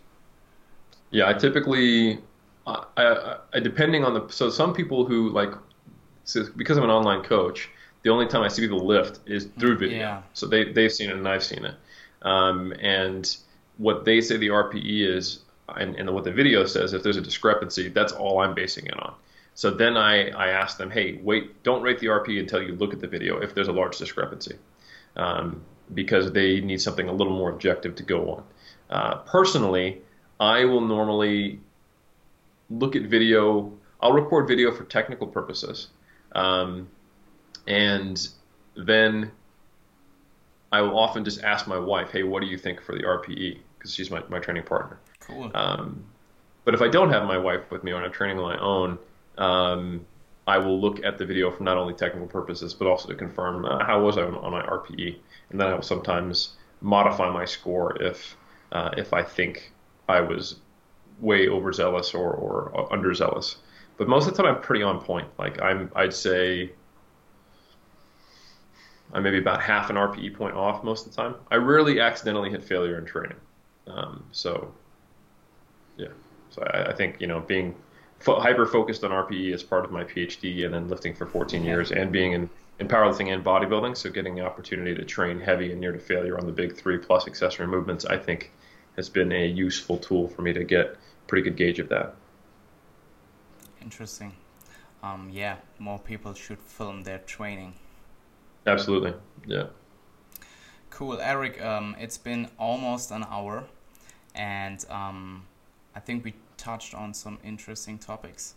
Yeah, 1.12 1.30
I 1.30 1.34
typically, 1.34 2.20
I, 2.66 2.84
I, 2.98 3.38
I 3.54 3.60
depending 3.60 4.04
on 4.04 4.14
the 4.14 4.28
so 4.30 4.50
some 4.50 4.74
people 4.74 5.06
who 5.06 5.30
like, 5.30 5.54
so 6.24 6.46
because 6.56 6.78
I'm 6.78 6.84
an 6.84 6.90
online 6.90 7.24
coach, 7.24 7.70
the 8.04 8.10
only 8.10 8.28
time 8.28 8.42
I 8.42 8.48
see 8.48 8.62
people 8.62 8.86
lift 8.86 9.20
is 9.26 9.50
through 9.60 9.78
video. 9.78 9.98
Yeah. 9.98 10.22
So 10.34 10.48
they 10.48 10.72
they've 10.72 10.92
seen 10.92 11.10
it 11.10 11.18
and 11.18 11.28
I've 11.28 11.44
seen 11.44 11.66
it, 11.66 11.76
um, 12.22 12.74
and 12.80 13.36
what 13.78 14.06
they 14.06 14.22
say 14.22 14.38
the 14.38 14.50
RPE 14.50 15.08
is 15.16 15.42
and, 15.78 15.96
and 15.96 16.10
what 16.14 16.24
the 16.24 16.32
video 16.32 16.66
says, 16.66 16.94
if 16.94 17.04
there's 17.04 17.18
a 17.18 17.22
discrepancy, 17.22 17.90
that's 17.90 18.14
all 18.14 18.40
I'm 18.40 18.54
basing 18.54 18.86
it 18.88 18.98
on. 18.98 19.14
So 19.54 19.70
then 19.72 19.98
I, 19.98 20.30
I 20.30 20.48
ask 20.50 20.78
them, 20.78 20.90
hey, 20.90 21.20
wait, 21.22 21.64
don't 21.64 21.82
rate 21.82 22.00
the 22.00 22.08
RP 22.08 22.40
until 22.40 22.62
you 22.62 22.76
look 22.76 22.94
at 22.94 23.00
the 23.00 23.08
video 23.08 23.40
if 23.40 23.54
there's 23.54 23.68
a 23.68 23.72
large 23.72 23.98
discrepancy, 23.98 24.56
um, 25.16 25.62
because 25.94 26.32
they 26.32 26.62
need 26.62 26.82
something 26.82 27.10
a 27.10 27.12
little 27.12 27.36
more 27.36 27.50
objective 27.50 27.96
to 27.96 28.04
go 28.04 28.32
on. 28.32 28.44
Uh, 28.90 29.16
personally, 29.20 30.02
I 30.40 30.66
will 30.66 30.82
normally 30.82 31.60
look 32.70 32.96
at 32.96 33.04
video. 33.04 33.74
I'll 34.00 34.14
record 34.14 34.48
video 34.48 34.72
for 34.72 34.84
technical 34.86 35.28
purposes, 35.28 35.88
um, 36.32 36.90
and 37.68 38.28
then 38.76 39.32
I 40.72 40.82
will 40.82 40.98
often 40.98 41.24
just 41.24 41.44
ask 41.44 41.68
my 41.68 41.78
wife, 41.78 42.12
hey, 42.12 42.24
what 42.24 42.42
do 42.42 42.48
you 42.48 42.58
think 42.58 42.82
for 42.82 42.94
the 42.94 43.04
RPE? 43.04 43.60
Because 43.78 43.94
she's 43.94 44.10
my, 44.10 44.24
my 44.30 44.40
training 44.40 44.64
partner. 44.64 45.00
Cool. 45.20 45.52
Um, 45.54 46.04
but 46.64 46.74
if 46.74 46.82
I 46.82 46.88
don't 46.88 47.12
have 47.12 47.26
my 47.26 47.38
wife 47.38 47.70
with 47.72 47.84
me 47.84 47.92
or 47.92 48.04
I'm 48.04 48.12
training 48.12 48.40
on 48.40 48.44
my 48.44 48.60
own, 48.60 48.98
um, 49.38 50.06
I 50.48 50.58
will 50.58 50.80
look 50.80 51.04
at 51.04 51.18
the 51.18 51.26
video 51.26 51.52
for 51.52 51.64
not 51.64 51.78
only 51.78 51.94
technical 51.94 52.28
purposes 52.28 52.74
but 52.74 52.88
also 52.88 53.08
to 53.10 53.16
confirm 53.16 53.66
uh, 53.66 53.84
how 53.84 54.04
was 54.04 54.18
I 54.18 54.24
on, 54.24 54.36
on, 54.36 54.52
my 54.52 54.64
RPE, 54.64 55.18
and 55.50 55.60
then 55.60 55.68
I 55.68 55.74
will 55.76 55.82
sometimes 55.82 56.56
modify 56.82 57.30
my 57.32 57.46
score 57.46 58.02
if 58.02 58.36
uh, 58.72 58.90
if 58.98 59.14
I 59.14 59.24
think 59.24 59.72
I 60.10 60.22
was 60.22 60.58
way 61.20 61.48
overzealous 61.48 62.14
or, 62.14 62.32
or 62.34 62.90
underzealous. 62.92 63.58
But 63.98 64.08
most 64.08 64.28
of 64.28 64.36
the 64.36 64.42
time, 64.42 64.56
I'm 64.56 64.62
pretty 64.62 64.84
on 64.84 65.00
point. 65.00 65.28
Like 65.38 65.62
I'm, 65.62 65.92
I'd 65.96 66.14
say 66.14 66.72
I'm 69.14 69.24
maybe 69.24 69.40
about 69.40 69.62
half 69.62 69.90
an 69.90 69.96
RPE 69.98 70.36
point 70.36 70.56
off 70.56 70.84
most 70.84 71.06
of 71.06 71.14
the 71.14 71.22
time. 71.22 71.36
I 71.50 71.56
rarely 71.56 72.00
accidentally 72.00 72.50
hit 72.50 72.64
failure 72.64 72.98
in 72.98 73.06
training. 73.06 73.38
Um, 73.88 74.24
so, 74.32 74.74
yeah. 75.98 76.08
So 76.50 76.64
I, 76.64 76.90
I, 76.90 76.94
think 76.94 77.20
you 77.20 77.28
know 77.28 77.40
being 77.40 77.76
fo- 78.20 78.40
hyper 78.40 78.66
focused 78.66 79.04
on 79.04 79.12
RPE 79.12 79.54
as 79.54 79.64
part 79.64 79.84
of 79.84 79.92
my 79.92 80.04
PhD, 80.04 80.66
and 80.66 80.74
then 80.74 80.88
lifting 80.88 81.14
for 81.14 81.26
14 81.26 81.64
years, 81.64 81.92
and 81.92 82.12
being 82.12 82.34
in, 82.34 82.50
in 82.80 82.88
powerlifting 82.88 83.34
and 83.34 83.44
bodybuilding, 83.44 83.98
so 83.98 84.10
getting 84.10 84.36
the 84.36 84.46
opportunity 84.46 84.96
to 84.96 85.04
train 85.04 85.40
heavy 85.40 85.72
and 85.72 85.82
near 85.82 85.92
to 85.92 86.00
failure 86.00 86.38
on 86.38 86.46
the 86.46 86.52
big 86.52 86.76
three 86.76 86.98
plus 86.98 87.28
accessory 87.28 87.68
movements, 87.68 88.06
I 88.06 88.18
think 88.18 88.52
has 88.96 89.10
been 89.10 89.32
a 89.32 89.46
useful 89.46 89.98
tool 89.98 90.28
for 90.28 90.42
me 90.42 90.54
to 90.54 90.64
get 90.64 90.98
pretty 91.28 91.44
good 91.44 91.58
gauge 91.58 91.80
of 91.80 91.90
that. 91.90 92.16
Interesting. 93.82 94.34
Um, 95.02 95.30
yeah, 95.32 95.58
more 95.80 95.98
people 96.00 96.34
should 96.34 96.60
film 96.60 97.04
their 97.04 97.20
training. 97.20 97.74
Absolutely. 98.66 99.14
Yeah. 99.46 99.68
Cool, 100.90 101.20
Eric. 101.20 101.62
Um, 101.62 101.96
it's 102.00 102.18
been 102.18 102.50
almost 102.60 103.12
an 103.12 103.26
hour, 103.30 103.64
and 104.36 104.86
um, 104.90 105.46
I 105.96 106.00
think 106.00 106.24
we 106.24 106.34
touched 106.58 106.94
on 106.94 107.14
some 107.14 107.40
interesting 107.44 107.98
topics. 107.98 108.56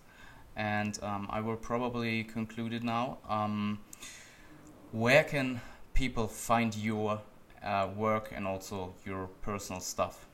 And 0.57 0.99
um, 1.03 1.27
I 1.31 1.41
will 1.41 1.57
probably 1.57 2.23
conclude 2.25 2.73
it 2.73 2.83
now. 2.85 3.19
Um, 3.29 3.81
where 4.93 5.25
can 5.25 5.61
people 5.95 6.29
find 6.29 6.75
your 6.77 7.21
uh, 7.65 7.89
work 7.97 8.31
and 8.35 8.47
also 8.47 8.95
your 9.05 9.29
personal 9.43 9.81
stuff? 9.81 10.27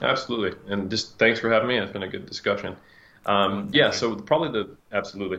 Absolutely, 0.00 0.58
and 0.72 0.90
just 0.90 1.18
thanks 1.18 1.38
for 1.38 1.50
having 1.50 1.68
me. 1.68 1.78
It's 1.78 1.92
been 1.92 2.02
a 2.02 2.08
good 2.08 2.26
discussion. 2.26 2.76
Um, 3.26 3.68
yeah, 3.72 3.90
so 3.90 4.16
probably 4.16 4.50
the 4.50 4.76
absolutely 4.92 5.38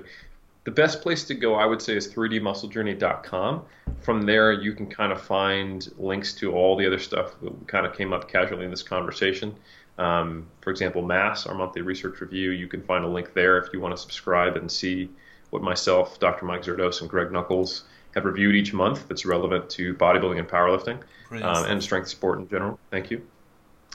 the 0.63 0.71
best 0.71 1.01
place 1.01 1.23
to 1.25 1.35
go, 1.35 1.55
I 1.55 1.65
would 1.65 1.81
say, 1.81 1.95
is 1.95 2.07
3dmusclejourney.com. 2.13 3.65
From 3.99 4.21
there, 4.21 4.51
you 4.53 4.73
can 4.73 4.87
kind 4.87 5.11
of 5.11 5.21
find 5.21 5.87
links 5.97 6.33
to 6.35 6.53
all 6.53 6.77
the 6.77 6.85
other 6.87 6.99
stuff 6.99 7.35
that 7.41 7.67
kind 7.67 7.85
of 7.85 7.95
came 7.95 8.13
up 8.13 8.29
casually 8.29 8.65
in 8.65 8.71
this 8.71 8.83
conversation. 8.83 9.55
Um, 9.97 10.47
for 10.61 10.71
example, 10.71 11.01
MASS, 11.01 11.45
our 11.45 11.53
monthly 11.53 11.81
research 11.81 12.19
review, 12.21 12.51
you 12.51 12.67
can 12.67 12.81
find 12.81 13.03
a 13.05 13.07
link 13.07 13.33
there 13.33 13.57
if 13.57 13.71
you 13.73 13.79
want 13.79 13.95
to 13.95 14.01
subscribe 14.01 14.55
and 14.55 14.71
see 14.71 15.09
what 15.49 15.61
myself, 15.61 16.19
Dr. 16.19 16.45
Mike 16.45 16.63
Zourdos, 16.63 17.01
and 17.01 17.09
Greg 17.09 17.31
Nuckols 17.31 17.83
have 18.15 18.25
reviewed 18.25 18.55
each 18.55 18.73
month 18.73 19.07
that's 19.07 19.25
relevant 19.25 19.69
to 19.71 19.93
bodybuilding 19.95 20.39
and 20.39 20.47
powerlifting 20.47 20.99
um, 21.43 21.65
and 21.65 21.83
strength 21.83 22.07
sport 22.07 22.39
in 22.39 22.47
general. 22.47 22.79
Thank 22.89 23.11
you. 23.11 23.21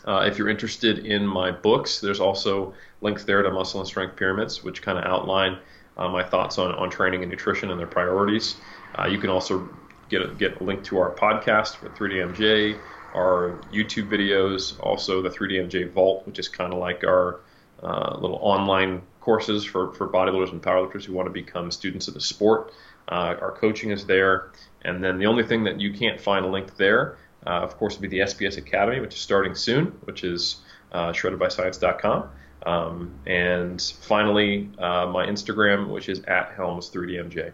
Uh, 0.04 0.24
if 0.26 0.38
you're 0.38 0.48
interested 0.48 1.00
in 1.06 1.26
my 1.26 1.50
books, 1.50 2.00
there's 2.00 2.20
also 2.20 2.74
links 3.00 3.24
there 3.24 3.42
to 3.42 3.50
Muscle 3.50 3.80
and 3.80 3.88
Strength 3.88 4.16
Pyramids, 4.16 4.62
which 4.62 4.82
kind 4.82 4.98
of 4.98 5.04
outline 5.04 5.58
uh, 5.98 6.08
my 6.08 6.22
thoughts 6.22 6.58
on, 6.58 6.74
on 6.74 6.90
training 6.90 7.22
and 7.22 7.30
nutrition 7.30 7.70
and 7.70 7.78
their 7.78 7.86
priorities. 7.86 8.56
Uh, 8.98 9.06
you 9.06 9.18
can 9.18 9.30
also 9.30 9.68
get 10.08 10.22
a, 10.22 10.28
get 10.28 10.60
a 10.60 10.64
link 10.64 10.84
to 10.84 10.98
our 10.98 11.14
podcast 11.14 11.76
for 11.76 11.88
3DMJ, 11.90 12.78
our 13.14 13.60
YouTube 13.72 14.08
videos, 14.08 14.78
also 14.80 15.22
the 15.22 15.30
3DMJ 15.30 15.92
Vault, 15.92 16.26
which 16.26 16.38
is 16.38 16.48
kind 16.48 16.72
of 16.72 16.78
like 16.78 17.04
our 17.04 17.40
uh, 17.82 18.16
little 18.18 18.38
online 18.40 19.02
courses 19.20 19.64
for, 19.64 19.92
for 19.94 20.08
bodybuilders 20.08 20.52
and 20.52 20.62
powerlifters 20.62 21.04
who 21.04 21.12
want 21.12 21.26
to 21.26 21.32
become 21.32 21.70
students 21.70 22.08
of 22.08 22.14
the 22.14 22.20
sport. 22.20 22.72
Uh, 23.08 23.34
our 23.40 23.52
coaching 23.52 23.90
is 23.90 24.06
there. 24.06 24.50
And 24.82 25.02
then 25.02 25.18
the 25.18 25.26
only 25.26 25.42
thing 25.42 25.64
that 25.64 25.80
you 25.80 25.92
can't 25.92 26.20
find 26.20 26.44
a 26.44 26.48
link 26.48 26.76
there, 26.76 27.18
uh, 27.46 27.50
of 27.50 27.76
course, 27.76 27.98
would 27.98 28.08
be 28.10 28.16
the 28.16 28.24
SBS 28.24 28.56
Academy, 28.58 29.00
which 29.00 29.14
is 29.14 29.20
starting 29.20 29.54
soon, 29.54 29.86
which 30.04 30.24
is 30.24 30.56
uh, 30.92 31.12
shreddedbyscience.com. 31.12 32.30
Um, 32.66 33.14
and 33.26 33.80
finally, 34.02 34.68
uh, 34.78 35.06
my 35.06 35.26
Instagram, 35.26 35.88
which 35.88 36.08
is 36.08 36.20
at 36.24 36.56
Helms3DMJ. 36.56 37.52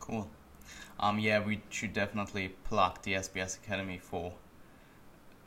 Cool. 0.00 0.28
Um, 1.00 1.18
yeah, 1.18 1.44
we 1.44 1.60
should 1.70 1.92
definitely 1.92 2.48
plug 2.64 3.02
the 3.02 3.14
SBS 3.14 3.58
Academy 3.58 3.98
for 3.98 4.32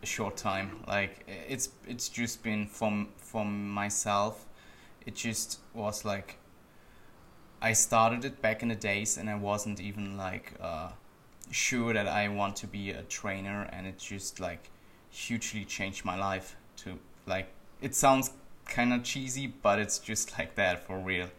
a 0.04 0.06
short 0.06 0.38
time. 0.38 0.84
Like 0.88 1.26
it's 1.28 1.70
it's 1.88 2.10
just 2.10 2.44
been 2.44 2.68
from 2.68 3.10
from 3.18 3.70
myself. 3.70 4.46
It 5.06 5.16
just 5.16 5.60
was 5.74 6.06
like 6.06 6.38
I 7.62 7.74
started 7.74 8.24
it 8.26 8.42
back 8.42 8.62
in 8.62 8.70
the 8.70 8.76
days, 8.76 9.18
and 9.18 9.30
I 9.30 9.36
wasn't 9.36 9.80
even 9.80 10.18
like 10.18 10.54
uh, 10.62 10.90
sure 11.50 11.94
that 11.94 12.08
I 12.08 12.28
want 12.28 12.56
to 12.58 12.68
be 12.68 12.92
a 12.92 13.04
trainer, 13.04 13.68
and 13.72 13.88
it 13.88 13.98
just 13.98 14.40
like 14.40 14.70
hugely 15.10 15.66
changed 15.66 16.06
my 16.06 16.16
life 16.16 16.56
to 16.78 17.00
like 17.26 17.48
it 17.82 17.96
sounds 17.96 18.32
kind 18.66 18.94
of 18.94 19.04
cheesy, 19.04 19.48
but 19.48 19.80
it's 19.80 20.00
just 20.00 20.38
like 20.38 20.56
that 20.56 20.86
for 20.86 20.98
real. 20.98 21.30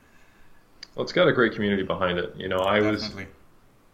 Well, 0.95 1.05
it's 1.05 1.13
got 1.13 1.29
a 1.29 1.33
great 1.33 1.53
community 1.53 1.83
behind 1.83 2.19
it. 2.19 2.35
You 2.37 2.49
know, 2.49 2.61
I 2.61 2.81
Definitely. 2.81 3.25
was 3.25 3.33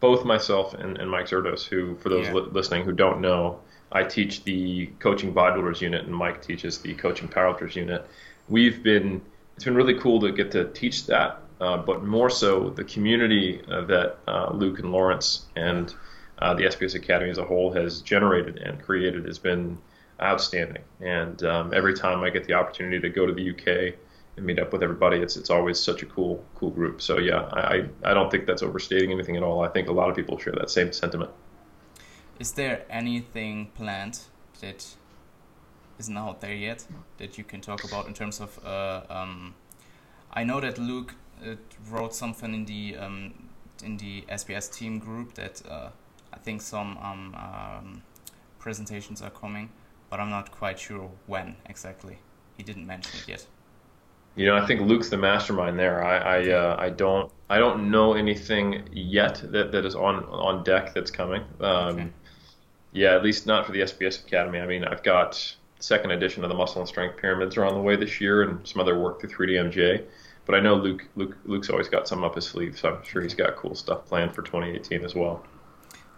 both 0.01 0.25
myself 0.25 0.75
and, 0.75 0.99
and 0.99 1.11
Mike 1.11 1.27
Zourdos, 1.27 1.65
who, 1.65 1.97
for 1.97 2.09
those 2.09 2.27
yeah. 2.27 2.35
li- 2.35 2.49
listening 2.53 2.85
who 2.85 2.93
don't 2.93 3.21
know, 3.21 3.61
I 3.93 4.03
teach 4.03 4.45
the 4.45 4.87
coaching 4.99 5.33
bodybuilders 5.33 5.81
unit, 5.81 6.05
and 6.05 6.15
Mike 6.15 6.43
teaches 6.43 6.79
the 6.79 6.95
coaching 6.95 7.29
powerlifters 7.29 7.77
unit. 7.77 8.07
We've 8.49 8.83
been 8.83 9.23
it's 9.55 9.65
been 9.65 9.77
really 9.77 9.99
cool 9.99 10.21
to 10.21 10.33
get 10.33 10.51
to 10.53 10.65
teach 10.73 11.07
that, 11.07 11.41
uh, 11.61 11.77
but 11.77 12.05
more 12.05 12.29
so 12.29 12.71
the 12.71 12.85
community 12.85 13.63
uh, 13.71 13.83
that 13.83 14.19
uh, 14.27 14.51
Luke 14.53 14.81
and 14.81 14.91
Lawrence 14.91 15.47
and 15.55 15.95
uh, 16.41 16.55
the 16.55 16.65
SBS 16.65 16.97
Academy 16.97 17.31
as 17.31 17.39
a 17.39 17.45
whole 17.45 17.73
has 17.73 18.01
generated 18.01 18.59
and 18.59 18.83
created 18.83 19.27
has 19.27 19.39
been 19.39 19.79
outstanding. 20.25 20.83
And 21.01 21.43
um, 21.45 21.73
every 21.75 21.95
time 21.95 22.23
I 22.23 22.31
get 22.31 22.45
the 22.45 22.55
opportunity 22.55 23.01
to 23.01 23.09
go 23.09 23.27
to 23.27 23.33
the 23.33 23.51
UK 23.51 23.95
and 24.37 24.47
meet 24.47 24.59
up 24.59 24.73
with 24.73 24.83
everybody, 24.83 25.19
it's 25.19 25.37
it's 25.37 25.51
always 25.51 25.79
such 25.79 26.03
a 26.03 26.07
cool 26.07 26.45
cool 26.55 26.71
group. 26.71 27.01
So 27.01 27.19
yeah, 27.19 27.49
I 27.53 27.87
I 28.03 28.15
don't 28.15 28.31
think 28.31 28.47
that's 28.47 28.63
overstating 28.63 29.13
anything 29.13 29.37
at 29.37 29.43
all. 29.43 29.61
I 29.61 29.69
think 29.69 29.89
a 29.89 29.93
lot 29.93 30.09
of 30.11 30.17
people 30.17 30.39
share 30.39 30.55
that 30.55 30.71
same 30.71 30.93
sentiment. 30.93 31.31
Is 32.41 32.53
there 32.53 32.85
anything 32.91 33.71
planned 33.75 34.21
that 34.61 34.87
isn't 35.99 36.19
out 36.19 36.41
there 36.41 36.55
yet 36.55 36.85
that 37.19 37.39
you 37.39 37.45
can 37.45 37.61
talk 37.61 37.85
about 37.85 38.07
in 38.09 38.15
terms 38.15 38.41
of? 38.41 38.59
Uh, 38.65 39.03
um, 39.09 39.55
I 40.33 40.43
know 40.43 40.61
that 40.61 40.79
Luke 40.79 41.15
uh, 41.45 41.55
wrote 41.89 42.15
something 42.15 42.53
in 42.55 42.65
the 42.65 42.97
um, 42.97 43.35
in 43.85 43.97
the 43.99 44.25
SBS 44.29 44.73
team 44.73 44.99
group 44.99 45.35
that 45.35 45.63
uh, 45.69 45.91
I 46.33 46.39
think 46.39 46.63
some 46.63 46.99
um, 46.99 47.35
um, 47.35 48.03
presentations 48.59 49.23
are 49.23 49.31
coming 49.31 49.69
but 50.11 50.21
I'm 50.21 50.31
not 50.31 50.51
quite 50.51 50.79
sure 50.79 51.11
when 51.27 51.57
exactly. 51.67 52.19
He 52.57 52.63
didn't 52.63 52.87
mention 52.87 53.21
it 53.21 53.29
yet. 53.29 53.47
You 54.37 54.47
know, 54.47 54.57
I 54.57 54.67
think 54.67 54.81
Luke's 54.83 55.09
the 55.11 55.17
mastermind 55.17 55.79
there. 55.79 56.05
I 56.05 56.17
I, 56.17 56.51
uh, 56.51 56.77
I 56.79 56.91
don't 56.91 57.31
I 57.49 57.59
don't 57.59 57.91
know 57.91 58.15
anything 58.15 58.89
yet 58.93 59.43
that, 59.53 59.73
that 59.73 59.85
is 59.85 59.95
on 59.95 60.25
on 60.25 60.65
deck 60.65 60.95
that's 60.95 61.11
coming. 61.11 61.43
Um, 61.61 61.95
okay. 61.95 62.09
Yeah, 62.93 63.15
at 63.15 63.25
least 63.25 63.47
not 63.47 63.67
for 63.67 63.73
the 63.73 63.81
SBS 63.81 64.25
Academy. 64.25 64.61
I 64.61 64.67
mean, 64.67 64.85
I've 64.85 65.03
got 65.03 65.57
second 65.81 66.13
edition 66.13 66.45
of 66.45 66.49
the 66.49 66.55
Muscle 66.55 66.81
and 66.81 66.89
Strength 66.89 67.17
Pyramids 67.17 67.57
are 67.57 67.65
on 67.65 67.75
the 67.75 67.81
way 67.81 67.97
this 67.97 68.21
year, 68.21 68.43
and 68.43 68.67
some 68.67 68.81
other 68.81 68.99
work 68.99 69.21
through 69.21 69.31
3DMJ. 69.31 70.05
But 70.47 70.55
I 70.55 70.61
know 70.61 70.75
Luke 70.75 71.05
Luke 71.17 71.37
Luke's 71.45 71.71
always 71.71 71.89
got 71.89 72.09
some 72.09 72.25
up 72.25 72.35
his 72.35 72.47
sleeve, 72.47 72.79
so 72.79 72.91
I'm 72.91 73.05
sure 73.05 73.23
he's 73.23 73.35
got 73.35 73.57
cool 73.57 73.75
stuff 73.75 74.07
planned 74.07 74.35
for 74.35 74.43
2018 74.43 75.05
as 75.05 75.15
well. 75.15 75.45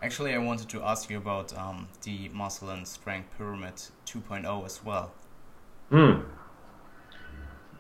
Actually, 0.06 0.34
I 0.34 0.38
wanted 0.38 0.68
to 0.68 0.84
ask 0.84 1.10
you 1.10 1.16
about 1.16 1.52
um, 1.58 1.88
the 2.04 2.28
Muscle 2.28 2.70
and 2.70 2.86
Strength 2.86 3.28
Pyramid 3.36 3.74
2.0 4.06 4.64
as 4.64 4.84
well. 4.84 5.10
Hmm. 5.90 6.20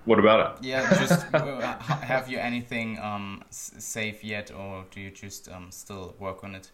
What 0.06 0.18
about 0.18 0.40
it? 0.58 0.64
Yeah, 0.66 0.92
just 0.98 1.24
uh, 1.34 1.78
have 1.78 2.28
you 2.28 2.38
anything 2.38 2.98
um, 2.98 3.44
safe 3.50 4.24
yet, 4.24 4.50
or 4.50 4.86
do 4.90 5.00
you 5.00 5.12
just 5.12 5.48
um, 5.48 5.70
still 5.70 6.16
work 6.18 6.42
on 6.42 6.56
it? 6.56 6.72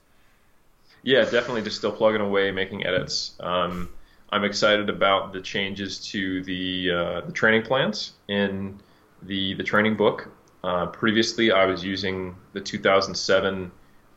Yeah, 1.02 1.24
definitely 1.24 1.60
just 1.60 1.76
still 1.76 1.92
plugging 1.92 2.22
away, 2.22 2.50
making 2.50 2.86
edits. 2.86 3.36
Um, 3.40 3.90
I'm 4.30 4.44
excited 4.44 4.88
about 4.88 5.34
the 5.34 5.42
changes 5.42 5.98
to 6.12 6.42
the 6.44 6.90
uh, 6.90 7.20
the 7.26 7.32
training 7.32 7.64
plans 7.64 8.12
in 8.26 8.80
the 9.20 9.52
the 9.52 9.64
training 9.64 9.98
book. 9.98 10.30
Uh, 10.64 10.86
previously, 10.86 11.52
I 11.52 11.66
was 11.66 11.84
using 11.84 12.36
the 12.54 12.60
2007 12.62 13.70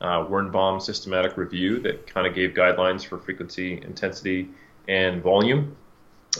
uh, 0.05 0.23
Wernbom 0.27 0.79
systematic 0.79 1.35
review 1.35 1.79
that 1.79 2.05
kind 2.05 2.27
of 2.27 2.35
gave 2.35 2.51
guidelines 2.51 3.03
for 3.03 3.17
frequency, 3.17 3.81
intensity, 3.81 4.47
and 4.87 5.23
volume, 5.23 5.75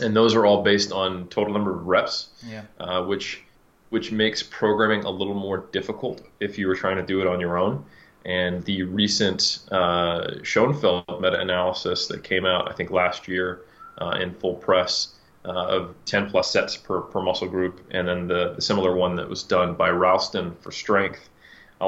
and 0.01 0.15
those 0.15 0.35
are 0.35 0.45
all 0.45 0.61
based 0.61 0.91
on 0.91 1.27
total 1.29 1.51
number 1.51 1.75
of 1.75 1.87
reps, 1.87 2.29
yeah. 2.45 2.63
uh, 2.79 3.03
which 3.03 3.41
which 3.89 4.11
makes 4.11 4.43
programming 4.43 5.03
a 5.05 5.09
little 5.09 5.33
more 5.33 5.65
difficult 5.71 6.21
if 6.39 6.57
you 6.59 6.67
were 6.67 6.75
trying 6.75 6.97
to 6.97 7.05
do 7.05 7.21
it 7.21 7.27
on 7.27 7.39
your 7.39 7.57
own. 7.57 7.83
And 8.25 8.63
the 8.65 8.83
recent 8.83 9.59
uh, 9.71 10.43
Schoenfeld 10.43 11.21
meta-analysis 11.21 12.07
that 12.07 12.23
came 12.23 12.45
out, 12.45 12.69
I 12.69 12.73
think 12.73 12.89
last 12.89 13.27
year 13.27 13.61
uh, 13.99 14.17
in 14.19 14.33
full 14.33 14.55
press, 14.55 15.13
uh, 15.45 15.67
of 15.67 15.95
10 16.05 16.31
plus 16.31 16.51
sets 16.51 16.75
per, 16.75 17.01
per 17.01 17.21
muscle 17.21 17.47
group, 17.47 17.79
and 17.91 18.07
then 18.07 18.27
the, 18.27 18.53
the 18.55 18.61
similar 18.61 18.95
one 18.95 19.15
that 19.15 19.29
was 19.29 19.43
done 19.43 19.75
by 19.75 19.89
Ralston 19.91 20.55
for 20.61 20.71
strength 20.71 21.29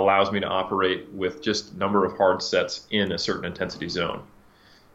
allows 0.01 0.31
me 0.31 0.39
to 0.39 0.47
operate 0.47 1.09
with 1.11 1.41
just 1.41 1.75
number 1.75 2.05
of 2.05 2.17
hard 2.17 2.41
sets 2.41 2.87
in 2.91 3.11
a 3.11 3.17
certain 3.17 3.45
intensity 3.45 3.89
zone. 3.89 4.23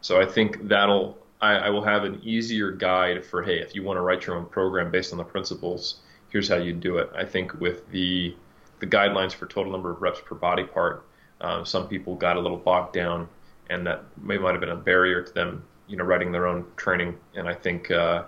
So 0.01 0.21
I 0.21 0.25
think 0.25 0.67
that'll 0.67 1.17
I, 1.41 1.55
I, 1.55 1.69
will 1.69 1.83
have 1.83 2.05
an 2.05 2.21
easier 2.23 2.71
guide 2.71 3.25
for 3.25 3.43
hey, 3.43 3.59
if 3.59 3.75
you 3.75 3.83
want 3.83 3.97
to 3.97 4.01
write 4.01 4.25
your 4.25 4.37
own 4.37 4.45
program 4.45 4.91
based 4.91 5.11
on 5.11 5.17
the 5.17 5.23
principles, 5.25 6.01
here's 6.29 6.47
how 6.47 6.55
you 6.55 6.73
do 6.73 6.97
it. 6.97 7.09
I 7.15 7.25
think 7.25 7.53
with 7.59 7.89
the 7.91 8.35
the 8.79 8.87
guidelines 8.87 9.33
for 9.33 9.45
total 9.45 9.71
number 9.71 9.91
of 9.91 10.01
reps 10.01 10.19
per 10.25 10.35
body 10.35 10.63
part, 10.63 11.05
uh, 11.41 11.63
some 11.63 11.87
people 11.87 12.15
got 12.15 12.37
a 12.37 12.39
little 12.39 12.57
bogged 12.57 12.93
down, 12.93 13.27
and 13.69 13.85
that 13.87 14.03
may 14.21 14.37
might 14.37 14.51
have 14.51 14.61
been 14.61 14.69
a 14.69 14.75
barrier 14.75 15.21
to 15.21 15.33
them, 15.33 15.63
you 15.87 15.97
know, 15.97 16.03
writing 16.03 16.31
their 16.31 16.47
own 16.47 16.65
training. 16.75 17.17
And 17.35 17.47
I 17.47 17.53
think 17.53 17.91
uh, 17.91 18.23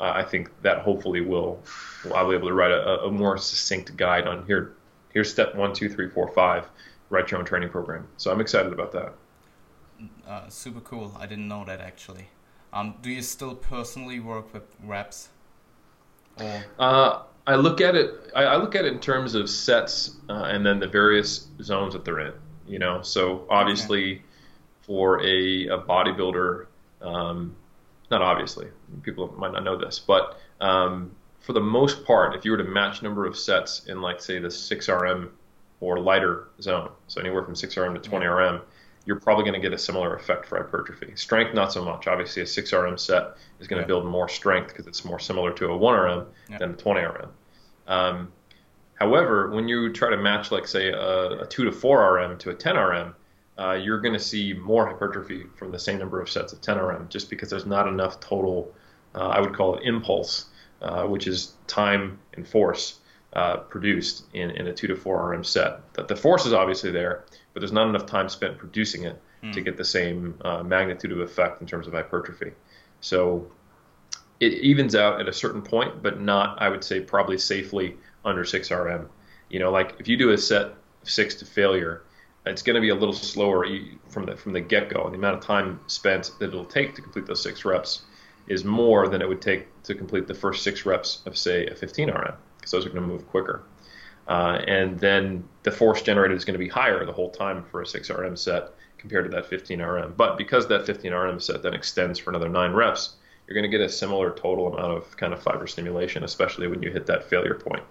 I 0.00 0.22
think 0.22 0.50
that 0.62 0.80
hopefully 0.80 1.20
will 1.20 1.60
I'll 2.14 2.28
be 2.28 2.36
able 2.36 2.48
to 2.48 2.54
write 2.54 2.72
a, 2.72 3.02
a 3.02 3.10
more 3.10 3.38
succinct 3.38 3.96
guide 3.96 4.26
on 4.26 4.46
here. 4.46 4.74
Here's 5.12 5.30
step 5.30 5.54
one, 5.54 5.72
two, 5.72 5.88
three, 5.88 6.08
four, 6.08 6.28
five. 6.28 6.68
Write 7.10 7.30
your 7.30 7.40
own 7.40 7.46
training 7.46 7.70
program. 7.70 8.06
So 8.16 8.30
I'm 8.30 8.40
excited 8.40 8.72
about 8.72 8.92
that. 8.92 9.14
Uh, 10.26 10.48
super 10.48 10.80
cool. 10.80 11.16
I 11.18 11.26
didn't 11.26 11.48
know 11.48 11.64
that 11.64 11.80
actually. 11.80 12.28
Um, 12.72 12.96
do 13.00 13.10
you 13.10 13.22
still 13.22 13.54
personally 13.54 14.20
work 14.20 14.52
with 14.52 14.64
reps? 14.84 15.30
Or? 16.38 16.64
Uh, 16.78 17.22
I 17.46 17.56
look 17.56 17.80
at 17.80 17.96
it. 17.96 18.30
I, 18.36 18.44
I, 18.44 18.56
look 18.56 18.74
at 18.74 18.84
it 18.84 18.92
in 18.92 19.00
terms 19.00 19.34
of 19.34 19.48
sets 19.48 20.16
uh, 20.28 20.44
and 20.44 20.64
then 20.64 20.78
the 20.78 20.86
various 20.86 21.48
zones 21.62 21.94
that 21.94 22.04
they're 22.04 22.20
in. 22.20 22.34
You 22.66 22.78
know, 22.78 23.00
so 23.00 23.46
obviously 23.48 24.16
okay. 24.16 24.22
for 24.82 25.20
a, 25.22 25.68
a 25.68 25.78
bodybuilder, 25.78 26.66
um, 27.00 27.56
not 28.10 28.20
obviously, 28.20 28.68
people 29.02 29.34
might 29.38 29.52
not 29.52 29.64
know 29.64 29.78
this, 29.78 29.98
but 29.98 30.38
um, 30.60 31.10
for 31.40 31.52
the 31.52 31.60
most 31.60 32.04
part, 32.04 32.34
if 32.34 32.44
you 32.44 32.50
were 32.50 32.58
to 32.58 32.64
match 32.64 33.02
number 33.02 33.26
of 33.26 33.36
sets 33.36 33.86
in, 33.86 34.00
like, 34.00 34.20
say, 34.20 34.38
the 34.38 34.48
6RM 34.48 35.30
or 35.80 36.00
lighter 36.00 36.48
zone, 36.60 36.90
so 37.06 37.20
anywhere 37.20 37.44
from 37.44 37.54
6RM 37.54 38.00
to 38.00 38.10
20RM, 38.10 38.62
you're 39.06 39.20
probably 39.20 39.44
going 39.44 39.54
to 39.54 39.60
get 39.60 39.72
a 39.72 39.78
similar 39.78 40.14
effect 40.16 40.44
for 40.44 40.62
hypertrophy. 40.62 41.12
Strength, 41.14 41.54
not 41.54 41.72
so 41.72 41.82
much. 41.82 42.06
Obviously, 42.06 42.42
a 42.42 42.44
6RM 42.44 42.98
set 42.98 43.36
is 43.60 43.66
going 43.66 43.78
to 43.78 43.84
yeah. 43.84 43.86
build 43.86 44.04
more 44.04 44.28
strength 44.28 44.68
because 44.68 44.86
it's 44.86 45.04
more 45.04 45.18
similar 45.18 45.52
to 45.52 45.66
a 45.66 45.78
1RM 45.78 46.26
yeah. 46.50 46.58
than 46.58 46.72
a 46.72 46.74
20RM. 46.74 47.28
Um, 47.86 48.32
however, 48.96 49.50
when 49.50 49.66
you 49.66 49.92
try 49.92 50.10
to 50.10 50.16
match, 50.18 50.52
like, 50.52 50.66
say, 50.66 50.88
a, 50.90 51.42
a 51.42 51.46
2 51.46 51.64
to 51.64 51.70
4RM 51.70 52.38
to 52.40 52.50
a 52.50 52.54
10RM, 52.54 53.14
uh, 53.58 53.72
you're 53.72 54.00
going 54.00 54.14
to 54.14 54.20
see 54.20 54.52
more 54.52 54.86
hypertrophy 54.86 55.44
from 55.56 55.72
the 55.72 55.78
same 55.78 55.98
number 55.98 56.20
of 56.20 56.28
sets 56.28 56.52
of 56.52 56.60
10RM 56.60 57.08
just 57.08 57.30
because 57.30 57.50
there's 57.50 57.66
not 57.66 57.88
enough 57.88 58.20
total, 58.20 58.72
uh, 59.14 59.28
I 59.28 59.40
would 59.40 59.54
call 59.54 59.76
it 59.76 59.84
impulse, 59.84 60.46
uh, 60.82 61.04
which 61.04 61.26
is 61.26 61.54
time 61.66 62.18
and 62.34 62.46
force 62.46 63.00
uh, 63.32 63.58
produced 63.58 64.24
in, 64.32 64.50
in 64.50 64.66
a 64.68 64.72
2 64.72 64.86
to 64.88 64.96
4 64.96 65.32
RM 65.32 65.44
set. 65.44 65.92
That 65.94 66.08
the 66.08 66.16
force 66.16 66.46
is 66.46 66.52
obviously 66.52 66.90
there, 66.90 67.24
but 67.52 67.60
there's 67.60 67.72
not 67.72 67.88
enough 67.88 68.06
time 68.06 68.28
spent 68.28 68.58
producing 68.58 69.04
it 69.04 69.20
mm. 69.42 69.52
to 69.52 69.60
get 69.60 69.76
the 69.76 69.84
same 69.84 70.38
uh, 70.44 70.62
magnitude 70.62 71.12
of 71.12 71.20
effect 71.20 71.60
in 71.60 71.66
terms 71.66 71.86
of 71.86 71.92
hypertrophy. 71.92 72.52
So 73.00 73.50
it 74.40 74.54
evens 74.54 74.94
out 74.94 75.20
at 75.20 75.28
a 75.28 75.32
certain 75.32 75.62
point, 75.62 76.02
but 76.02 76.20
not, 76.20 76.60
I 76.62 76.68
would 76.68 76.84
say, 76.84 77.00
probably 77.00 77.38
safely 77.38 77.96
under 78.24 78.44
6 78.44 78.70
RM. 78.70 79.08
You 79.50 79.58
know, 79.58 79.70
like 79.70 79.96
if 79.98 80.08
you 80.08 80.16
do 80.16 80.30
a 80.30 80.38
set 80.38 80.74
six 81.02 81.34
to 81.36 81.44
failure, 81.44 82.02
it's 82.46 82.62
going 82.62 82.74
to 82.74 82.80
be 82.80 82.90
a 82.90 82.94
little 82.94 83.14
slower 83.14 83.66
from 84.08 84.26
the 84.26 84.36
from 84.36 84.52
the 84.52 84.60
get 84.60 84.88
go. 84.88 85.04
and 85.04 85.12
The 85.12 85.18
amount 85.18 85.36
of 85.38 85.44
time 85.44 85.80
spent 85.86 86.32
that 86.38 86.48
it'll 86.48 86.64
take 86.64 86.94
to 86.94 87.02
complete 87.02 87.26
those 87.26 87.42
six 87.42 87.64
reps 87.64 88.02
is 88.48 88.64
more 88.64 89.08
than 89.08 89.22
it 89.22 89.28
would 89.28 89.42
take 89.42 89.66
to 89.84 89.94
complete 89.94 90.26
the 90.26 90.34
first 90.34 90.62
six 90.62 90.86
reps 90.86 91.22
of 91.26 91.36
say 91.36 91.66
a 91.66 91.74
15 91.74 92.10
RM 92.10 92.34
because 92.56 92.70
those 92.70 92.86
are 92.86 92.90
going 92.90 93.02
to 93.02 93.08
move 93.08 93.26
quicker. 93.28 93.62
Uh, 94.26 94.60
and 94.66 94.98
then 94.98 95.42
the 95.62 95.70
force 95.70 96.02
generated 96.02 96.36
is 96.36 96.44
going 96.44 96.54
to 96.54 96.58
be 96.58 96.68
higher 96.68 97.04
the 97.04 97.12
whole 97.12 97.30
time 97.30 97.64
for 97.64 97.80
a 97.82 97.86
6 97.86 98.10
RM 98.10 98.36
set 98.36 98.70
compared 98.98 99.24
to 99.24 99.30
that 99.30 99.46
15 99.46 99.80
RM. 99.80 100.14
But 100.16 100.36
because 100.36 100.68
that 100.68 100.84
15 100.84 101.12
RM 101.12 101.40
set 101.40 101.62
then 101.62 101.72
extends 101.72 102.18
for 102.18 102.30
another 102.30 102.48
nine 102.48 102.72
reps, 102.72 103.16
you're 103.46 103.54
going 103.54 103.70
to 103.70 103.76
get 103.76 103.84
a 103.84 103.88
similar 103.88 104.30
total 104.30 104.72
amount 104.72 104.92
of 104.92 105.16
kind 105.16 105.32
of 105.32 105.42
fiber 105.42 105.66
stimulation, 105.66 106.24
especially 106.24 106.66
when 106.68 106.82
you 106.82 106.90
hit 106.90 107.06
that 107.06 107.24
failure 107.24 107.54
point. 107.54 107.82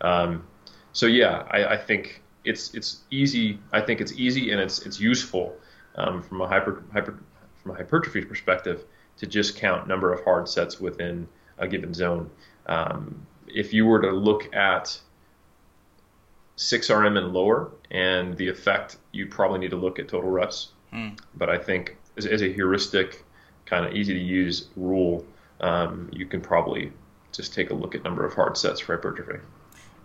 Um, 0.00 0.46
so 0.92 1.06
yeah, 1.06 1.46
I, 1.50 1.74
I 1.74 1.76
think 1.76 2.22
it's 2.44 2.74
it's 2.74 3.00
easy. 3.10 3.58
I 3.72 3.80
think 3.80 4.00
it's 4.00 4.12
easy 4.12 4.52
and 4.52 4.60
it's 4.60 4.86
it's 4.86 5.00
useful 5.00 5.56
um, 5.96 6.22
from 6.22 6.40
a 6.40 6.46
hyper, 6.46 6.84
hyper 6.92 7.18
from 7.62 7.72
a 7.72 7.74
hypertrophy 7.74 8.24
perspective 8.24 8.84
to 9.22 9.28
just 9.28 9.56
count 9.56 9.86
number 9.86 10.12
of 10.12 10.24
hard 10.24 10.48
sets 10.48 10.80
within 10.80 11.28
a 11.58 11.68
given 11.68 11.94
zone. 11.94 12.28
Um, 12.66 13.24
if 13.46 13.72
you 13.72 13.86
were 13.86 14.02
to 14.02 14.10
look 14.10 14.52
at 14.54 15.00
6RM 16.56 17.16
and 17.16 17.32
lower 17.32 17.70
and 17.92 18.36
the 18.36 18.48
effect, 18.48 18.96
you'd 19.12 19.30
probably 19.30 19.60
need 19.60 19.70
to 19.70 19.76
look 19.76 20.00
at 20.00 20.08
total 20.08 20.28
reps. 20.28 20.72
Mm. 20.92 21.16
But 21.36 21.50
I 21.50 21.56
think 21.56 21.96
as, 22.16 22.26
as, 22.26 22.42
a 22.42 22.52
heuristic, 22.52 23.24
kind 23.64 23.86
of 23.86 23.94
easy 23.94 24.12
to 24.12 24.20
use 24.20 24.68
rule, 24.74 25.24
um, 25.60 26.10
you 26.12 26.26
can 26.26 26.40
probably 26.40 26.92
just 27.30 27.54
take 27.54 27.70
a 27.70 27.74
look 27.74 27.94
at 27.94 28.02
number 28.02 28.26
of 28.26 28.34
hard 28.34 28.56
sets 28.56 28.80
for 28.80 28.96
hypertrophy. 28.96 29.38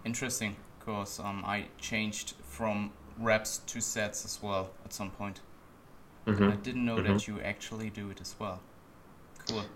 Interesting 0.05 0.55
because 0.77 1.19
um, 1.19 1.43
I 1.43 1.65
changed 1.79 2.35
from 2.43 2.91
reps 3.17 3.57
to 3.65 3.81
sets 3.81 4.23
as 4.25 4.43
well 4.43 4.69
at 4.85 4.93
some 4.93 5.09
point. 5.09 5.41
Mm-hmm. 6.27 6.51
I 6.51 6.55
didn't 6.57 6.85
know 6.85 6.97
mm-hmm. 6.97 7.13
that 7.13 7.27
you 7.27 7.41
actually 7.41 7.89
do 7.89 8.11
it 8.11 8.21
as 8.21 8.35
well. 8.37 8.61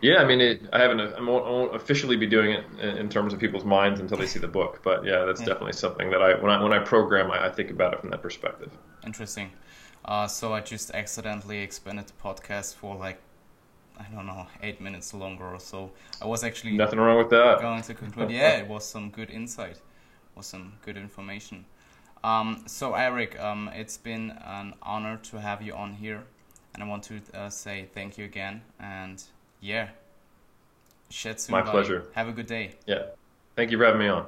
Yeah, 0.02 0.18
I 0.18 0.26
mean, 0.26 0.42
it, 0.42 0.62
I 0.74 0.82
haven't. 0.82 1.00
I 1.00 1.22
won't, 1.22 1.46
I 1.46 1.50
won't, 1.50 1.76
officially 1.76 2.18
be 2.18 2.28
doing 2.28 2.52
it 2.52 2.66
in, 2.80 2.98
in, 2.98 3.10
terms 3.10 3.34
of 3.34 3.40
people's 3.40 3.66
minds 3.66 4.00
until 4.00 4.18
they 4.18 4.28
see 4.28 4.40
the 4.40 4.48
book. 4.48 4.82
But 4.84 5.06
yeah, 5.06 5.26
that's 5.26 5.42
yeah. 5.42 5.48
definitely 5.48 5.74
something 5.74 6.10
that 6.12 6.22
I 6.22 6.36
when 6.36 6.52
I 6.52 6.62
when 6.62 6.74
I 6.74 6.80
program, 6.80 7.32
I, 7.32 7.48
I 7.48 7.50
think 7.50 7.70
about 7.70 7.94
it 7.94 8.02
from 8.02 8.10
that 8.10 8.22
perspective. 8.22 8.72
Interesting. 9.06 9.52
Uh, 10.04 10.28
so 10.28 10.54
I 10.54 10.62
just 10.62 10.92
accidentally 10.92 11.60
expanded 11.60 12.08
the 12.08 12.14
podcast 12.14 12.76
for 12.76 12.96
like 12.96 13.20
I 14.00 14.06
don't 14.14 14.26
know 14.26 14.48
eight 14.64 14.82
minutes 14.82 15.14
longer 15.14 15.46
or 15.46 15.60
so. 15.60 15.92
I 16.22 16.26
was 16.26 16.44
actually 16.44 16.76
nothing 16.78 17.00
wrong 17.00 17.18
with 17.18 17.30
that. 17.30 17.62
Going 17.62 17.84
to 17.84 17.94
conclude, 17.94 18.32
yeah, 18.42 18.58
it 18.58 18.68
was 18.68 18.86
some 18.86 19.10
good 19.10 19.30
insight 19.30 19.78
was 20.36 20.48
some 20.48 20.74
good 20.84 20.98
information. 20.98 21.66
Um, 22.24 22.64
so 22.68 22.94
Eric, 22.94 23.40
um, 23.40 23.70
it's 23.74 23.98
been 23.98 24.32
an 24.46 24.74
honor 24.82 25.18
to 25.24 25.40
have 25.40 25.62
you 25.62 25.74
on 25.74 25.94
here, 25.94 26.24
and 26.74 26.84
I 26.84 26.88
want 26.88 27.04
to 27.04 27.22
uh, 27.34 27.50
say 27.50 27.90
thank 27.94 28.18
you 28.18 28.26
again. 28.26 28.62
And 28.80 29.24
yeah, 29.62 29.90
shed 31.10 31.40
soon. 31.40 31.52
My 31.54 31.62
buddy. 31.62 31.72
pleasure. 31.72 32.06
Have 32.14 32.28
a 32.28 32.34
good 32.34 32.48
day. 32.48 32.76
Yeah, 32.86 33.04
thank 33.56 33.72
you 33.72 33.78
for 33.78 33.86
having 33.86 34.00
me 34.02 34.08
on. 34.08 34.26